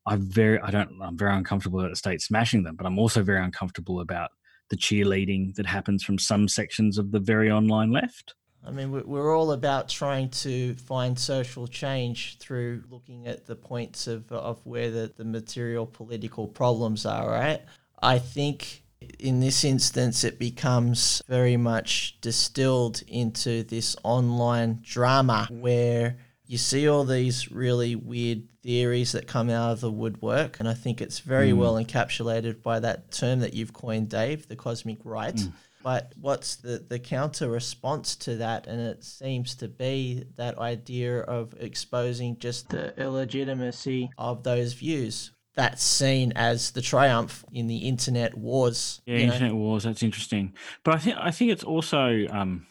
I'm 0.06 0.30
very, 0.30 0.60
I 0.60 0.70
don't, 0.70 0.90
I'm 1.02 1.18
very 1.18 1.34
uncomfortable 1.34 1.80
about 1.80 1.92
the 1.92 1.96
state 1.96 2.22
smashing 2.22 2.64
them, 2.64 2.76
but 2.76 2.86
I'm 2.86 3.00
also 3.00 3.24
very 3.24 3.42
uncomfortable 3.42 4.02
about 4.02 4.32
the 4.70 4.76
cheerleading 4.76 5.56
that 5.56 5.66
happens 5.66 6.04
from 6.04 6.20
some 6.20 6.50
sections 6.50 6.98
of 6.98 7.12
the 7.14 7.22
very 7.22 7.50
online 7.50 7.92
left. 7.92 8.34
I 8.66 8.72
mean, 8.72 8.92
we're 8.92 9.36
all 9.36 9.52
about 9.52 9.90
trying 9.90 10.30
to 10.30 10.74
find 10.76 11.20
social 11.20 11.68
change 11.68 12.38
through 12.38 12.84
looking 12.90 13.28
at 13.28 13.46
the 13.46 13.56
points 13.56 14.08
of, 14.08 14.32
of 14.32 14.66
where 14.66 14.90
the, 14.90 15.12
the 15.18 15.26
material 15.26 15.86
political 15.86 16.48
problems 16.48 17.06
are, 17.06 17.30
right? 17.30 17.62
I 18.02 18.20
think 18.20 18.84
in 19.20 19.40
this 19.40 19.64
instance, 19.64 20.24
it 20.24 20.40
becomes 20.40 21.22
very 21.28 21.58
much 21.58 22.20
distilled 22.22 23.04
into 23.08 23.64
this 23.64 23.96
online 24.04 24.80
drama 24.82 25.48
where 25.52 26.18
you 26.48 26.58
see 26.58 26.88
all 26.88 27.04
these 27.04 27.52
really 27.52 27.96
weird 27.96 28.44
theories 28.62 29.12
that 29.12 29.28
come 29.28 29.50
out 29.50 29.72
of 29.72 29.82
the 29.82 29.92
woodwork. 29.92 30.60
And 30.60 30.70
I 30.70 30.74
think 30.74 31.02
it's 31.02 31.20
very 31.20 31.52
mm. 31.52 31.58
well 31.58 31.76
encapsulated 31.76 32.62
by 32.62 32.80
that 32.80 33.12
term 33.12 33.40
that 33.42 33.54
you've 33.54 33.74
coined, 33.74 34.10
Dave, 34.10 34.48
the 34.48 34.56
cosmic 34.56 35.00
right. 35.04 35.36
Mm. 35.36 35.52
But 35.84 36.14
what's 36.20 36.56
the, 36.56 36.84
the 36.88 36.98
counter 36.98 37.50
response 37.50 38.16
to 38.18 38.38
that? 38.38 38.68
And 38.68 38.80
it 38.80 39.04
seems 39.04 39.54
to 39.56 39.68
be 39.68 40.24
that 40.38 40.58
idea 40.58 41.20
of 41.20 41.54
exposing 41.60 42.38
just 42.40 42.70
the 42.70 42.98
illegitimacy 43.00 44.10
of 44.18 44.44
those 44.44 44.74
views. 44.74 45.32
That's 45.56 45.84
seen 45.84 46.32
as 46.36 46.72
the 46.72 46.82
triumph 46.82 47.46
in 47.52 47.68
the 47.68 47.78
internet 47.78 48.36
wars. 48.36 49.02
Yeah, 49.06 49.18
internet 49.18 49.52
know? 49.52 49.58
wars. 49.58 49.84
That's 49.84 50.02
interesting. 50.02 50.54
But 50.84 50.96
I 50.96 50.98
think 50.98 51.18
I 51.20 51.32
think 51.32 51.52
it's 51.52 51.64
also 51.64 52.26
um, 52.32 52.66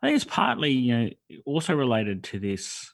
I 0.00 0.06
think 0.06 0.16
it's 0.16 0.24
partly 0.24 0.70
you 0.70 0.96
know 0.96 1.10
also 1.46 1.74
related 1.74 2.22
to 2.24 2.38
this 2.38 2.92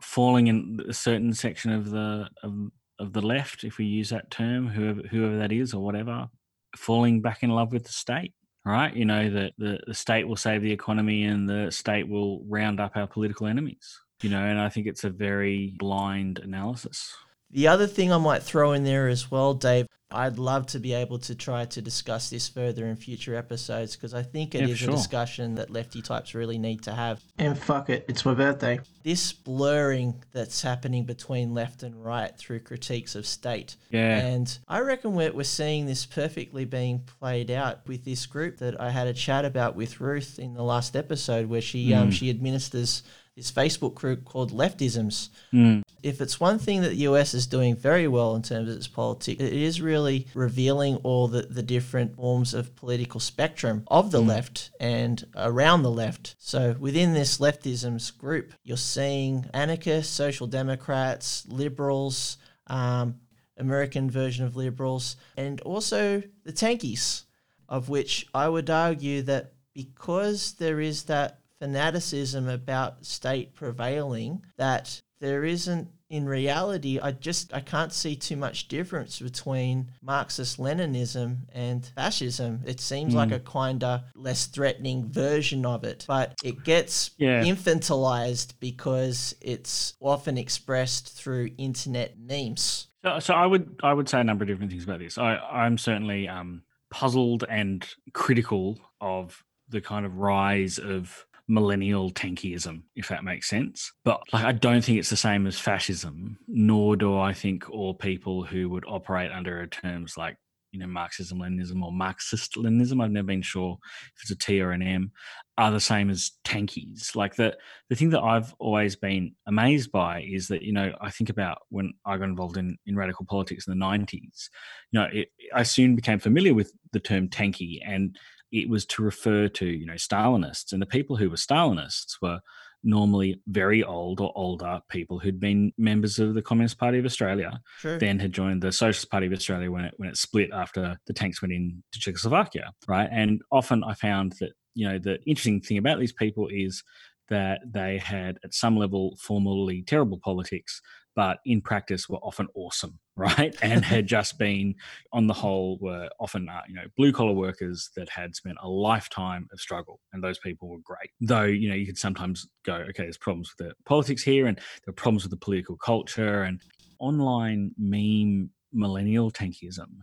falling 0.00 0.46
in 0.46 0.80
a 0.88 0.94
certain 0.94 1.34
section 1.34 1.72
of 1.72 1.90
the 1.90 2.30
of, 2.42 2.70
of 2.98 3.12
the 3.12 3.20
left, 3.20 3.64
if 3.64 3.76
we 3.76 3.84
use 3.84 4.08
that 4.10 4.30
term, 4.30 4.68
whoever 4.68 5.02
whoever 5.10 5.36
that 5.36 5.52
is 5.52 5.74
or 5.74 5.84
whatever, 5.84 6.30
falling 6.74 7.20
back 7.20 7.42
in 7.42 7.50
love 7.50 7.72
with 7.72 7.84
the 7.84 7.92
state 7.92 8.32
right? 8.66 8.94
You 8.94 9.04
know, 9.04 9.30
that 9.30 9.52
the, 9.58 9.78
the 9.86 9.94
state 9.94 10.26
will 10.26 10.36
save 10.36 10.60
the 10.60 10.72
economy 10.72 11.24
and 11.24 11.48
the 11.48 11.70
state 11.70 12.08
will 12.08 12.42
round 12.48 12.80
up 12.80 12.96
our 12.96 13.06
political 13.06 13.46
enemies, 13.46 14.00
you 14.22 14.28
know, 14.28 14.42
and 14.42 14.60
I 14.60 14.68
think 14.68 14.86
it's 14.86 15.04
a 15.04 15.10
very 15.10 15.74
blind 15.78 16.40
analysis. 16.40 17.14
The 17.50 17.68
other 17.68 17.86
thing 17.86 18.12
I 18.12 18.18
might 18.18 18.42
throw 18.42 18.72
in 18.72 18.84
there 18.84 19.08
as 19.08 19.30
well, 19.30 19.54
Dave, 19.54 19.86
I'd 20.10 20.38
love 20.38 20.66
to 20.68 20.78
be 20.78 20.92
able 20.92 21.18
to 21.20 21.34
try 21.34 21.64
to 21.64 21.82
discuss 21.82 22.30
this 22.30 22.48
further 22.48 22.86
in 22.86 22.94
future 22.94 23.34
episodes 23.34 23.96
because 23.96 24.14
I 24.14 24.22
think 24.22 24.54
it 24.54 24.62
yeah, 24.62 24.68
is 24.68 24.78
sure. 24.78 24.90
a 24.90 24.92
discussion 24.92 25.56
that 25.56 25.70
lefty 25.70 26.00
types 26.00 26.32
really 26.32 26.58
need 26.58 26.82
to 26.84 26.92
have. 26.92 27.22
And 27.38 27.58
fuck 27.58 27.90
it, 27.90 28.04
it's 28.08 28.24
my 28.24 28.32
birthday. 28.34 28.78
This 29.02 29.32
blurring 29.32 30.22
that's 30.32 30.62
happening 30.62 31.04
between 31.04 31.54
left 31.54 31.82
and 31.82 32.04
right 32.04 32.36
through 32.36 32.60
critiques 32.60 33.16
of 33.16 33.26
state. 33.26 33.76
Yeah. 33.90 34.18
And 34.18 34.58
I 34.68 34.80
reckon 34.80 35.14
we're, 35.14 35.32
we're 35.32 35.42
seeing 35.42 35.86
this 35.86 36.06
perfectly 36.06 36.64
being 36.64 37.00
played 37.18 37.50
out 37.50 37.86
with 37.88 38.04
this 38.04 38.26
group 38.26 38.58
that 38.58 38.80
I 38.80 38.90
had 38.90 39.08
a 39.08 39.14
chat 39.14 39.44
about 39.44 39.74
with 39.74 40.00
Ruth 40.00 40.38
in 40.38 40.54
the 40.54 40.62
last 40.62 40.94
episode 40.94 41.46
where 41.46 41.60
she 41.60 41.90
mm. 41.90 41.96
um, 41.96 42.10
she 42.12 42.30
administers 42.30 43.02
this 43.36 43.52
Facebook 43.52 43.94
group 43.94 44.24
called 44.24 44.50
Leftisms. 44.50 45.28
Mm. 45.52 45.82
If 46.02 46.20
it's 46.20 46.40
one 46.40 46.58
thing 46.58 46.80
that 46.82 46.90
the 46.90 47.08
US 47.08 47.34
is 47.34 47.46
doing 47.46 47.76
very 47.76 48.08
well 48.08 48.34
in 48.34 48.42
terms 48.42 48.70
of 48.70 48.76
its 48.76 48.88
politics, 48.88 49.40
it 49.40 49.52
is 49.52 49.82
really 49.82 50.26
revealing 50.34 50.96
all 50.96 51.28
the, 51.28 51.42
the 51.42 51.62
different 51.62 52.16
forms 52.16 52.54
of 52.54 52.74
political 52.76 53.20
spectrum 53.20 53.84
of 53.88 54.10
the 54.10 54.22
mm. 54.22 54.28
left 54.28 54.70
and 54.80 55.26
around 55.36 55.82
the 55.82 55.90
left. 55.90 56.34
So 56.38 56.76
within 56.78 57.12
this 57.12 57.38
leftisms 57.38 58.16
group, 58.16 58.52
you're 58.64 58.78
seeing 58.78 59.46
anarchists, 59.52 60.12
social 60.12 60.46
democrats, 60.46 61.46
liberals, 61.48 62.38
um, 62.68 63.16
American 63.58 64.10
version 64.10 64.46
of 64.46 64.56
liberals, 64.56 65.16
and 65.36 65.60
also 65.62 66.22
the 66.44 66.52
tankies, 66.52 67.24
of 67.68 67.88
which 67.88 68.26
I 68.34 68.48
would 68.48 68.70
argue 68.70 69.22
that 69.22 69.52
because 69.74 70.52
there 70.54 70.80
is 70.80 71.04
that 71.04 71.40
fanaticism 71.58 72.48
about 72.48 73.04
state 73.04 73.54
prevailing 73.54 74.42
that 74.56 75.00
there 75.20 75.44
isn't 75.44 75.88
in 76.08 76.24
reality 76.24 77.00
i 77.00 77.10
just 77.10 77.52
i 77.52 77.58
can't 77.58 77.92
see 77.92 78.14
too 78.14 78.36
much 78.36 78.68
difference 78.68 79.18
between 79.18 79.90
marxist 80.00 80.58
leninism 80.58 81.38
and 81.52 81.86
fascism 81.96 82.60
it 82.64 82.78
seems 82.78 83.12
mm. 83.12 83.16
like 83.16 83.32
a 83.32 83.40
kinda 83.40 84.04
less 84.14 84.46
threatening 84.46 85.10
version 85.10 85.66
of 85.66 85.82
it 85.82 86.04
but 86.06 86.34
it 86.44 86.62
gets 86.62 87.10
yeah. 87.18 87.42
infantilized 87.42 88.54
because 88.60 89.34
it's 89.40 89.94
often 90.00 90.38
expressed 90.38 91.12
through 91.12 91.50
internet 91.58 92.14
memes 92.20 92.86
so, 93.02 93.18
so 93.18 93.34
i 93.34 93.44
would 93.44 93.80
i 93.82 93.92
would 93.92 94.08
say 94.08 94.20
a 94.20 94.24
number 94.24 94.44
of 94.44 94.48
different 94.48 94.70
things 94.70 94.84
about 94.84 95.00
this 95.00 95.18
i 95.18 95.36
i'm 95.50 95.76
certainly 95.76 96.28
um 96.28 96.62
puzzled 96.90 97.44
and 97.48 97.94
critical 98.12 98.78
of 99.00 99.42
the 99.68 99.80
kind 99.80 100.06
of 100.06 100.18
rise 100.18 100.78
of 100.78 101.25
millennial 101.48 102.10
tankyism, 102.10 102.82
if 102.96 103.08
that 103.08 103.24
makes 103.24 103.48
sense. 103.48 103.92
But 104.04 104.20
like, 104.32 104.44
I 104.44 104.52
don't 104.52 104.82
think 104.82 104.98
it's 104.98 105.10
the 105.10 105.16
same 105.16 105.46
as 105.46 105.58
fascism, 105.58 106.38
nor 106.48 106.96
do 106.96 107.16
I 107.18 107.32
think 107.32 107.70
all 107.70 107.94
people 107.94 108.44
who 108.44 108.68
would 108.70 108.84
operate 108.86 109.30
under 109.30 109.66
terms 109.66 110.16
like 110.16 110.36
you 110.72 110.80
know 110.80 110.86
Marxism, 110.86 111.38
Leninism, 111.38 111.82
or 111.82 111.92
Marxist 111.92 112.56
Leninism. 112.56 113.02
I've 113.02 113.10
never 113.10 113.26
been 113.26 113.42
sure 113.42 113.78
if 114.16 114.22
it's 114.22 114.30
a 114.30 114.36
T 114.36 114.60
or 114.60 114.72
an 114.72 114.82
M. 114.82 115.10
Are 115.58 115.70
the 115.70 115.80
same 115.80 116.10
as 116.10 116.32
tankies. 116.44 117.16
Like 117.16 117.36
the 117.36 117.56
the 117.88 117.96
thing 117.96 118.10
that 118.10 118.20
I've 118.20 118.54
always 118.58 118.94
been 118.94 119.34
amazed 119.46 119.90
by 119.90 120.22
is 120.28 120.48
that 120.48 120.62
you 120.62 120.72
know 120.72 120.92
I 121.00 121.10
think 121.10 121.30
about 121.30 121.58
when 121.70 121.94
I 122.04 122.18
got 122.18 122.28
involved 122.28 122.58
in 122.58 122.76
in 122.86 122.96
radical 122.96 123.24
politics 123.24 123.66
in 123.66 123.70
the 123.70 123.78
nineties. 123.78 124.50
You 124.90 125.00
know, 125.00 125.08
it, 125.12 125.28
I 125.54 125.62
soon 125.62 125.96
became 125.96 126.18
familiar 126.18 126.52
with 126.52 126.72
the 126.92 127.00
term 127.00 127.28
tanky 127.28 127.78
and 127.86 128.18
it 128.52 128.68
was 128.68 128.86
to 128.86 129.02
refer 129.02 129.48
to 129.48 129.66
you 129.66 129.86
know 129.86 129.94
Stalinists, 129.94 130.72
and 130.72 130.80
the 130.80 130.86
people 130.86 131.16
who 131.16 131.30
were 131.30 131.36
Stalinists 131.36 132.16
were 132.20 132.40
normally 132.82 133.40
very 133.48 133.82
old 133.82 134.20
or 134.20 134.32
older 134.36 134.80
people 134.88 135.18
who'd 135.18 135.40
been 135.40 135.72
members 135.76 136.18
of 136.18 136.34
the 136.34 136.42
Communist 136.42 136.78
Party 136.78 136.98
of 136.98 137.04
Australia, 137.04 137.60
sure. 137.78 137.98
then 137.98 138.18
had 138.18 138.32
joined 138.32 138.62
the 138.62 138.70
Socialist 138.70 139.10
Party 139.10 139.26
of 139.26 139.32
Australia 139.32 139.70
when 139.70 139.84
it 139.84 139.94
when 139.96 140.08
it 140.08 140.16
split 140.16 140.50
after 140.52 140.96
the 141.06 141.12
tanks 141.12 141.42
went 141.42 141.52
into 141.52 141.76
Czechoslovakia, 141.92 142.72
right? 142.86 143.08
And 143.10 143.42
often 143.50 143.82
I 143.84 143.94
found 143.94 144.34
that 144.40 144.52
you 144.74 144.88
know 144.88 144.98
the 144.98 145.18
interesting 145.26 145.60
thing 145.60 145.78
about 145.78 145.98
these 145.98 146.12
people 146.12 146.48
is 146.50 146.82
that 147.28 147.60
they 147.70 147.98
had 147.98 148.38
at 148.44 148.54
some 148.54 148.76
level 148.76 149.16
formally 149.20 149.82
terrible 149.82 150.18
politics 150.18 150.80
but 151.16 151.38
in 151.46 151.62
practice 151.62 152.08
were 152.08 152.18
often 152.18 152.46
awesome, 152.54 152.98
right? 153.16 153.56
And 153.62 153.84
had 153.84 154.06
just 154.18 154.38
been, 154.38 154.74
on 155.12 155.26
the 155.26 155.34
whole, 155.34 155.78
were 155.80 156.10
often, 156.20 156.48
uh, 156.48 156.60
you 156.68 156.74
know, 156.74 156.84
blue 156.96 157.10
collar 157.10 157.32
workers 157.32 157.90
that 157.96 158.08
had 158.10 158.36
spent 158.36 158.58
a 158.62 158.68
lifetime 158.68 159.48
of 159.50 159.58
struggle. 159.58 159.98
And 160.12 160.22
those 160.22 160.38
people 160.38 160.68
were 160.68 160.78
great. 160.84 161.10
Though, 161.20 161.44
you 161.44 161.70
know, 161.70 161.74
you 161.74 161.86
could 161.86 161.98
sometimes 161.98 162.46
go, 162.64 162.74
okay, 162.74 163.04
there's 163.04 163.16
problems 163.16 163.52
with 163.58 163.68
the 163.68 163.74
politics 163.86 164.22
here 164.22 164.46
and 164.46 164.58
there 164.58 164.90
are 164.90 164.92
problems 164.92 165.24
with 165.24 165.30
the 165.30 165.38
political 165.38 165.76
culture 165.78 166.42
and 166.42 166.60
online 167.00 167.72
meme 167.78 168.50
millennial 168.72 169.30
tankyism 169.30 170.00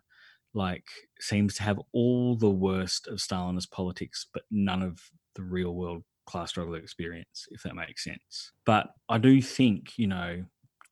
like 0.56 0.86
seems 1.20 1.56
to 1.56 1.64
have 1.64 1.80
all 1.94 2.36
the 2.36 2.50
worst 2.50 3.08
of 3.08 3.18
Stalinist 3.18 3.72
politics, 3.72 4.28
but 4.32 4.44
none 4.52 4.84
of 4.84 5.00
the 5.36 5.42
real 5.42 5.74
world 5.74 6.04
class 6.26 6.50
struggle 6.50 6.76
experience, 6.76 7.48
if 7.52 7.64
that 7.64 7.76
makes 7.76 8.04
sense. 8.04 8.52
But 8.66 8.88
I 9.10 9.18
do 9.18 9.42
think, 9.42 9.98
you 9.98 10.08
know, 10.08 10.44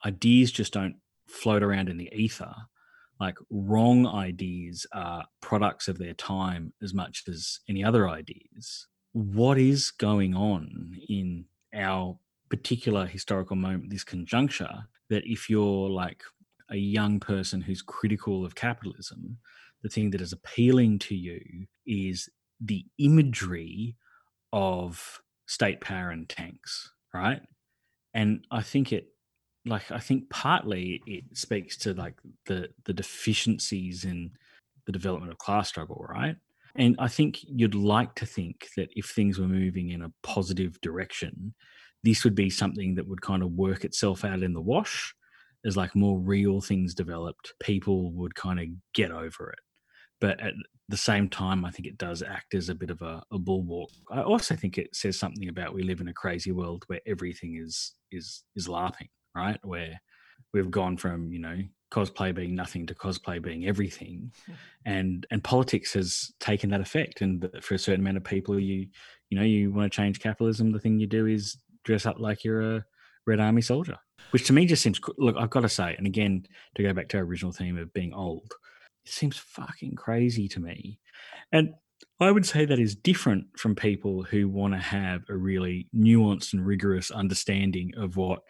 ideas 0.05 0.51
just 0.51 0.73
don't 0.73 0.95
float 1.27 1.63
around 1.63 1.89
in 1.89 1.97
the 1.97 2.09
ether. 2.13 2.53
Like 3.19 3.37
wrong 3.49 4.07
ideas 4.07 4.85
are 4.93 5.25
products 5.41 5.87
of 5.87 5.99
their 5.99 6.13
time 6.13 6.73
as 6.81 6.93
much 6.93 7.23
as 7.27 7.59
any 7.69 7.83
other 7.83 8.09
ideas. 8.09 8.87
What 9.13 9.57
is 9.57 9.91
going 9.91 10.35
on 10.35 10.95
in 11.07 11.45
our 11.73 12.17
particular 12.49 13.05
historical 13.05 13.55
moment, 13.55 13.91
this 13.91 14.03
conjuncture, 14.03 14.85
that 15.09 15.23
if 15.25 15.49
you're 15.49 15.89
like 15.89 16.23
a 16.69 16.77
young 16.77 17.19
person 17.19 17.61
who's 17.61 17.81
critical 17.81 18.43
of 18.45 18.55
capitalism, 18.55 19.37
the 19.83 19.89
thing 19.89 20.11
that 20.11 20.21
is 20.21 20.33
appealing 20.33 20.99
to 20.99 21.15
you 21.15 21.41
is 21.85 22.29
the 22.59 22.85
imagery 22.97 23.95
of 24.53 25.21
state 25.47 25.81
power 25.81 26.09
and 26.09 26.27
tanks, 26.29 26.91
right? 27.13 27.41
And 28.13 28.45
I 28.51 28.61
think 28.61 28.91
it 28.93 29.07
like 29.65 29.91
I 29.91 29.99
think 29.99 30.29
partly 30.29 31.01
it 31.05 31.23
speaks 31.33 31.77
to 31.77 31.93
like 31.93 32.15
the 32.45 32.69
the 32.85 32.93
deficiencies 32.93 34.05
in 34.05 34.31
the 34.85 34.91
development 34.91 35.31
of 35.31 35.37
class 35.37 35.69
struggle, 35.69 36.05
right? 36.09 36.35
And 36.75 36.95
I 36.99 37.07
think 37.07 37.39
you'd 37.43 37.75
like 37.75 38.15
to 38.15 38.25
think 38.25 38.69
that 38.77 38.89
if 38.95 39.07
things 39.07 39.37
were 39.37 39.47
moving 39.47 39.89
in 39.89 40.01
a 40.03 40.11
positive 40.23 40.79
direction, 40.81 41.53
this 42.03 42.23
would 42.23 42.35
be 42.35 42.49
something 42.49 42.95
that 42.95 43.07
would 43.07 43.21
kind 43.21 43.43
of 43.43 43.51
work 43.51 43.83
itself 43.83 44.23
out 44.23 44.41
in 44.41 44.53
the 44.53 44.61
wash 44.61 45.13
as 45.65 45.77
like 45.77 45.95
more 45.95 46.19
real 46.19 46.61
things 46.61 46.93
developed, 46.93 47.53
people 47.59 48.11
would 48.13 48.33
kind 48.35 48.59
of 48.59 48.67
get 48.93 49.11
over 49.11 49.51
it. 49.51 49.59
But 50.19 50.39
at 50.39 50.53
the 50.91 50.97
same 50.97 51.29
time, 51.29 51.65
I 51.65 51.71
think 51.71 51.87
it 51.87 51.97
does 51.97 52.21
act 52.21 52.53
as 52.53 52.69
a 52.69 52.75
bit 52.75 52.89
of 52.89 53.01
a, 53.01 53.23
a 53.31 53.39
bulwark. 53.39 53.89
I 54.11 54.21
also 54.21 54.55
think 54.55 54.77
it 54.77 54.95
says 54.95 55.17
something 55.17 55.49
about 55.49 55.73
we 55.73 55.83
live 55.83 56.01
in 56.01 56.07
a 56.07 56.13
crazy 56.13 56.51
world 56.51 56.83
where 56.87 57.01
everything 57.07 57.55
is 57.55 57.93
is 58.11 58.43
is 58.55 58.69
laughing 58.69 59.07
right? 59.35 59.59
Where 59.63 59.99
we've 60.53 60.71
gone 60.71 60.97
from, 60.97 61.31
you 61.31 61.39
know, 61.39 61.57
cosplay 61.93 62.33
being 62.33 62.55
nothing 62.55 62.85
to 62.87 62.95
cosplay 62.95 63.41
being 63.41 63.67
everything, 63.67 64.31
and 64.85 65.25
and 65.31 65.43
politics 65.43 65.93
has 65.93 66.31
taken 66.39 66.69
that 66.71 66.81
effect. 66.81 67.21
And 67.21 67.47
for 67.61 67.75
a 67.75 67.79
certain 67.79 68.01
amount 68.01 68.17
of 68.17 68.23
people, 68.23 68.59
you 68.59 68.87
you 69.29 69.37
know 69.37 69.45
you 69.45 69.71
want 69.71 69.91
to 69.91 69.95
change 69.95 70.19
capitalism, 70.19 70.71
the 70.71 70.79
thing 70.79 70.99
you 70.99 71.07
do 71.07 71.25
is 71.25 71.57
dress 71.83 72.05
up 72.05 72.19
like 72.19 72.43
you're 72.43 72.77
a 72.77 72.85
Red 73.25 73.39
Army 73.39 73.61
soldier, 73.61 73.97
which 74.31 74.45
to 74.47 74.53
me 74.53 74.65
just 74.65 74.83
seems 74.83 74.99
look. 75.17 75.35
I've 75.37 75.49
got 75.49 75.61
to 75.61 75.69
say, 75.69 75.95
and 75.97 76.07
again 76.07 76.45
to 76.75 76.83
go 76.83 76.93
back 76.93 77.09
to 77.09 77.17
our 77.17 77.23
original 77.23 77.51
theme 77.51 77.77
of 77.77 77.93
being 77.93 78.13
old, 78.13 78.51
it 79.05 79.11
seems 79.11 79.37
fucking 79.37 79.95
crazy 79.95 80.47
to 80.49 80.59
me. 80.59 80.99
And 81.51 81.73
I 82.19 82.31
would 82.31 82.45
say 82.45 82.65
that 82.65 82.79
is 82.79 82.95
different 82.95 83.45
from 83.57 83.75
people 83.75 84.23
who 84.23 84.47
want 84.47 84.73
to 84.73 84.79
have 84.79 85.23
a 85.29 85.35
really 85.35 85.87
nuanced 85.95 86.53
and 86.53 86.65
rigorous 86.65 87.11
understanding 87.11 87.91
of 87.97 88.15
what 88.15 88.41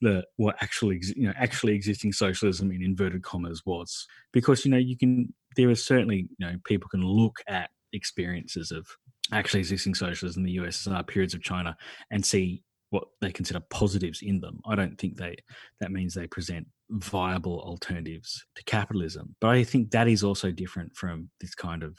the 0.00 0.24
what 0.36 0.56
actually 0.60 1.00
you 1.16 1.26
know 1.26 1.32
actually 1.36 1.74
existing 1.74 2.12
socialism 2.12 2.70
in 2.70 2.82
inverted 2.82 3.22
commas 3.22 3.62
was 3.64 4.06
because 4.32 4.64
you 4.64 4.70
know 4.70 4.76
you 4.76 4.96
can 4.96 5.32
there 5.56 5.70
are 5.70 5.74
certainly 5.74 6.28
you 6.38 6.46
know 6.46 6.56
people 6.64 6.88
can 6.88 7.02
look 7.02 7.36
at 7.48 7.70
experiences 7.92 8.70
of 8.70 8.86
actually 9.32 9.60
existing 9.60 9.94
socialism 9.94 10.44
in 10.44 10.46
the 10.46 10.56
USSR 10.58 11.06
periods 11.06 11.32
of 11.32 11.42
China 11.42 11.76
and 12.10 12.24
see 12.24 12.62
what 12.90 13.04
they 13.20 13.32
consider 13.32 13.60
positives 13.70 14.20
in 14.22 14.40
them. 14.40 14.60
I 14.66 14.74
don't 14.74 14.98
think 14.98 15.16
they 15.16 15.36
that 15.80 15.90
means 15.90 16.12
they 16.12 16.26
present 16.26 16.66
viable 16.94 17.60
alternatives 17.60 18.44
to 18.56 18.64
capitalism. 18.64 19.34
But 19.40 19.50
I 19.50 19.64
think 19.64 19.90
that 19.90 20.08
is 20.08 20.22
also 20.24 20.50
different 20.50 20.96
from 20.96 21.30
this 21.40 21.54
kind 21.54 21.82
of 21.82 21.96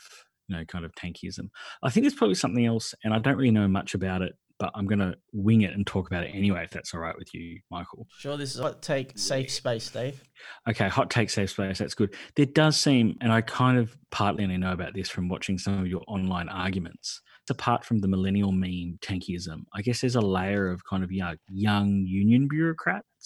you 0.48 0.56
know 0.56 0.66
kind 0.66 0.86
of 0.86 0.94
tankyism. 0.94 1.50
I 1.84 1.90
think 1.90 2.04
there's 2.04 2.16
probably 2.16 2.36
something 2.36 2.66
else, 2.66 2.94
and 3.04 3.14
I 3.14 3.20
don't 3.20 3.38
really 3.38 3.52
know 3.52 3.68
much 3.68 3.94
about 3.94 4.22
it, 4.22 4.34
but 4.60 4.72
I'm 4.76 4.86
going 4.86 5.00
to 5.00 5.16
wing 5.34 5.62
it 5.62 5.74
and 5.74 5.86
talk 5.86 6.08
about 6.08 6.24
it 6.24 6.32
anyway, 6.34 6.64
if 6.64 6.72
that's 6.72 6.94
all 6.94 7.00
right 7.00 7.16
with 7.18 7.34
you, 7.34 7.60
Michael. 7.70 8.08
Sure. 8.18 8.38
This 8.38 8.56
is 8.56 8.62
hot 8.62 8.82
take 8.82 9.18
safe 9.18 9.52
space, 9.52 9.90
Dave. 9.90 10.22
Okay, 10.70 10.88
hot 10.88 11.10
take 11.10 11.30
safe 11.30 11.52
space. 11.52 11.80
That's 11.80 11.96
good. 11.96 12.16
There 12.36 12.46
does 12.46 12.80
seem, 12.80 13.18
and 13.22 13.32
I 13.32 13.42
kind 13.42 13.78
of 13.78 13.96
partly 14.12 14.44
only 14.44 14.58
know 14.58 14.72
about 14.72 14.94
this 14.94 15.10
from 15.10 15.28
watching 15.28 15.58
some 15.58 15.80
of 15.80 15.88
your 15.88 16.04
online 16.08 16.50
arguments. 16.50 17.22
It's 17.44 17.52
apart 17.52 17.86
from 17.86 18.00
the 18.00 18.08
millennial 18.08 18.52
meme 18.52 18.98
tankyism, 19.04 19.66
I 19.74 19.84
guess 19.84 20.02
there's 20.02 20.16
a 20.16 20.22
layer 20.22 20.72
of 20.72 20.84
kind 20.84 21.04
of 21.04 21.12
young, 21.12 21.36
young 21.48 22.04
union 22.08 22.48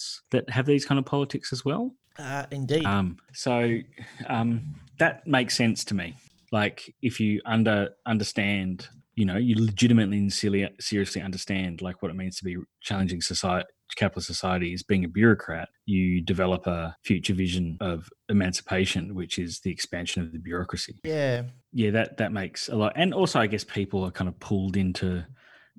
bureaucrats 0.00 0.22
that 0.30 0.50
have 0.50 0.66
these 0.66 0.84
kind 0.84 0.98
of 0.98 1.04
politics 1.04 1.52
as 1.52 1.64
well. 1.64 1.92
Uh, 2.18 2.46
indeed. 2.50 2.84
Um, 2.84 3.18
so 3.32 3.78
um, 4.26 4.74
that 4.98 5.26
makes 5.26 5.56
sense 5.56 5.84
to 5.84 5.94
me. 5.94 6.16
Like 6.52 6.94
if 7.02 7.20
you 7.20 7.40
under 7.46 7.90
understand 8.06 8.88
you 9.14 9.24
know 9.24 9.36
you 9.36 9.54
legitimately 9.56 10.18
and 10.18 10.32
seriously 10.32 11.20
understand 11.20 11.82
like 11.82 12.02
what 12.02 12.10
it 12.10 12.16
means 12.16 12.36
to 12.36 12.44
be 12.44 12.56
challenging 12.80 13.20
society 13.20 13.68
capitalist 13.96 14.28
societies 14.28 14.84
being 14.84 15.04
a 15.04 15.08
bureaucrat 15.08 15.68
you 15.84 16.20
develop 16.20 16.64
a 16.68 16.96
future 17.02 17.34
vision 17.34 17.76
of 17.80 18.08
emancipation 18.28 19.16
which 19.16 19.36
is 19.36 19.60
the 19.60 19.70
expansion 19.70 20.22
of 20.22 20.32
the 20.32 20.38
bureaucracy 20.38 21.00
yeah 21.02 21.42
yeah 21.72 21.90
that 21.90 22.16
that 22.18 22.32
makes 22.32 22.68
a 22.68 22.74
lot 22.74 22.92
and 22.94 23.12
also 23.12 23.40
i 23.40 23.48
guess 23.48 23.64
people 23.64 24.04
are 24.04 24.12
kind 24.12 24.28
of 24.28 24.38
pulled 24.38 24.76
into 24.76 25.24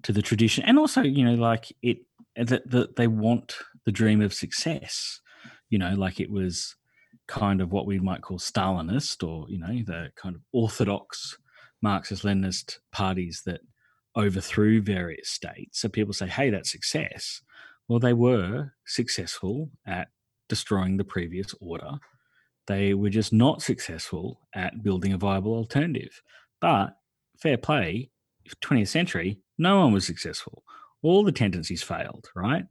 to 0.03 0.11
the 0.11 0.21
tradition 0.21 0.63
and 0.65 0.77
also 0.77 1.01
you 1.01 1.23
know 1.23 1.35
like 1.35 1.71
it 1.81 1.99
that 2.35 2.69
the, 2.69 2.89
they 2.95 3.07
want 3.07 3.55
the 3.85 3.91
dream 3.91 4.21
of 4.21 4.33
success 4.33 5.19
you 5.69 5.77
know 5.77 5.93
like 5.95 6.19
it 6.19 6.31
was 6.31 6.75
kind 7.27 7.61
of 7.61 7.71
what 7.71 7.85
we 7.85 7.99
might 7.99 8.21
call 8.21 8.37
stalinist 8.37 9.27
or 9.27 9.49
you 9.49 9.57
know 9.57 9.81
the 9.85 10.09
kind 10.15 10.35
of 10.35 10.41
orthodox 10.51 11.37
Marxist 11.81 12.23
Leninist 12.23 12.77
parties 12.91 13.41
that 13.45 13.61
overthrew 14.15 14.81
various 14.81 15.29
states. 15.29 15.81
So 15.81 15.89
people 15.89 16.13
say, 16.13 16.27
hey, 16.27 16.49
that's 16.49 16.71
success. 16.71 17.41
Well, 17.87 17.99
they 17.99 18.13
were 18.13 18.73
successful 18.85 19.69
at 19.85 20.09
destroying 20.47 20.97
the 20.97 21.03
previous 21.03 21.55
order. 21.59 21.93
They 22.67 22.93
were 22.93 23.09
just 23.09 23.33
not 23.33 23.61
successful 23.61 24.39
at 24.53 24.83
building 24.83 25.13
a 25.13 25.17
viable 25.17 25.53
alternative. 25.53 26.21
But 26.59 26.95
fair 27.37 27.57
play, 27.57 28.11
20th 28.63 28.89
century, 28.89 29.39
no 29.57 29.79
one 29.79 29.93
was 29.93 30.05
successful. 30.05 30.63
All 31.01 31.23
the 31.23 31.31
tendencies 31.31 31.81
failed, 31.81 32.29
right? 32.35 32.65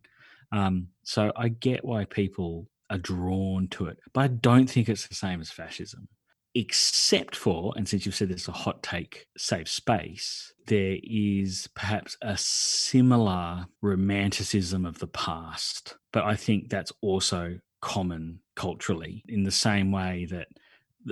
Um, 0.53 0.89
so 1.03 1.33
I 1.37 1.49
get 1.49 1.85
why 1.85 2.05
people 2.05 2.69
are 2.91 2.99
drawn 2.99 3.69
to 3.69 3.87
it, 3.87 3.99
but 4.13 4.21
I 4.23 4.29
don't 4.29 4.69
think 4.69 4.89
it's 4.89 5.07
the 5.07 5.15
same 5.15 5.41
as 5.41 5.51
fascism 5.51 6.09
except 6.55 7.37
for, 7.37 7.73
and 7.77 7.89
since 7.89 8.05
you've 8.05 8.15
said 8.15 8.29
there's 8.29 8.49
a 8.49 8.53
hot 8.53 8.83
take 8.83 9.27
safe 9.37 9.69
space, 9.69 10.53
there 10.67 10.97
is 11.03 11.69
perhaps 11.75 12.17
a 12.23 12.37
similar 12.37 13.67
romanticism 13.83 14.85
of 14.85 14.99
the 14.99 15.07
past. 15.07 15.97
But 16.13 16.25
I 16.25 16.35
think 16.35 16.69
that's 16.69 16.93
also 17.01 17.59
common 17.81 18.41
culturally 18.57 19.25
in 19.29 19.45
the 19.45 19.51
same 19.51 19.93
way 19.93 20.27
that 20.31 20.49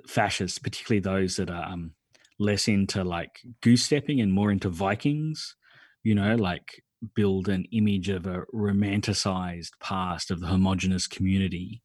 fascists, 0.08 0.58
particularly 0.58 1.00
those 1.00 1.36
that 1.36 1.50
are 1.50 1.64
um, 1.64 1.92
less 2.38 2.68
into 2.68 3.04
like 3.04 3.40
goose 3.62 3.84
stepping 3.84 4.20
and 4.20 4.32
more 4.32 4.50
into 4.50 4.68
Vikings, 4.68 5.54
you 6.02 6.14
know, 6.14 6.34
like 6.34 6.82
build 7.14 7.48
an 7.48 7.64
image 7.72 8.08
of 8.08 8.26
a 8.26 8.44
romanticized 8.54 9.70
past 9.80 10.30
of 10.30 10.40
the 10.40 10.46
homogenous 10.46 11.06
community 11.06 11.82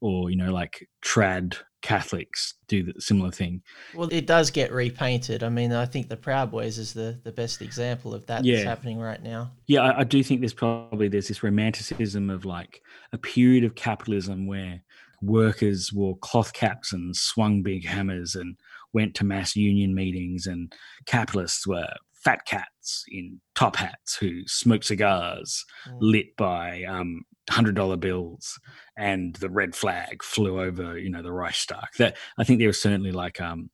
or 0.00 0.30
you 0.30 0.36
know 0.36 0.52
like 0.52 0.88
trad 1.04 1.56
Catholics 1.82 2.54
do 2.68 2.82
the 2.82 3.00
similar 3.00 3.30
thing. 3.30 3.62
Well, 3.94 4.08
it 4.12 4.26
does 4.26 4.50
get 4.50 4.72
repainted. 4.72 5.42
I 5.42 5.48
mean, 5.48 5.72
I 5.72 5.86
think 5.86 6.08
the 6.08 6.16
Proud 6.16 6.50
Boys 6.50 6.78
is 6.78 6.92
the, 6.92 7.18
the 7.24 7.32
best 7.32 7.62
example 7.62 8.14
of 8.14 8.26
that 8.26 8.44
yeah. 8.44 8.56
that's 8.56 8.68
happening 8.68 8.98
right 8.98 9.22
now. 9.22 9.52
Yeah, 9.66 9.82
I, 9.82 10.00
I, 10.00 10.04
do 10.04 10.22
think 10.22 10.40
there's 10.40 10.52
probably 10.52 11.08
there's 11.08 11.28
this 11.28 11.42
romanticism 11.42 12.28
of 12.28 12.44
like 12.44 12.82
a 13.12 13.18
period 13.18 13.64
of 13.64 13.74
capitalism 13.74 14.46
where 14.46 14.82
workers 15.22 15.90
wore 15.92 16.18
cloth 16.18 16.52
caps 16.52 16.92
and 16.92 17.16
swung 17.16 17.62
big 17.62 17.86
hammers 17.86 18.34
and 18.34 18.56
went 18.92 19.14
to 19.14 19.24
mass 19.24 19.56
union 19.56 19.94
meetings, 19.94 20.46
and 20.46 20.74
capitalists 21.06 21.66
were 21.66 21.88
fat 22.12 22.44
cats 22.44 22.79
in 23.08 23.40
top 23.54 23.76
hats 23.76 24.16
who 24.16 24.42
smoke 24.46 24.84
cigars 24.84 25.64
mm. 25.88 25.96
lit 26.00 26.36
by 26.36 26.84
um, 26.84 27.22
hundred 27.48 27.74
dollar 27.74 27.96
bills 27.96 28.58
and 28.96 29.36
the 29.36 29.50
red 29.50 29.74
flag 29.74 30.22
flew 30.22 30.60
over, 30.60 30.98
you 30.98 31.10
know, 31.10 31.22
the 31.22 31.32
Reichstag. 31.32 31.88
That 31.98 32.16
I 32.38 32.44
think 32.44 32.58
there 32.58 32.68
was 32.68 32.80
certainly 32.80 33.12
like 33.12 33.40
um, 33.40 33.70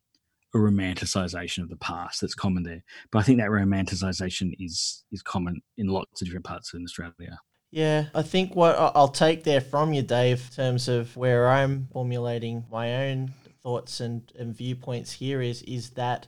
a 0.54 0.58
romanticization 0.58 1.62
of 1.62 1.68
the 1.68 1.76
past 1.76 2.20
that's 2.20 2.34
common 2.34 2.62
there. 2.62 2.82
But 3.10 3.20
I 3.20 3.22
think 3.22 3.38
that 3.38 3.50
romanticization 3.50 4.52
is 4.58 5.04
is 5.12 5.22
common 5.22 5.60
in 5.76 5.88
lots 5.88 6.20
of 6.20 6.26
different 6.26 6.46
parts 6.46 6.74
in 6.74 6.82
Australia. 6.82 7.38
Yeah, 7.70 8.06
I 8.14 8.22
think 8.22 8.54
what 8.54 8.76
I'll 8.78 9.08
take 9.08 9.44
there 9.44 9.60
from 9.60 9.92
you, 9.92 10.02
Dave, 10.02 10.46
in 10.50 10.56
terms 10.56 10.88
of 10.88 11.16
where 11.16 11.48
I'm 11.48 11.88
formulating 11.92 12.64
my 12.70 13.08
own 13.08 13.34
thoughts 13.62 14.00
and, 14.00 14.32
and 14.38 14.56
viewpoints 14.56 15.12
here 15.12 15.42
is 15.42 15.62
is 15.62 15.90
that 15.90 16.26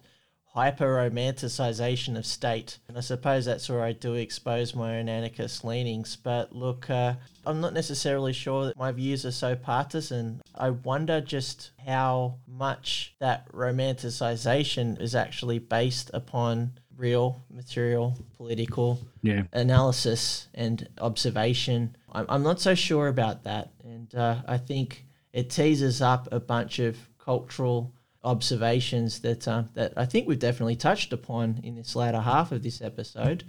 hyper 0.59 0.97
romanticization 1.09 2.19
of 2.19 2.27
state. 2.27 2.79
And 2.89 2.99
I 2.99 3.01
suppose 3.01 3.45
that's 3.45 3.69
where 3.69 3.85
I 3.85 3.93
do 3.93 4.15
expose 4.15 4.75
my 4.75 4.99
own 4.99 5.09
anarchist 5.09 5.65
leanings. 5.65 6.17
But 6.17 6.53
look, 6.53 6.91
uh, 6.91 7.15
I'm 7.47 7.61
not 7.61 7.75
necessarily 7.75 8.33
sure 8.33 8.65
that 8.65 8.77
my 8.77 8.91
views 8.91 9.25
are 9.25 9.31
so 9.31 9.55
partisan. 9.55 10.43
I 10.57 10.71
wonder 10.71 11.21
just 11.21 11.71
how 11.87 12.39
much 12.49 13.15
that 13.21 13.49
romanticization 13.53 15.01
is 15.01 15.15
actually 15.15 15.61
based 15.61 16.11
upon 16.13 16.73
real 16.97 17.41
material 17.49 18.19
political 18.37 18.99
yeah. 19.23 19.45
analysis 19.53 20.49
and 20.55 20.89
observation. 21.01 21.95
I'm, 22.11 22.27
I'm 22.29 22.43
not 22.43 22.61
so 22.61 22.75
sure 22.75 23.07
about 23.07 23.45
that. 23.45 23.71
And 23.85 24.13
uh, 24.13 24.43
I 24.49 24.59
think 24.59 25.05
it 25.33 25.51
teases 25.51 26.03
up 26.03 26.27
a 26.33 26.41
bunch 26.41 26.81
of 26.81 26.99
cultural 27.21 27.93
observations 28.25 29.21
that 29.21 29.47
uh, 29.47 29.65
that 29.75 29.93
I 29.97 30.05
think 30.05 30.27
we've 30.29 30.39
definitely 30.39 30.77
touched 30.77 31.13
upon 31.13 31.61
in 31.63 31.77
this 31.77 31.95
latter 31.95 32.21
half 32.21 32.53
of 32.53 32.63
this 32.63 32.81
episode. 32.81 33.45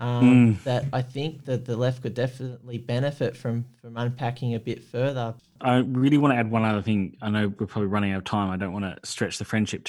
Um, 0.00 0.54
mm. 0.54 0.62
That 0.62 0.84
I 0.92 1.02
think 1.02 1.44
that 1.46 1.64
the 1.64 1.76
left 1.76 2.02
could 2.02 2.14
definitely 2.14 2.78
benefit 2.78 3.36
from 3.36 3.64
from 3.80 3.96
unpacking 3.96 4.54
a 4.54 4.60
bit 4.60 4.84
further. 4.84 5.34
I 5.60 5.78
really 5.78 6.18
want 6.18 6.34
to 6.34 6.38
add 6.38 6.50
one 6.50 6.64
other 6.64 6.82
thing. 6.82 7.16
I 7.20 7.30
know 7.30 7.52
we're 7.58 7.66
probably 7.66 7.88
running 7.88 8.12
out 8.12 8.18
of 8.18 8.24
time. 8.24 8.50
I 8.50 8.56
don't 8.56 8.72
want 8.72 8.84
to 8.84 8.96
stretch 9.08 9.38
the 9.38 9.44
friendship. 9.44 9.88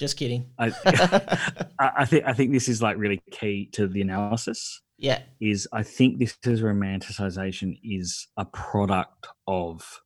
Just 0.00 0.16
kidding. 0.16 0.46
I, 0.58 0.72
I 1.78 2.04
think 2.04 2.24
I 2.26 2.32
think 2.32 2.52
this 2.52 2.68
is 2.68 2.82
like 2.82 2.96
really 2.96 3.22
key 3.30 3.68
to 3.72 3.86
the 3.86 4.00
analysis. 4.00 4.80
Yeah, 4.98 5.22
is 5.40 5.68
I 5.72 5.82
think 5.84 6.18
this 6.18 6.36
is 6.44 6.60
romanticization 6.60 7.78
is 7.84 8.26
a 8.36 8.44
product 8.44 9.28
of 9.46 10.00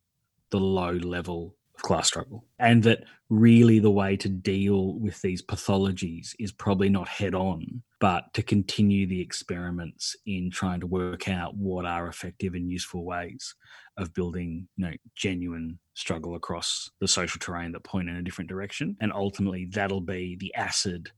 the 0.51 0.61
low 0.61 0.92
level 0.92 1.55
of 1.74 1.82
class 1.82 2.09
struggle. 2.09 2.44
And 2.59 2.82
that 2.82 3.05
really 3.30 3.78
the 3.78 3.90
way 3.90 4.16
to 4.16 4.28
deal 4.28 4.94
with 4.94 5.20
these 5.22 5.42
pathologies 5.42 6.34
is 6.38 6.51
probably 6.51 6.88
not 6.88 7.09
head 7.09 7.34
on, 7.34 7.82
but 8.01 8.32
to 8.34 8.42
continue 8.42 9.07
the 9.07 9.20
experiments 9.20 10.16
in 10.26 10.51
trying 10.51 10.80
to 10.80 10.86
work 10.86 11.28
out 11.28 11.55
what 11.57 11.84
are 11.84 12.09
effective 12.09 12.55
and 12.55 12.70
useful 12.70 13.05
ways 13.05 13.55
of 13.96 14.14
building 14.14 14.66
you 14.76 14.86
know, 14.86 14.92
genuine 15.14 15.78
struggle 15.94 16.34
across 16.34 16.90
the 17.01 17.09
social 17.09 17.38
terrain 17.38 17.72
that 17.72 17.84
point 17.84 18.09
in 18.09 18.16
a 18.16 18.22
different 18.22 18.49
direction. 18.49 18.96
And 19.01 19.12
ultimately, 19.12 19.66
that'll 19.66 20.01
be 20.01 20.36
the 20.36 20.55
acid 20.55 21.11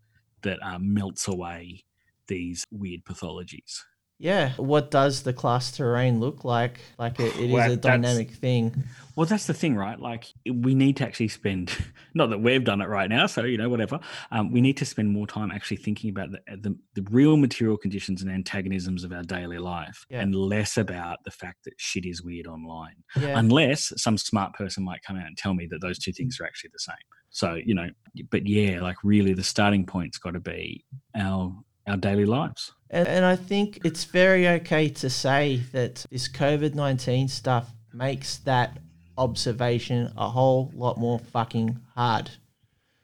that 0.43 0.59
uh, 0.63 0.79
melts 0.79 1.29
away 1.29 1.85
these 2.27 2.67
weird 2.71 3.05
pathologies. 3.05 3.83
Yeah. 4.21 4.53
What 4.59 4.91
does 4.91 5.23
the 5.23 5.33
class 5.33 5.73
terrain 5.73 6.21
look 6.21 6.45
like? 6.45 6.79
Like 6.99 7.19
it, 7.19 7.35
it 7.39 7.51
Well, 7.51 7.67
is 7.67 7.73
a 7.73 7.77
dynamic 7.79 8.31
thing. 8.33 8.85
Well, 9.17 9.25
that's 9.25 9.47
the 9.47 9.55
thing, 9.55 9.77
right? 9.77 9.99
Like, 9.99 10.27
we 10.47 10.75
need 10.75 10.99
to 10.99 11.07
actually 11.07 11.29
spend, 11.29 11.75
not 12.15 12.29
that 12.29 12.39
we've 12.39 12.63
done 12.63 12.83
it 12.83 12.89
right 12.89 13.09
now, 13.09 13.25
so, 13.27 13.45
you 13.45 13.57
know, 13.57 13.71
whatever. 13.71 13.99
Um, 14.31 14.53
we 14.53 14.61
need 14.61 14.77
to 14.77 14.85
spend 14.85 15.11
more 15.11 15.27
time 15.27 15.51
actually 15.51 15.79
thinking 15.79 16.11
about 16.11 16.33
the, 16.33 16.41
the, 16.57 16.77
the 16.95 17.07
real 17.11 17.39
material 17.39 17.79
conditions 17.79 18.21
and 18.21 18.31
antagonisms 18.31 19.05
of 19.05 19.13
our 19.13 19.23
daily 19.23 19.59
life 19.59 20.05
Yeah. 20.11 20.21
and 20.21 20.35
less 20.35 20.77
about 20.77 21.25
the 21.25 21.31
fact 21.31 21.65
that 21.65 21.73
shit 21.79 22.05
is 22.05 22.23
weird 22.23 22.47
online. 22.47 22.97
Yeah. 23.19 23.39
Unless 23.39 23.95
some 23.97 24.19
smart 24.19 24.53
person 24.53 24.85
might 24.85 25.01
come 25.03 25.17
out 25.17 25.27
and 25.27 25.37
tell 25.37 25.55
me 25.55 25.67
that 25.71 25.81
those 25.81 25.99
two 25.99 26.13
things 26.13 26.39
are 26.41 26.45
actually 26.45 26.71
the 26.75 26.79
same. 26.79 26.95
So, 27.31 27.55
you 27.55 27.75
know, 27.75 27.89
but 28.31 28.47
yeah, 28.47 28.81
like 28.83 28.97
really 29.03 29.33
the 29.33 29.45
starting 29.45 29.87
point's 29.87 30.19
got 30.19 30.33
to 30.35 30.41
be 30.41 30.85
our 31.15 31.55
our 31.91 31.97
daily 31.97 32.25
lives. 32.25 32.73
And, 32.91 33.07
and 33.07 33.25
I 33.25 33.37
think 33.37 33.81
it's 33.85 34.05
very 34.05 34.49
okay 34.49 34.89
to 34.89 35.11
say 35.11 35.63
that 35.73 36.07
this 36.11 36.29
COVID 36.29 36.75
19 36.75 37.29
stuff 37.29 37.71
makes 37.93 38.39
that 38.39 38.79
observation 39.19 40.13
a 40.17 40.29
whole 40.29 40.71
lot 40.75 40.99
more 40.99 41.19
fucking 41.19 41.79
hard. 41.95 42.31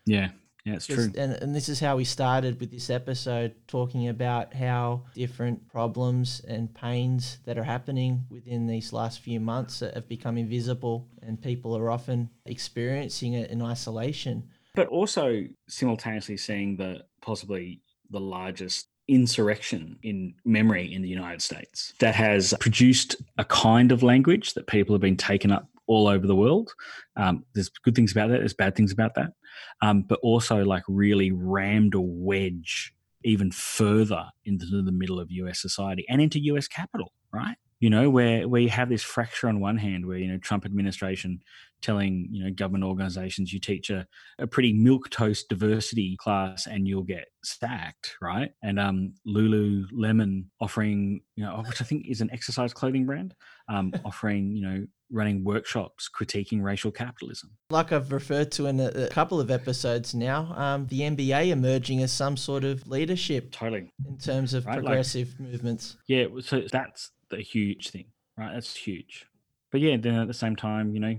Yeah. 0.06 0.30
Yeah, 0.64 0.74
it's 0.74 0.86
true. 0.88 1.12
And, 1.16 1.34
and 1.34 1.54
this 1.54 1.68
is 1.68 1.78
how 1.78 1.96
we 1.96 2.02
started 2.04 2.58
with 2.58 2.72
this 2.72 2.90
episode, 2.90 3.54
talking 3.68 4.08
about 4.08 4.52
how 4.52 5.04
different 5.14 5.68
problems 5.68 6.40
and 6.48 6.74
pains 6.74 7.38
that 7.44 7.56
are 7.56 7.62
happening 7.62 8.24
within 8.30 8.66
these 8.66 8.92
last 8.92 9.20
few 9.20 9.38
months 9.38 9.78
have 9.78 10.08
become 10.08 10.36
invisible, 10.36 11.06
and 11.22 11.40
people 11.40 11.76
are 11.76 11.88
often 11.88 12.30
experiencing 12.46 13.34
it 13.34 13.48
in 13.52 13.62
isolation. 13.62 14.42
but 14.74 14.88
also 14.88 15.44
simultaneously 15.68 16.36
seeing 16.36 16.76
the 16.76 17.04
possibly 17.22 17.80
the 18.10 18.20
largest 18.20 18.88
insurrection 19.08 19.98
in 20.02 20.34
memory 20.44 20.92
in 20.92 21.02
the 21.02 21.08
United 21.08 21.40
States 21.40 21.94
that 22.00 22.14
has 22.14 22.54
produced 22.60 23.16
a 23.38 23.44
kind 23.44 23.92
of 23.92 24.02
language 24.02 24.54
that 24.54 24.66
people 24.66 24.94
have 24.94 25.00
been 25.00 25.16
taken 25.16 25.52
up 25.52 25.68
all 25.86 26.08
over 26.08 26.26
the 26.26 26.34
world. 26.34 26.72
Um, 27.16 27.44
there's 27.54 27.68
good 27.68 27.94
things 27.94 28.12
about 28.12 28.30
that. 28.30 28.38
There's 28.38 28.54
bad 28.54 28.74
things 28.74 28.92
about 28.92 29.14
that, 29.14 29.32
um, 29.80 30.02
but 30.02 30.18
also 30.22 30.64
like 30.64 30.82
really 30.88 31.30
rammed 31.30 31.94
a 31.94 32.00
wedge 32.00 32.92
even 33.24 33.50
further 33.50 34.24
into 34.44 34.82
the 34.82 34.92
middle 34.92 35.18
of 35.18 35.30
US 35.30 35.60
society 35.60 36.04
and 36.08 36.20
into 36.20 36.40
US 36.40 36.68
capital, 36.68 37.12
right? 37.32 37.56
You 37.80 37.90
know, 37.90 38.08
where 38.08 38.48
where 38.48 38.62
you 38.62 38.70
have 38.70 38.88
this 38.88 39.02
fracture 39.02 39.48
on 39.48 39.60
one 39.60 39.76
hand, 39.76 40.06
where 40.06 40.16
you 40.16 40.28
know 40.28 40.38
Trump 40.38 40.64
administration 40.64 41.40
telling 41.82 42.28
you 42.30 42.42
know 42.44 42.50
government 42.50 42.84
organizations 42.84 43.52
you 43.52 43.60
teach 43.60 43.90
a, 43.90 44.06
a 44.38 44.46
pretty 44.46 44.72
milk 44.72 45.10
toast 45.10 45.48
diversity 45.48 46.16
class 46.18 46.66
and 46.66 46.86
you'll 46.88 47.02
get 47.02 47.26
sacked 47.44 48.16
right? 48.20 48.50
And 48.62 48.78
um 48.80 49.14
lululemon 49.26 50.44
offering 50.60 51.20
you 51.36 51.44
know 51.44 51.62
which 51.68 51.80
i 51.80 51.84
think 51.84 52.06
is 52.08 52.20
an 52.20 52.30
exercise 52.32 52.72
clothing 52.72 53.06
brand 53.06 53.34
um 53.68 53.92
offering 54.04 54.52
you 54.52 54.62
know 54.62 54.86
running 55.12 55.44
workshops 55.44 56.10
critiquing 56.12 56.60
racial 56.64 56.90
capitalism. 56.90 57.48
Like 57.70 57.92
I've 57.92 58.10
referred 58.10 58.50
to 58.52 58.66
in 58.66 58.80
a, 58.80 58.88
a 58.88 59.08
couple 59.08 59.38
of 59.38 59.52
episodes 59.52 60.16
now, 60.16 60.52
um, 60.56 60.88
the 60.88 61.02
NBA 61.02 61.50
emerging 61.50 62.02
as 62.02 62.10
some 62.10 62.36
sort 62.36 62.64
of 62.64 62.88
leadership 62.88 63.52
totally. 63.52 63.92
in 64.04 64.18
terms 64.18 64.52
of 64.52 64.66
Right, 64.66 64.74
like- 64.78 64.84
progressive 64.84 65.38
movements. 65.38 65.96
yeah 66.08 66.24
so 66.40 66.62
that's 66.72 67.12
the 67.30 67.36
huge 67.36 67.90
thing 67.90 68.06
right? 68.36 68.52
That's 68.54 68.74
huge. 68.74 69.26
But 69.70 69.80
yeah 69.80 69.96
then 69.96 70.14
at 70.14 70.26
the 70.26 70.34
same 70.34 70.56
time 70.56 70.92
you 70.92 70.98
know 70.98 71.14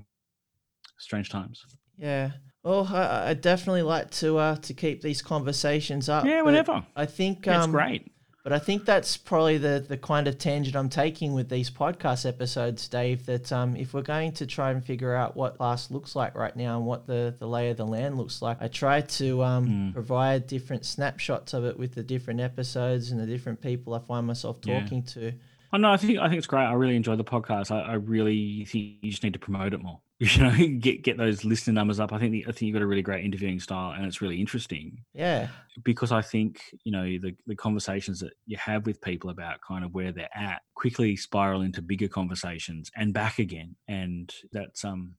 strange 0.98 1.30
times 1.30 1.66
Yeah. 1.98 2.32
Well, 2.64 2.88
I, 2.92 3.30
I 3.30 3.34
definitely 3.34 3.84
like 3.84 4.12
to 4.22 4.38
uh, 4.38 4.56
to 4.58 4.74
keep 4.74 5.02
these 5.02 5.22
conversations 5.22 6.10
up. 6.10 6.26
yeah 6.26 6.42
whatever 6.42 6.86
I 6.96 7.06
think 7.06 7.46
yeah, 7.46 7.58
it's 7.58 7.66
um, 7.66 7.72
great 7.72 8.12
But 8.44 8.54
I 8.54 8.60
think 8.60 8.86
that's 8.86 9.18
probably 9.18 9.58
the, 9.58 9.84
the 9.88 9.98
kind 9.98 10.26
of 10.28 10.38
tangent 10.38 10.76
I'm 10.76 10.90
taking 10.90 11.34
with 11.34 11.50
these 11.50 11.70
podcast 11.70 12.26
episodes, 12.26 12.88
Dave. 12.88 13.26
That 13.26 13.52
um, 13.52 13.76
if 13.76 13.94
we're 13.94 14.02
going 14.16 14.32
to 14.34 14.46
try 14.46 14.72
and 14.72 14.84
figure 14.84 15.14
out 15.14 15.36
what 15.36 15.58
class 15.58 15.92
looks 15.92 16.16
like 16.16 16.34
right 16.36 16.56
now 16.56 16.78
and 16.78 16.86
what 16.86 17.08
the, 17.08 17.36
the 17.40 17.48
lay 17.48 17.70
of 17.72 17.76
the 17.78 17.86
land 17.86 18.18
looks 18.18 18.42
like, 18.42 18.58
I 18.62 18.68
try 18.70 19.02
to 19.02 19.44
um, 19.44 19.68
Mm. 19.68 19.94
provide 19.94 20.48
different 20.48 20.86
snapshots 20.86 21.54
of 21.54 21.66
it 21.66 21.78
with 21.78 21.94
the 21.96 22.04
different 22.04 22.40
episodes 22.40 23.12
and 23.12 23.20
the 23.20 23.26
different 23.26 23.60
people 23.62 23.94
I 23.94 24.00
find 24.00 24.26
myself 24.26 24.58
Yeah. 24.64 24.80
talking 24.80 25.04
to. 25.16 25.34
Oh 25.74 25.78
no, 25.78 25.92
I 25.92 25.98
think 25.98 26.18
I 26.20 26.28
think 26.30 26.38
it's 26.38 26.48
great. 26.48 26.64
I 26.66 26.74
really 26.74 26.96
enjoy 26.96 27.16
the 27.16 27.24
podcast. 27.24 27.72
I, 27.72 27.82
I 27.82 27.94
really 27.94 28.66
think 28.66 28.98
you 29.02 29.12
just 29.12 29.24
need 29.24 29.34
to 29.34 29.40
promote 29.40 29.74
it 29.74 29.82
more. 29.82 30.02
You 30.20 30.42
know, 30.42 30.80
get 30.80 31.04
get 31.04 31.18
those 31.18 31.46
listener 31.46 31.74
numbers 31.74 32.00
up. 32.00 32.12
I 32.12 32.18
think 32.18 32.32
the, 32.32 32.44
I 32.48 32.52
think 32.52 32.64
you've 32.64 32.74
got 32.74 32.82
a 32.82 32.88
really 32.88 33.04
great 33.04 33.24
interviewing 33.24 33.60
style, 33.60 33.92
and 33.92 34.04
it's 34.04 34.20
really 34.20 34.40
interesting 34.42 35.04
Yeah. 35.14 35.50
because 35.84 36.12
I 36.12 36.24
think 36.24 36.60
you 36.84 36.92
know 36.92 37.04
the 37.04 37.36
the 37.46 37.56
conversations 37.56 38.20
that 38.22 38.34
you 38.48 38.58
have 38.58 38.88
with 38.88 39.00
people 39.00 39.30
about 39.30 39.62
kind 39.62 39.86
of 39.86 39.94
where 39.94 40.12
they're 40.12 40.36
at 40.36 40.64
quickly 40.74 41.16
spiral 41.18 41.62
into 41.62 41.84
bigger 41.84 42.08
conversations 42.08 42.90
and 42.96 43.14
back 43.14 43.38
again, 43.38 43.76
and 43.88 44.34
that's 44.52 44.84
um. 44.84 45.18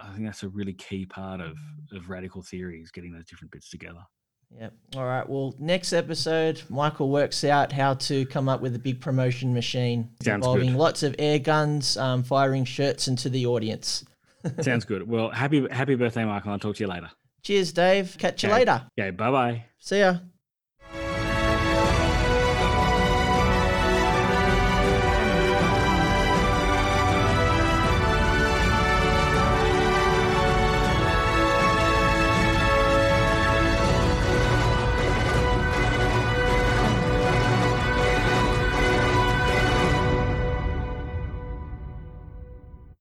I 0.00 0.12
think 0.12 0.24
that's 0.26 0.42
a 0.44 0.48
really 0.48 0.72
key 0.72 1.04
part 1.04 1.40
of, 1.40 1.56
of 1.92 2.08
radical 2.08 2.42
theory 2.42 2.80
is 2.80 2.90
getting 2.92 3.12
those 3.12 3.24
different 3.26 3.50
bits 3.52 3.68
together. 3.68 4.04
Yep. 4.58 4.72
All 4.96 5.04
right. 5.04 5.28
Well, 5.28 5.54
next 5.58 5.92
episode, 5.92 6.62
Michael 6.68 7.10
works 7.10 7.42
out 7.44 7.72
how 7.72 7.94
to 7.94 8.24
come 8.26 8.48
up 8.48 8.60
with 8.60 8.74
a 8.76 8.78
big 8.78 9.00
promotion 9.00 9.52
machine 9.52 10.10
Sounds 10.22 10.44
involving 10.44 10.70
good. 10.72 10.78
lots 10.78 11.02
of 11.02 11.14
air 11.18 11.38
guns, 11.38 11.96
um, 11.96 12.22
firing 12.22 12.64
shirts 12.64 13.08
into 13.08 13.28
the 13.28 13.46
audience. 13.46 14.04
Sounds 14.60 14.84
good. 14.84 15.08
Well, 15.08 15.30
happy 15.30 15.66
happy 15.70 15.94
birthday, 15.96 16.24
Michael. 16.24 16.52
I'll 16.52 16.58
talk 16.58 16.76
to 16.76 16.84
you 16.84 16.88
later. 16.88 17.10
Cheers, 17.42 17.72
Dave. 17.72 18.16
Catch 18.18 18.44
you 18.44 18.50
later. 18.50 18.86
Okay, 18.98 19.10
bye 19.10 19.30
bye. 19.30 19.64
See 19.78 19.98
ya. 19.98 20.18